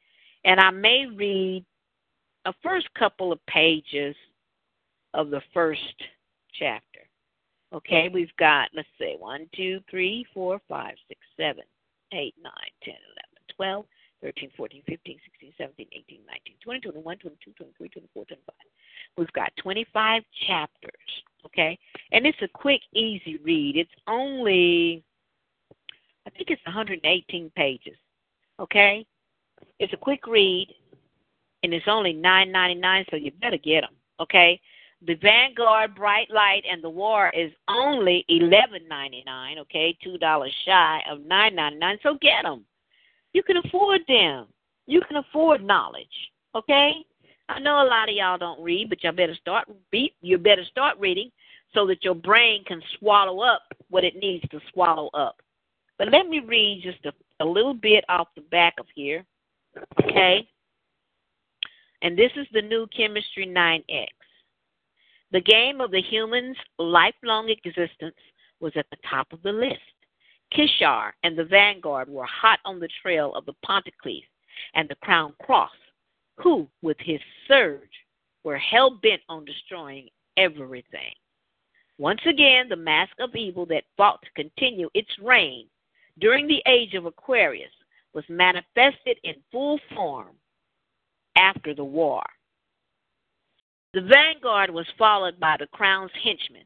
And 0.45 0.59
I 0.59 0.71
may 0.71 1.05
read 1.05 1.65
a 2.45 2.53
first 2.63 2.87
couple 2.97 3.31
of 3.31 3.45
pages 3.45 4.15
of 5.13 5.29
the 5.29 5.41
first 5.53 5.81
chapter. 6.57 6.99
Okay, 7.73 8.07
we've 8.13 8.35
got, 8.37 8.69
let's 8.75 8.87
see, 8.99 9.15
1, 9.17 9.47
2, 9.55 9.79
3, 9.89 10.25
4, 10.33 10.61
5, 10.69 10.93
6, 11.07 11.21
7, 11.37 11.63
8, 12.13 12.33
9, 12.43 12.53
10, 12.83 12.93
11, 12.93 12.95
12, 13.55 13.85
13, 14.23 14.49
14, 14.55 14.81
15, 14.87 15.19
16, 15.31 15.53
17, 15.57 15.87
18, 15.91 16.19
19, 16.25 16.55
20, 16.63 16.79
21, 16.79 17.17
22, 17.17 17.51
23, 17.51 17.89
24, 17.89 18.25
25. 18.25 18.55
We've 19.17 19.33
got 19.33 19.51
25 19.57 20.23
chapters, 20.47 20.91
okay? 21.45 21.77
And 22.13 22.25
it's 22.25 22.41
a 22.41 22.47
quick, 22.47 22.81
easy 22.93 23.37
read. 23.43 23.75
It's 23.75 23.91
only, 24.07 25.03
I 26.25 26.29
think 26.29 26.49
it's 26.49 26.65
118 26.65 27.51
pages, 27.55 27.97
okay? 28.59 29.05
It's 29.79 29.91
a 29.91 29.97
quick 29.97 30.25
read, 30.25 30.69
and 31.63 31.73
it's 31.73 31.87
only 31.89 32.13
$9.99, 32.13 33.05
so 33.11 33.17
you 33.17 33.31
better 33.41 33.57
get 33.57 33.81
them, 33.81 33.93
okay? 34.21 34.59
The 35.05 35.15
Vanguard 35.15 35.95
Bright 35.95 36.31
Light 36.31 36.63
and 36.71 36.81
the 36.81 36.89
War 36.89 37.29
is 37.35 37.51
only 37.67 38.23
eleven 38.29 38.87
ninety 38.87 39.21
nine. 39.25 39.59
Okay, 39.59 39.97
two 40.01 40.17
dollars 40.17 40.55
shy 40.65 41.01
of 41.11 41.25
nine 41.25 41.55
ninety 41.55 41.77
nine. 41.77 41.97
So 42.01 42.17
get 42.21 42.43
them. 42.43 42.63
You 43.33 43.43
can 43.43 43.57
afford 43.57 44.01
them. 44.07 44.47
You 44.85 45.01
can 45.01 45.17
afford 45.17 45.63
knowledge. 45.63 46.05
Okay. 46.55 46.93
I 47.49 47.59
know 47.59 47.83
a 47.83 47.89
lot 47.89 48.09
of 48.09 48.15
y'all 48.15 48.37
don't 48.37 48.63
read, 48.63 48.89
but 48.89 49.03
y'all 49.03 49.11
better 49.11 49.35
start. 49.35 49.67
You 50.21 50.37
better 50.37 50.63
start 50.65 50.97
reading 50.99 51.29
so 51.73 51.85
that 51.87 52.03
your 52.03 52.15
brain 52.15 52.63
can 52.65 52.81
swallow 52.97 53.41
up 53.41 53.63
what 53.89 54.03
it 54.03 54.15
needs 54.15 54.47
to 54.49 54.59
swallow 54.71 55.09
up. 55.13 55.41
But 55.97 56.11
let 56.11 56.27
me 56.27 56.39
read 56.39 56.83
just 56.83 57.05
a, 57.05 57.43
a 57.43 57.45
little 57.45 57.73
bit 57.73 58.05
off 58.09 58.27
the 58.35 58.41
back 58.41 58.75
of 58.79 58.85
here. 58.95 59.25
Okay. 60.03 60.47
And 62.01 62.17
this 62.17 62.31
is 62.35 62.47
the 62.51 62.61
new 62.61 62.87
Kemetstry 62.87 63.47
9X. 63.47 64.07
The 65.31 65.41
game 65.41 65.81
of 65.81 65.91
the 65.91 66.01
human's 66.01 66.57
lifelong 66.77 67.49
existence 67.49 68.15
was 68.59 68.73
at 68.75 68.85
the 68.91 68.97
top 69.09 69.31
of 69.31 69.41
the 69.41 69.51
list. 69.51 69.79
Kishar 70.55 71.11
and 71.23 71.37
the 71.37 71.45
vanguard 71.45 72.09
were 72.09 72.25
hot 72.25 72.59
on 72.65 72.79
the 72.79 72.89
trail 73.01 73.33
of 73.35 73.45
the 73.45 73.53
Ponticles 73.65 74.23
and 74.75 74.87
the 74.87 74.95
Crown 74.95 75.33
Cross, 75.41 75.71
who, 76.37 76.67
with 76.81 76.97
his 76.99 77.19
surge, 77.47 77.89
were 78.43 78.57
hell 78.57 78.99
bent 79.01 79.21
on 79.29 79.45
destroying 79.45 80.09
everything. 80.37 81.13
Once 81.97 82.21
again, 82.25 82.67
the 82.69 82.75
mask 82.75 83.13
of 83.19 83.35
evil 83.35 83.65
that 83.67 83.83
fought 83.97 84.21
to 84.23 84.43
continue 84.43 84.89
its 84.93 85.09
reign 85.21 85.67
during 86.19 86.47
the 86.47 86.61
age 86.67 86.93
of 86.93 87.05
Aquarius 87.05 87.71
was 88.13 88.23
manifested 88.29 89.17
in 89.23 89.35
full 89.51 89.79
form 89.95 90.35
after 91.35 91.73
the 91.73 91.83
war. 91.83 92.23
The 93.93 94.01
vanguard 94.01 94.71
was 94.71 94.87
followed 94.97 95.39
by 95.39 95.55
the 95.59 95.67
crown's 95.67 96.11
henchman, 96.23 96.65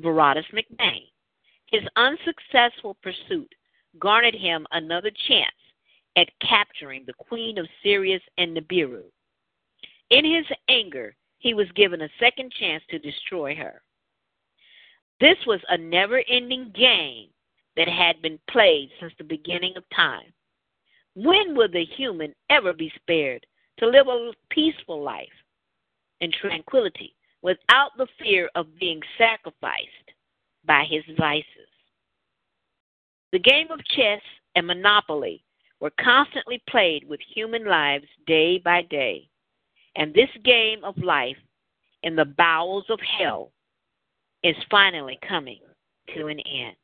Veratus 0.00 0.44
McBain. 0.52 1.08
His 1.70 1.82
unsuccessful 1.96 2.96
pursuit 3.02 3.54
garnered 3.98 4.34
him 4.34 4.66
another 4.72 5.10
chance 5.28 5.54
at 6.16 6.28
capturing 6.40 7.04
the 7.04 7.12
Queen 7.14 7.58
of 7.58 7.68
Sirius 7.82 8.22
and 8.38 8.56
Nibiru. 8.56 9.04
In 10.10 10.24
his 10.24 10.46
anger, 10.68 11.14
he 11.38 11.54
was 11.54 11.70
given 11.72 12.02
a 12.02 12.08
second 12.18 12.52
chance 12.52 12.82
to 12.90 12.98
destroy 12.98 13.54
her. 13.54 13.82
This 15.20 15.36
was 15.46 15.60
a 15.68 15.78
never 15.78 16.22
ending 16.28 16.72
game 16.74 17.28
that 17.76 17.88
had 17.88 18.20
been 18.20 18.38
played 18.50 18.90
since 18.98 19.12
the 19.16 19.24
beginning 19.24 19.76
of 19.76 19.84
time. 19.94 20.32
When 21.14 21.54
will 21.54 21.70
the 21.70 21.84
human 21.84 22.34
ever 22.48 22.72
be 22.72 22.92
spared 22.96 23.46
to 23.78 23.86
live 23.86 24.08
a 24.08 24.32
peaceful 24.50 25.02
life 25.02 25.28
in 26.20 26.32
tranquility 26.32 27.14
without 27.42 27.96
the 27.96 28.08
fear 28.18 28.50
of 28.54 28.78
being 28.78 29.00
sacrificed 29.16 30.09
by 30.64 30.84
his 30.88 31.04
vices. 31.16 31.46
The 33.32 33.38
game 33.38 33.70
of 33.70 33.84
chess 33.96 34.20
and 34.54 34.66
Monopoly 34.66 35.44
were 35.80 35.92
constantly 36.00 36.62
played 36.68 37.08
with 37.08 37.20
human 37.34 37.64
lives 37.64 38.06
day 38.26 38.58
by 38.58 38.82
day, 38.82 39.28
and 39.96 40.12
this 40.12 40.30
game 40.44 40.84
of 40.84 40.96
life 40.98 41.36
in 42.02 42.16
the 42.16 42.24
bowels 42.24 42.84
of 42.88 42.98
hell 43.00 43.52
is 44.42 44.56
finally 44.70 45.18
coming 45.26 45.60
to 46.14 46.26
an 46.26 46.40
end. 46.40 46.76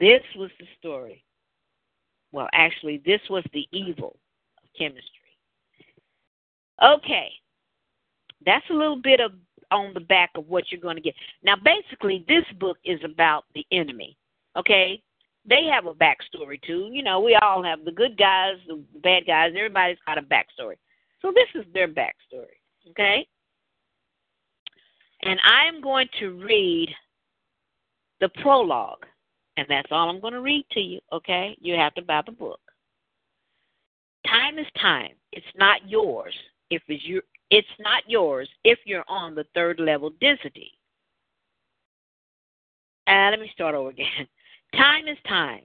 This 0.00 0.22
was 0.36 0.50
the 0.58 0.66
story. 0.78 1.24
Well, 2.32 2.48
actually, 2.52 3.00
this 3.04 3.20
was 3.30 3.44
the 3.52 3.66
evil 3.72 4.16
of 4.62 4.68
Kemetstry. 4.78 5.24
Okay, 6.82 7.30
that's 8.44 8.68
a 8.70 8.74
little 8.74 9.00
bit 9.00 9.20
of 9.20 9.32
on 9.74 9.94
the 9.94 10.00
back 10.00 10.30
of 10.36 10.48
what 10.48 10.64
you're 10.70 10.80
going 10.80 10.96
to 10.96 11.02
get. 11.02 11.14
Now, 11.42 11.54
basically, 11.56 12.24
this 12.28 12.44
book 12.58 12.78
is 12.84 13.00
about 13.04 13.44
the 13.54 13.66
enemy. 13.72 14.16
Okay, 14.56 15.02
they 15.48 15.64
have 15.64 15.86
a 15.86 15.94
backstory 15.94 16.62
too. 16.62 16.88
You 16.92 17.02
know, 17.02 17.20
we 17.20 17.36
all 17.42 17.62
have 17.62 17.84
the 17.84 17.92
good 17.92 18.16
guys, 18.16 18.54
the 18.68 18.82
bad 19.02 19.26
guys. 19.26 19.52
Everybody's 19.56 19.98
got 20.06 20.18
a 20.18 20.22
backstory. 20.22 20.76
So 21.20 21.32
this 21.32 21.48
is 21.60 21.66
their 21.72 21.88
backstory. 21.88 22.58
Okay, 22.90 23.26
and 25.22 25.40
I 25.44 25.66
am 25.66 25.80
going 25.80 26.08
to 26.20 26.42
read 26.44 26.88
the 28.20 28.28
prologue, 28.42 29.04
and 29.56 29.66
that's 29.68 29.88
all 29.90 30.08
I'm 30.08 30.20
going 30.20 30.34
to 30.34 30.40
read 30.40 30.64
to 30.72 30.80
you. 30.80 31.00
Okay, 31.12 31.56
you 31.60 31.74
have 31.74 31.94
to 31.94 32.02
buy 32.02 32.22
the 32.24 32.32
book. 32.32 32.60
Time 34.26 34.58
is 34.58 34.66
time. 34.80 35.12
It's 35.32 35.46
not 35.56 35.88
yours 35.88 36.34
if 36.70 36.82
it's 36.88 37.04
your 37.04 37.22
it's 37.50 37.66
not 37.78 38.02
yours 38.06 38.48
if 38.64 38.78
you're 38.84 39.04
on 39.08 39.34
the 39.34 39.44
third 39.54 39.78
level 39.78 40.10
density. 40.20 40.72
Uh, 43.06 43.28
let 43.30 43.40
me 43.40 43.50
start 43.52 43.74
over 43.74 43.90
again. 43.90 44.26
Time 44.76 45.06
is 45.06 45.18
time. 45.28 45.60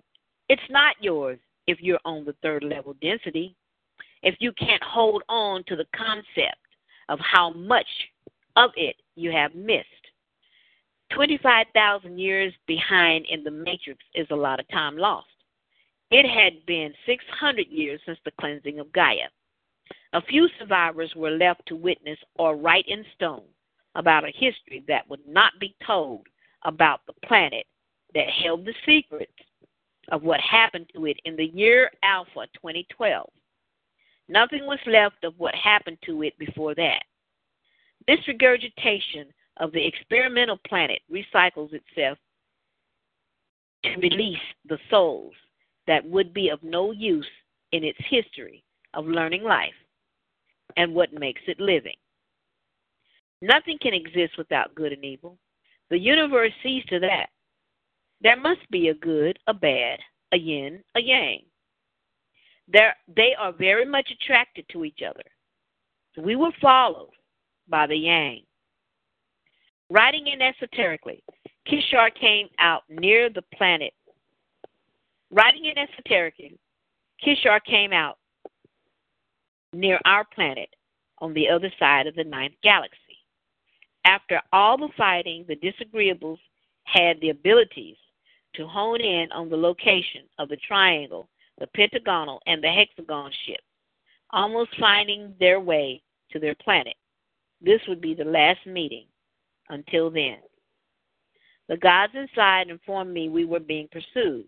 It's 0.50 0.62
not 0.70 0.96
yours 1.00 1.40
if 1.68 1.80
you're 1.82 2.00
on 2.06 2.26
the 2.26 2.36
third 2.44 2.64
level 2.64 2.96
density. 3.02 3.56
If 4.22 4.36
you 4.40 4.52
can't 4.52 4.84
hold 4.84 5.24
on 5.30 5.64
to 5.68 5.76
the 5.76 5.86
concept 5.96 6.60
of 7.08 7.20
how 7.20 7.52
much 7.52 7.88
of 8.56 8.72
it 8.76 8.98
you 9.16 9.32
have 9.32 9.56
missed. 9.56 9.86
25,000 11.14 12.20
years 12.20 12.54
behind 12.68 13.26
in 13.30 13.44
the 13.44 13.52
matrix 13.52 14.04
is 14.14 14.28
a 14.30 14.36
lot 14.36 14.60
of 14.60 14.68
time 14.68 14.98
lost. 14.98 15.26
It 16.12 16.28
had 16.28 16.66
been 16.66 16.94
600 17.06 17.68
years 17.68 18.00
since 18.06 18.20
the 18.26 18.32
cleansing 18.40 18.80
of 18.80 18.92
Gaia. 18.92 19.30
A 20.14 20.22
few 20.22 20.50
survivors 20.58 21.14
were 21.16 21.30
left 21.32 21.66
to 21.68 21.76
witness 21.76 22.18
or 22.36 22.56
write 22.56 22.86
in 22.88 23.06
stone 23.14 23.46
about 23.96 24.24
a 24.24 24.32
history 24.32 24.84
that 24.88 25.08
would 25.08 25.26
not 25.28 25.54
be 25.60 25.76
told 25.86 26.26
about 26.64 27.02
the 27.06 27.14
planet 27.28 27.66
that 28.16 28.30
held 28.30 28.66
the 28.66 28.74
secrets 28.86 29.32
of 30.12 30.24
what 30.24 30.40
happened 30.40 30.90
to 30.96 31.06
it 31.06 31.18
in 31.26 31.36
the 31.36 31.46
year 31.46 31.92
Alpha 32.02 32.48
2012. 32.56 33.30
Nothing 34.28 34.66
was 34.66 34.80
left 34.88 35.24
of 35.24 35.38
what 35.38 35.54
happened 35.54 35.98
to 36.06 36.24
it 36.24 36.38
before 36.40 36.74
that. 36.76 37.04
This 38.08 38.28
regurgitation 38.28 39.28
of 39.58 39.72
the 39.72 39.86
experimental 39.86 40.58
planet 40.68 41.02
recycles 41.12 41.72
itself 41.74 42.18
to 43.84 43.96
release 43.98 44.38
the 44.68 44.80
souls 44.90 45.34
that 45.86 46.04
would 46.06 46.34
be 46.34 46.50
of 46.50 46.64
no 46.64 46.92
use 46.92 47.30
in 47.72 47.84
its 47.84 48.00
history 48.10 48.64
of 48.96 49.06
learning 49.06 49.44
life 49.44 49.74
and 50.78 50.94
what 50.94 51.14
makes 51.14 51.42
it 51.48 51.60
living. 51.60 51.96
Nothing 53.42 53.78
can 53.82 53.94
exist 53.94 54.38
without 54.38 54.76
good 54.76 54.92
and 54.92 55.04
evil. 55.04 55.38
The 55.90 55.98
universe 55.98 56.52
sees 56.62 56.84
to 56.86 57.00
that. 57.00 57.28
There 58.22 58.40
must 58.40 58.70
be 58.70 58.90
a 58.90 58.94
good, 58.94 59.40
a 59.48 59.54
bad, 59.54 60.00
a 60.34 60.38
yin, 60.38 60.84
a 60.96 61.02
yang. 61.02 61.42
They're, 62.68 62.96
they 63.16 63.34
are 63.40 63.52
very 63.52 63.86
much 63.86 64.12
attracted 64.12 64.66
to 64.72 64.84
each 64.86 65.00
other. 65.08 65.24
We 66.18 66.36
were 66.36 66.52
followed 66.62 67.12
by 67.68 67.88
the 67.88 67.96
yang. 67.96 68.42
Writing 69.90 70.28
in 70.28 70.42
esoterically, 70.42 71.24
Kishar 71.68 72.14
came 72.20 72.48
out 72.60 72.84
near 72.90 73.30
the 73.30 73.42
planet. 73.56 73.94
Writing 75.32 75.66
in 75.66 75.78
esoterically, 75.78 76.58
Kishar 77.26 77.60
came 77.64 77.94
out 77.94 78.18
near 79.74 80.00
our 80.06 80.26
planet 80.26 80.70
on 81.20 81.34
the 81.34 81.50
other 81.50 81.72
side 81.80 82.08
of 82.08 82.16
the 82.16 82.24
ninth 82.24 82.54
galaxy. 82.64 82.98
After 84.06 84.42
all 84.52 84.78
the 84.78 84.90
fighting, 84.98 85.46
the 85.48 85.56
disagreeables 85.56 86.40
had 86.86 87.20
the 87.22 87.30
abilities 87.30 87.98
to 88.56 88.68
hone 88.68 89.02
in 89.02 89.32
on 89.32 89.50
the 89.50 89.58
location 89.58 90.22
of 90.40 90.50
the 90.50 90.58
triangle, 90.58 91.30
the 91.60 91.68
pentagonal, 91.76 92.42
and 92.48 92.64
the 92.64 92.70
hexagon 92.70 93.32
ship, 93.46 93.60
almost 94.32 94.72
finding 94.80 95.34
their 95.40 95.60
way 95.60 96.02
to 96.32 96.40
their 96.40 96.56
planet. 96.56 96.96
This 97.62 97.82
would 97.88 98.02
be 98.02 98.14
the 98.14 98.24
last 98.24 98.66
meeting 98.66 99.06
until 99.70 100.10
then. 100.10 100.38
The 101.68 101.78
gods 101.78 102.14
inside 102.16 102.70
informed 102.70 103.14
me 103.14 103.30
we 103.30 103.46
were 103.46 103.60
being 103.60 103.88
pursued. 103.92 104.46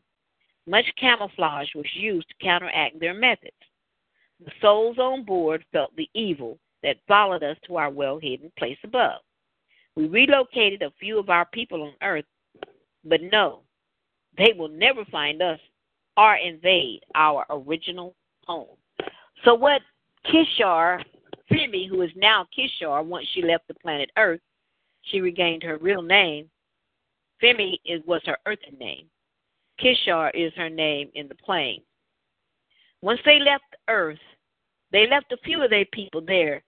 Much 0.66 0.86
camouflage 1.00 1.70
was 1.76 1.86
used 1.94 2.28
to 2.30 2.44
counteract 2.46 3.00
their 3.00 3.14
methods. 3.14 3.54
The 4.44 4.52
souls 4.60 4.98
on 4.98 5.24
board 5.24 5.64
felt 5.72 5.96
the 5.96 6.10
evil 6.14 6.58
that 6.84 6.98
followed 7.08 7.44
us 7.44 7.58
to 7.68 7.78
our 7.78 7.92
well 7.92 8.18
hidden 8.18 8.52
place 8.58 8.78
above. 8.84 9.22
We 9.96 10.08
relocated 10.08 10.82
a 10.82 10.94
few 11.00 11.20
of 11.20 11.30
our 11.30 11.46
people 11.46 11.84
on 11.84 11.94
Earth, 12.02 12.26
but 13.04 13.22
no, 13.22 13.62
they 14.38 14.54
will 14.58 14.70
never 14.70 15.06
find 15.06 15.42
us 15.42 15.60
or 16.18 16.36
invade 16.36 17.02
our 17.14 17.46
original 17.50 18.16
home. 18.48 18.78
So, 19.46 19.54
what 19.54 19.82
Kishar, 20.26 21.04
Femi, 21.52 21.88
who 21.88 22.02
is 22.02 22.12
now 22.16 22.48
Kishar, 22.58 23.06
once 23.06 23.28
she 23.34 23.44
left 23.44 23.68
the 23.68 23.74
planet 23.76 24.10
Earth, 24.18 24.42
she 25.04 25.22
regained 25.22 25.64
her 25.64 25.78
real 25.78 26.02
name. 26.02 26.50
Femi 27.44 27.76
is, 27.86 28.02
was 28.06 28.22
her 28.26 28.38
earthly 28.46 28.78
name. 28.80 29.06
Kishar 29.80 30.32
is 30.34 30.54
her 30.56 30.70
name 30.70 31.10
in 31.16 31.28
the 31.28 31.36
plane. 31.36 31.82
Once 33.02 33.20
they 33.26 33.40
left 33.40 33.64
Earth, 33.88 34.20
they 34.92 35.08
left 35.08 35.32
a 35.32 35.38
few 35.38 35.64
of 35.64 35.70
their 35.70 35.86
people 35.86 36.22
there 36.22 36.64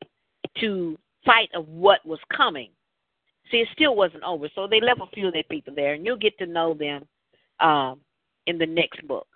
to 0.60 0.98
fight 1.26 1.50
of 1.54 1.68
what 1.68 2.06
was 2.06 2.20
coming. 2.36 2.70
See, 3.52 3.58
it 3.58 3.68
still 3.74 3.96
wasn't 3.96 4.24
over, 4.24 4.50
so 4.56 4.68
they 4.68 4.82
left 4.82 5.02
a 5.02 5.08
few 5.14 5.28
of 5.28 5.34
their 5.34 5.44
people 5.44 5.74
there, 5.76 5.94
and 5.94 6.06
you'll 6.06 6.18
get 6.18 6.38
to 6.40 6.46
know 6.46 6.74
them 6.74 7.06
um, 7.60 8.00
in 8.48 8.58
the 8.58 8.66
next 8.66 9.06
book. 9.08 9.28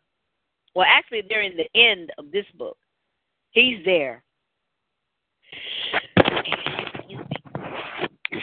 Well, 0.76 0.86
actually, 0.88 1.24
they're 1.28 1.42
in 1.42 1.58
the 1.58 1.80
end 1.80 2.12
of 2.18 2.32
this 2.32 2.46
book. 2.58 2.78
He's 3.52 3.84
there. 3.84 4.24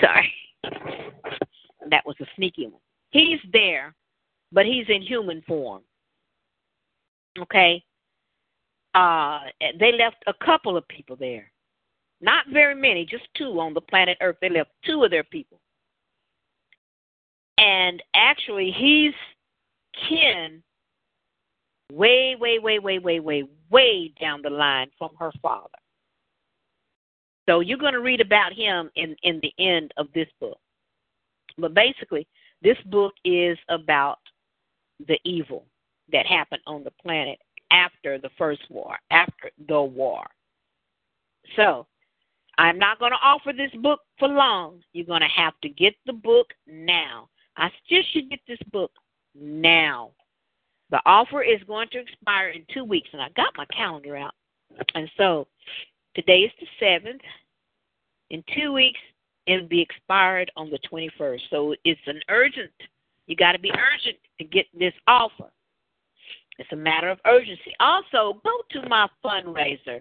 Sorry. 0.00 0.32
That 1.90 2.04
was 2.06 2.16
a 2.20 2.26
sneaky 2.36 2.66
one. 2.66 2.80
He's 3.10 3.38
there, 3.52 3.94
but 4.52 4.66
he's 4.66 4.86
in 4.88 5.02
human 5.02 5.42
form. 5.46 5.82
Okay? 7.38 7.82
Uh, 8.94 9.40
they 9.80 9.92
left 9.92 10.22
a 10.26 10.34
couple 10.44 10.76
of 10.76 10.86
people 10.88 11.16
there. 11.16 11.50
Not 12.20 12.46
very 12.52 12.74
many, 12.74 13.04
just 13.04 13.24
two 13.36 13.60
on 13.60 13.74
the 13.74 13.80
planet 13.80 14.16
Earth. 14.20 14.36
They 14.40 14.48
left 14.48 14.70
two 14.84 15.02
of 15.02 15.10
their 15.10 15.24
people. 15.24 15.60
And 17.58 18.02
actually, 18.14 18.70
he's 18.76 19.14
kin 20.08 20.62
way, 21.92 22.36
way, 22.38 22.58
way, 22.58 22.78
way, 22.78 22.98
way, 22.98 23.20
way, 23.20 23.44
way 23.70 24.12
down 24.20 24.42
the 24.42 24.50
line 24.50 24.90
from 24.98 25.10
her 25.18 25.30
father. 25.42 25.68
So 27.48 27.60
you're 27.60 27.78
going 27.78 27.92
to 27.92 28.00
read 28.00 28.20
about 28.20 28.52
him 28.52 28.90
in, 28.96 29.14
in 29.22 29.40
the 29.42 29.52
end 29.58 29.92
of 29.96 30.06
this 30.14 30.28
book. 30.40 30.58
But 31.58 31.74
basically, 31.74 32.26
this 32.62 32.78
book 32.86 33.12
is 33.24 33.58
about 33.68 34.18
the 35.06 35.18
evil 35.24 35.66
that 36.10 36.26
happened 36.26 36.62
on 36.66 36.84
the 36.84 36.90
planet 37.02 37.38
after 37.74 38.18
the 38.18 38.30
first 38.38 38.62
war, 38.70 38.96
after 39.10 39.50
the 39.68 39.82
war. 39.82 40.24
So, 41.56 41.86
I'm 42.56 42.78
not 42.78 43.00
going 43.00 43.10
to 43.10 43.18
offer 43.22 43.52
this 43.52 43.72
book 43.82 44.00
for 44.18 44.28
long. 44.28 44.80
You're 44.92 45.06
going 45.06 45.22
to 45.22 45.26
have 45.42 45.54
to 45.62 45.68
get 45.68 45.94
the 46.06 46.12
book 46.12 46.46
now. 46.66 47.28
I 47.56 47.68
suggest 47.82 48.14
you 48.14 48.28
get 48.28 48.40
this 48.46 48.58
book 48.72 48.92
now. 49.34 50.10
The 50.90 51.00
offer 51.06 51.42
is 51.42 51.60
going 51.66 51.88
to 51.92 51.98
expire 51.98 52.50
in 52.50 52.64
two 52.72 52.84
weeks, 52.84 53.08
and 53.12 53.20
I 53.20 53.28
got 53.36 53.56
my 53.56 53.64
calendar 53.66 54.16
out. 54.16 54.34
And 54.94 55.10
so 55.16 55.46
today 56.14 56.40
is 56.40 56.52
the 56.60 56.84
7th. 56.84 57.20
In 58.30 58.44
two 58.56 58.72
weeks, 58.72 59.00
it'll 59.46 59.68
be 59.68 59.80
expired 59.80 60.50
on 60.56 60.70
the 60.70 60.78
21st. 60.90 61.40
So 61.50 61.74
it's 61.84 62.00
an 62.06 62.20
urgent, 62.28 62.70
you 63.26 63.36
got 63.36 63.52
to 63.52 63.58
be 63.58 63.70
urgent 63.70 64.16
to 64.38 64.44
get 64.44 64.66
this 64.78 64.94
offer. 65.06 65.50
It's 66.58 66.72
a 66.72 66.76
matter 66.76 67.08
of 67.08 67.18
urgency. 67.26 67.74
Also, 67.80 68.40
go 68.44 68.60
to 68.70 68.88
my 68.88 69.08
fundraiser. 69.24 70.00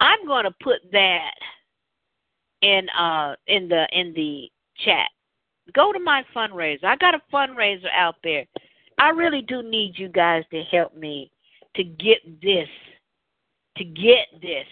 I'm 0.00 0.26
going 0.26 0.44
to 0.44 0.54
put 0.62 0.80
that 0.92 1.32
in 2.62 2.88
uh 2.90 3.34
in 3.46 3.68
the 3.68 3.86
in 3.92 4.12
the 4.14 4.50
chat. 4.84 5.08
Go 5.72 5.92
to 5.92 5.98
my 5.98 6.24
fundraiser. 6.34 6.84
I 6.84 6.96
got 6.96 7.14
a 7.14 7.22
fundraiser 7.32 7.90
out 7.94 8.16
there. 8.24 8.44
I 8.98 9.10
really 9.10 9.42
do 9.42 9.62
need 9.62 9.98
you 9.98 10.08
guys 10.08 10.44
to 10.50 10.62
help 10.64 10.96
me 10.96 11.30
to 11.76 11.84
get 11.84 12.18
this 12.42 12.68
to 13.76 13.84
get 13.84 14.26
this 14.40 14.66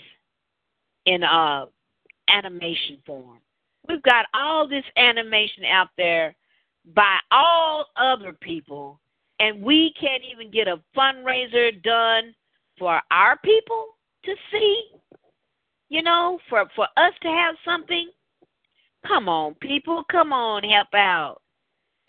in 1.06 1.22
uh 1.22 1.66
animation 2.28 2.98
form. 3.06 3.38
We've 3.88 4.02
got 4.02 4.26
all 4.32 4.68
this 4.68 4.84
animation 4.96 5.64
out 5.64 5.88
there 5.96 6.34
by 6.94 7.18
all 7.30 7.86
other 7.96 8.32
people 8.32 9.00
and 9.42 9.60
we 9.60 9.92
can't 10.00 10.22
even 10.32 10.52
get 10.52 10.68
a 10.68 10.80
fundraiser 10.96 11.82
done 11.82 12.32
for 12.78 13.00
our 13.10 13.36
people 13.44 13.86
to 14.24 14.34
see. 14.50 14.84
You 15.88 16.02
know, 16.02 16.38
for 16.48 16.64
for 16.74 16.86
us 16.96 17.12
to 17.22 17.28
have 17.28 17.56
something. 17.64 18.08
Come 19.06 19.28
on, 19.28 19.54
people, 19.54 20.04
come 20.10 20.32
on, 20.32 20.62
help 20.62 20.94
out. 20.94 21.38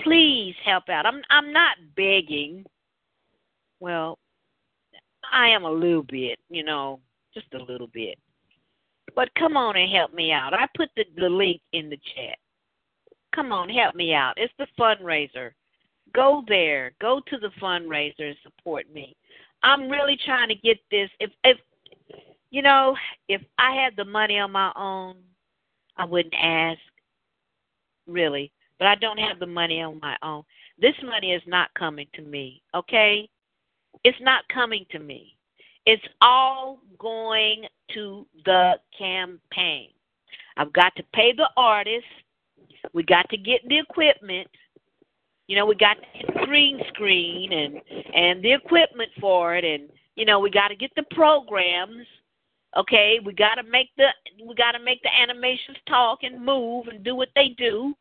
Please 0.01 0.53
help 0.63 0.87
out. 0.89 1.05
I'm 1.05 1.21
I'm 1.29 1.51
not 1.51 1.75
begging. 1.97 2.63
Well, 3.79 4.19
I 5.31 5.49
am 5.49 5.65
a 5.65 5.71
little 5.71 6.03
bit, 6.03 6.39
you 6.49 6.63
know, 6.63 6.99
just 7.33 7.47
a 7.55 7.63
little 7.63 7.87
bit. 7.87 8.17
But 9.15 9.29
come 9.37 9.57
on 9.57 9.75
and 9.75 9.91
help 9.91 10.13
me 10.13 10.31
out. 10.31 10.53
I 10.53 10.67
put 10.77 10.89
the, 10.95 11.03
the 11.17 11.29
link 11.29 11.61
in 11.73 11.89
the 11.89 11.97
chat. 12.15 12.37
Come 13.35 13.51
on, 13.51 13.67
help 13.69 13.95
me 13.95 14.13
out. 14.13 14.33
It's 14.37 14.53
the 14.57 14.67
fundraiser 14.79 15.51
go 16.13 16.43
there. 16.47 16.93
Go 17.01 17.21
to 17.27 17.37
the 17.37 17.49
fundraiser 17.61 18.13
and 18.19 18.35
support 18.43 18.85
me. 18.93 19.15
I'm 19.63 19.89
really 19.89 20.17
trying 20.25 20.49
to 20.49 20.55
get 20.55 20.77
this. 20.91 21.09
If 21.19 21.31
if 21.43 21.57
you 22.51 22.61
know, 22.61 22.95
if 23.29 23.41
I 23.57 23.73
had 23.73 23.95
the 23.95 24.05
money 24.05 24.37
on 24.39 24.51
my 24.51 24.71
own, 24.75 25.15
I 25.97 26.05
wouldn't 26.05 26.35
ask. 26.39 26.79
Really. 28.07 28.51
But 28.79 28.87
I 28.87 28.95
don't 28.95 29.19
have 29.19 29.39
the 29.39 29.45
money 29.45 29.81
on 29.81 29.99
my 30.01 30.17
own. 30.21 30.43
This 30.79 30.95
money 31.03 31.31
is 31.31 31.41
not 31.47 31.73
coming 31.73 32.07
to 32.15 32.21
me, 32.21 32.61
okay? 32.75 33.29
It's 34.03 34.17
not 34.21 34.43
coming 34.53 34.85
to 34.91 34.99
me. 34.99 35.35
It's 35.85 36.03
all 36.21 36.79
going 36.97 37.63
to 37.93 38.25
the 38.45 38.73
campaign. 38.97 39.89
I've 40.57 40.73
got 40.73 40.95
to 40.95 41.03
pay 41.13 41.33
the 41.33 41.49
artists. 41.57 42.09
We 42.93 43.03
got 43.03 43.29
to 43.29 43.37
get 43.37 43.61
the 43.67 43.79
equipment. 43.79 44.47
You 45.47 45.57
know, 45.57 45.65
we 45.65 45.75
got 45.75 45.97
the 46.25 46.45
green 46.45 46.79
screen 46.89 47.51
and 47.51 47.81
and 48.15 48.43
the 48.43 48.53
equipment 48.53 49.09
for 49.19 49.55
it, 49.55 49.65
and 49.65 49.89
you 50.15 50.25
know, 50.25 50.39
we 50.39 50.49
got 50.49 50.69
to 50.69 50.75
get 50.75 50.91
the 50.95 51.03
programs. 51.11 52.05
Okay, 52.77 53.19
we 53.23 53.33
got 53.33 53.55
to 53.55 53.63
make 53.63 53.89
the 53.97 54.07
we 54.45 54.55
got 54.55 54.71
to 54.71 54.79
make 54.79 55.01
the 55.03 55.09
animations 55.13 55.77
talk 55.87 56.19
and 56.23 56.43
move 56.43 56.87
and 56.87 57.03
do 57.03 57.15
what 57.15 57.29
they 57.35 57.49
do. 57.49 57.93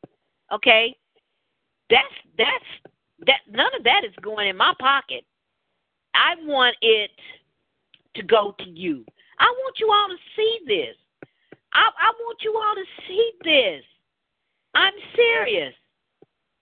Okay, 0.53 0.97
that's 1.91 2.15
that's 2.39 2.93
that. 3.27 3.41
None 3.51 3.75
of 3.77 3.85
that 3.85 4.05
is 4.05 4.15
going 4.23 4.49
in 4.49 4.57
my 4.57 4.73
pocket. 4.81 5.25
I 6.15 6.35
want 6.45 6.77
it 6.81 7.11
to 8.15 8.23
go 8.23 8.55
to 8.59 8.69
you. 8.69 9.05
I 9.39 9.45
want 9.45 9.77
you 9.81 9.91
all 9.91 10.09
to 10.09 10.17
see 10.37 10.59
this. 10.67 10.97
I, 11.75 11.89
I 11.99 12.13
want 12.21 12.39
you 12.43 12.55
all 12.55 12.75
to 12.75 12.85
see 13.09 13.33
this. 13.43 13.83
I'm 14.75 14.93
serious. 15.17 15.75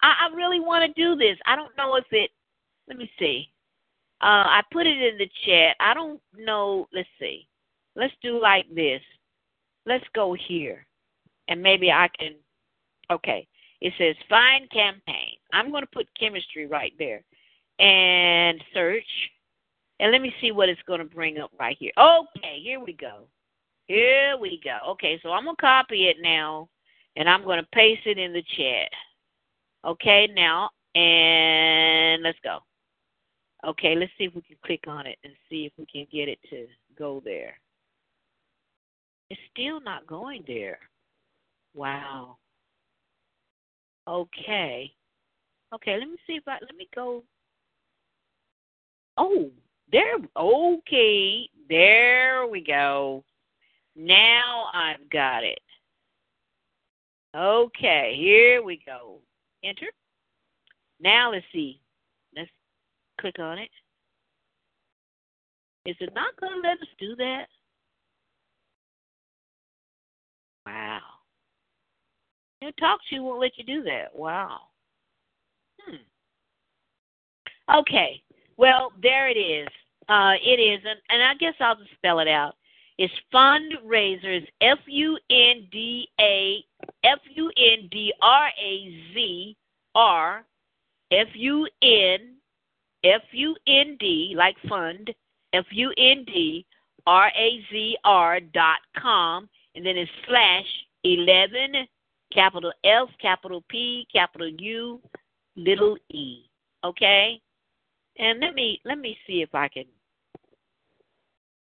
I, 0.02 0.28
I 0.28 0.34
really 0.34 0.60
want 0.60 0.84
to 0.84 1.00
do 1.00 1.16
this. 1.16 1.38
I 1.46 1.56
don't 1.56 1.76
know 1.76 1.96
if 1.96 2.04
it. 2.10 2.30
Let 2.88 2.98
me 2.98 3.10
see. 3.18 3.48
Uh, 4.22 4.44
I 4.46 4.62
put 4.72 4.86
it 4.86 5.00
in 5.00 5.18
the 5.18 5.30
chat. 5.46 5.76
I 5.80 5.94
don't 5.94 6.20
know. 6.36 6.88
Let's 6.92 7.08
see. 7.18 7.46
Let's 7.96 8.14
do 8.22 8.40
like 8.40 8.66
this. 8.74 9.00
Let's 9.86 10.04
go 10.14 10.34
here, 10.34 10.86
and 11.48 11.62
maybe 11.62 11.90
I 11.90 12.08
can. 12.18 12.34
Okay. 13.10 13.46
It 13.80 13.94
says 13.96 14.14
find 14.28 14.70
campaign. 14.70 15.36
I'm 15.52 15.70
going 15.70 15.82
to 15.82 15.90
put 15.92 16.06
Kemetstry 16.20 16.70
right 16.70 16.92
there, 16.98 17.22
and 17.78 18.62
search. 18.74 19.04
And 20.00 20.12
let 20.12 20.22
me 20.22 20.32
see 20.40 20.50
what 20.50 20.68
it's 20.68 20.80
going 20.86 21.00
to 21.00 21.04
bring 21.04 21.38
up 21.38 21.50
right 21.58 21.76
here. 21.78 21.92
Okay, 21.98 22.58
here 22.62 22.80
we 22.80 22.94
go. 22.94 23.26
Here 23.86 24.36
we 24.40 24.60
go. 24.64 24.78
Okay, 24.92 25.20
so 25.22 25.30
I'm 25.30 25.44
to 25.44 25.54
copy 25.56 26.08
it 26.08 26.16
now, 26.20 26.68
and 27.16 27.28
I'm 27.28 27.44
going 27.44 27.60
to 27.60 27.68
paste 27.72 28.06
it 28.06 28.18
in 28.18 28.32
the 28.32 28.42
chat. 28.56 28.90
Okay, 29.84 30.28
now, 30.34 30.70
and 30.94 32.22
let's 32.22 32.38
go. 32.44 32.58
Okay, 33.66 33.94
let's 33.94 34.12
see 34.18 34.24
if 34.24 34.34
we 34.34 34.42
can 34.42 34.56
click 34.64 34.84
on 34.86 35.06
it 35.06 35.18
and 35.24 35.32
see 35.48 35.66
if 35.66 35.72
we 35.78 35.86
can 35.86 36.06
get 36.12 36.28
it 36.28 36.38
to 36.50 36.66
go 36.98 37.22
there. 37.24 37.58
It's 39.30 39.40
still 39.52 39.80
not 39.80 40.06
going 40.06 40.44
there. 40.46 40.78
Wow. 41.74 42.36
Okay. 44.08 44.92
Okay, 45.72 45.98
let 45.98 46.08
me 46.08 46.16
see 46.26 46.34
if 46.34 46.48
I 46.48 46.58
let 46.60 46.76
me 46.76 46.88
go. 46.94 47.22
Oh, 49.16 49.50
there 49.92 50.16
okay. 50.36 51.48
There 51.68 52.46
we 52.46 52.64
go. 52.64 53.22
Now 53.94 54.66
I've 54.74 55.08
got 55.10 55.44
it. 55.44 55.60
Okay, 57.36 58.16
here 58.18 58.62
we 58.64 58.82
go. 58.84 59.18
Enter. 59.64 59.86
Now 61.00 61.32
let's 61.32 61.44
see. 61.52 61.80
Let's 62.36 62.50
click 63.20 63.38
on 63.38 63.58
it. 63.58 63.70
Is 65.86 65.96
it 66.00 66.12
not 66.14 66.38
going 66.38 66.52
to 66.52 66.68
let 66.68 66.80
us 66.80 66.88
do 66.98 67.16
that? 67.16 67.46
Wow. 70.66 71.00
You 72.60 72.70
talk 72.72 73.00
to 73.08 73.14
you 73.14 73.22
won't 73.22 73.40
let 73.40 73.56
you 73.56 73.64
do 73.64 73.82
that. 73.84 74.14
Wow. 74.14 74.58
Hmm. 75.80 75.96
Okay. 77.78 78.22
Well, 78.58 78.92
there 79.02 79.28
it 79.28 79.38
is. 79.38 79.68
Uh, 80.08 80.34
it 80.44 80.60
is, 80.60 80.80
and, 80.84 80.98
and 81.08 81.22
I 81.22 81.34
guess 81.34 81.54
I'll 81.60 81.76
just 81.76 81.92
spell 81.94 82.18
it 82.18 82.28
out. 82.28 82.56
It's 83.00 83.14
fundraisers. 83.32 84.46
F 84.60 84.78
U 84.86 85.18
N 85.30 85.66
D 85.72 86.06
A 86.20 86.62
F 87.02 87.18
U 87.34 87.50
N 87.56 87.88
D 87.90 88.12
R 88.20 88.48
A 88.48 89.14
Z 89.14 89.56
R 89.94 90.44
F 91.10 91.28
U 91.32 91.66
N 91.80 92.34
F 93.02 93.22
U 93.32 93.56
N 93.66 93.96
D 93.98 94.34
like 94.36 94.54
fund 94.68 95.08
F 95.54 95.64
U 95.70 95.94
N 95.96 96.26
D 96.26 96.66
R 97.06 97.28
A 97.28 97.64
Z 97.72 97.96
R 98.04 98.38
dot 98.38 98.80
com 98.98 99.48
and 99.74 99.86
then 99.86 99.96
it's 99.96 100.10
slash 100.28 100.66
eleven 101.02 101.86
capital 102.34 102.70
F 102.84 103.08
capital 103.18 103.64
P 103.70 104.06
capital 104.12 104.50
U 104.58 105.00
little 105.56 105.96
E. 106.10 106.42
Okay? 106.84 107.40
And 108.18 108.40
let 108.40 108.54
me 108.54 108.78
let 108.84 108.98
me 108.98 109.16
see 109.26 109.40
if 109.40 109.54
I 109.54 109.68
can 109.68 109.84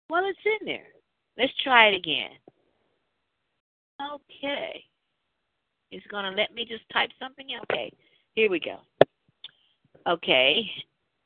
well 0.07 0.21
it's 0.27 0.37
in 0.61 0.67
there. 0.67 0.94
Let's 1.37 1.53
try 1.63 1.87
it 1.87 1.95
again. 1.95 2.31
Okay. 4.13 4.83
It's 5.91 6.05
gonna 6.07 6.31
let 6.31 6.53
me 6.53 6.65
just 6.65 6.83
type 6.91 7.09
something 7.19 7.47
Okay. 7.63 7.91
Here 8.33 8.49
we 8.49 8.59
go. 8.59 8.77
Okay. 10.07 10.69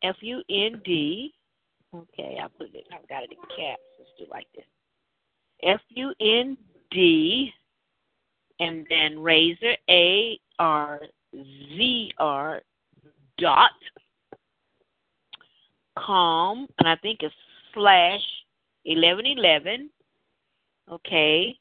F 0.04 0.16
U 0.22 0.42
N 0.50 0.82
D. 0.86 1.34
Okay, 1.96 2.38
I 2.42 2.48
put 2.58 2.74
it 2.74 2.86
I've 2.94 3.08
got 3.10 3.24
it 3.24 3.32
in 3.32 3.38
caps. 3.56 3.82
Let's 3.98 4.12
do 4.18 4.26
like 4.30 4.48
this. 4.56 4.66
F 5.64 5.82
U 5.90 6.14
N 6.20 6.58
D 6.92 7.52
and 8.60 8.86
then 8.90 9.20
razor 9.20 9.76
A 9.90 10.40
R 10.60 11.02
Z 11.36 12.14
R 12.18 12.62
dot 13.38 13.72
com 15.98 16.68
and 16.80 16.88
I 16.88 16.96
think 16.98 17.20
it's 17.22 17.36
slash 17.74 18.22
eleven 18.86 19.26
eleven. 19.26 19.90
Okay. 20.92 21.58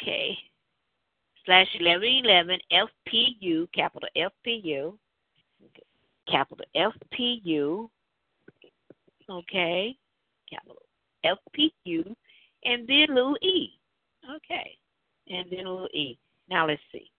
Okay. 0.00 0.36
Slash 1.44 1.68
eleven 1.78 2.08
eleven 2.24 2.58
FPU 2.72 3.66
capital 3.72 4.08
FPU 4.16 4.94
capital 6.28 6.64
FPU 6.74 7.88
okay 9.28 9.96
capital 10.48 10.82
FPU 11.24 12.14
and 12.64 12.88
then 12.88 13.06
little 13.08 13.36
e. 13.42 13.78
Okay. 14.36 14.78
And 15.28 15.46
then 15.50 15.64
little 15.64 15.88
e. 15.92 16.18
Now 16.48 16.66
let's 16.66 16.80
see. 16.92 17.10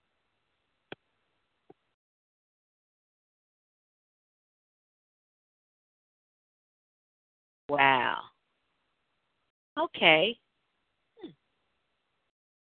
Wow. 7.69 8.21
Okay. 9.79 10.37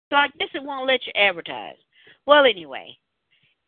So 0.09 0.15
I 0.17 0.27
guess 0.39 0.49
it 0.53 0.63
won't 0.63 0.87
let 0.87 1.05
you 1.05 1.13
advertise. 1.15 1.77
Well, 2.25 2.45
anyway, 2.45 2.97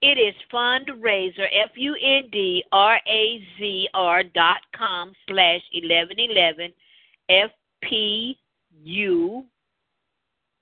it 0.02 0.18
is 0.20 0.36
fundrazr, 0.54 1.48
F 1.64 1.72
U 1.76 1.96
N 1.96 2.30
D 2.32 2.64
R 2.72 3.00
A 3.08 3.48
Z 3.58 3.90
R 3.94 4.24
dot 4.24 4.60
com 4.76 5.14
slash 5.28 5.62
1111 5.74 6.74
FPU, 7.32 8.36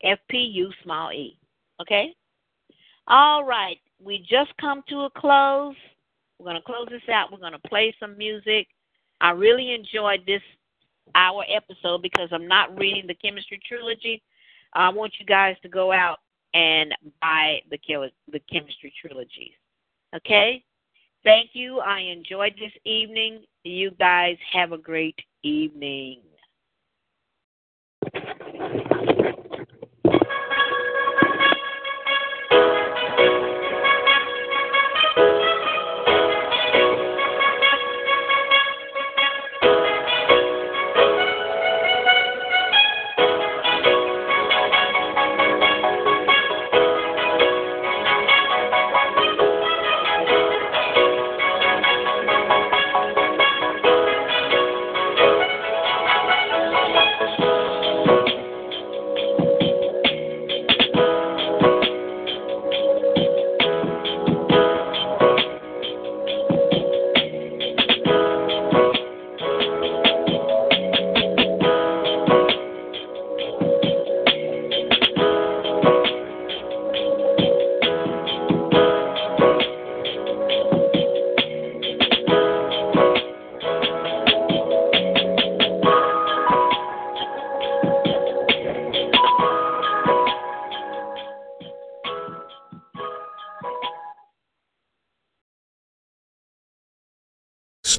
FPU 0.05 0.69
small 0.83 1.11
e. 1.11 1.37
Okay? 1.81 2.15
All 3.07 3.43
right. 3.43 3.77
We 4.03 4.19
just 4.19 4.51
come 4.59 4.83
to 4.89 5.01
a 5.01 5.09
close. 5.17 5.75
We're 6.37 6.45
going 6.45 6.55
to 6.55 6.61
close 6.61 6.87
this 6.89 7.01
out. 7.11 7.31
We're 7.31 7.39
going 7.39 7.53
to 7.53 7.67
play 7.67 7.93
some 7.99 8.17
music. 8.17 8.67
I 9.19 9.31
really 9.31 9.73
enjoyed 9.73 10.21
this 10.25 10.41
hour 11.15 11.45
episode 11.53 12.01
because 12.01 12.29
I'm 12.31 12.47
not 12.47 12.77
reading 12.77 13.07
the 13.07 13.15
Kemetstry 13.15 13.61
trilogy. 13.67 14.21
I 14.73 14.89
want 14.89 15.13
you 15.19 15.25
guys 15.25 15.55
to 15.63 15.69
go 15.69 15.91
out 15.91 16.19
and 16.53 16.93
buy 17.21 17.59
the 17.69 17.77
the 18.31 18.39
Kemetstry 18.51 18.91
trilogies. 19.01 19.53
Okay? 20.15 20.63
Thank 21.23 21.51
you. 21.53 21.79
I 21.79 21.99
enjoyed 21.99 22.53
this 22.59 22.71
evening. 22.83 23.43
You 23.63 23.91
guys 23.91 24.37
have 24.53 24.71
a 24.71 24.77
great 24.77 25.19
evening. 25.43 26.21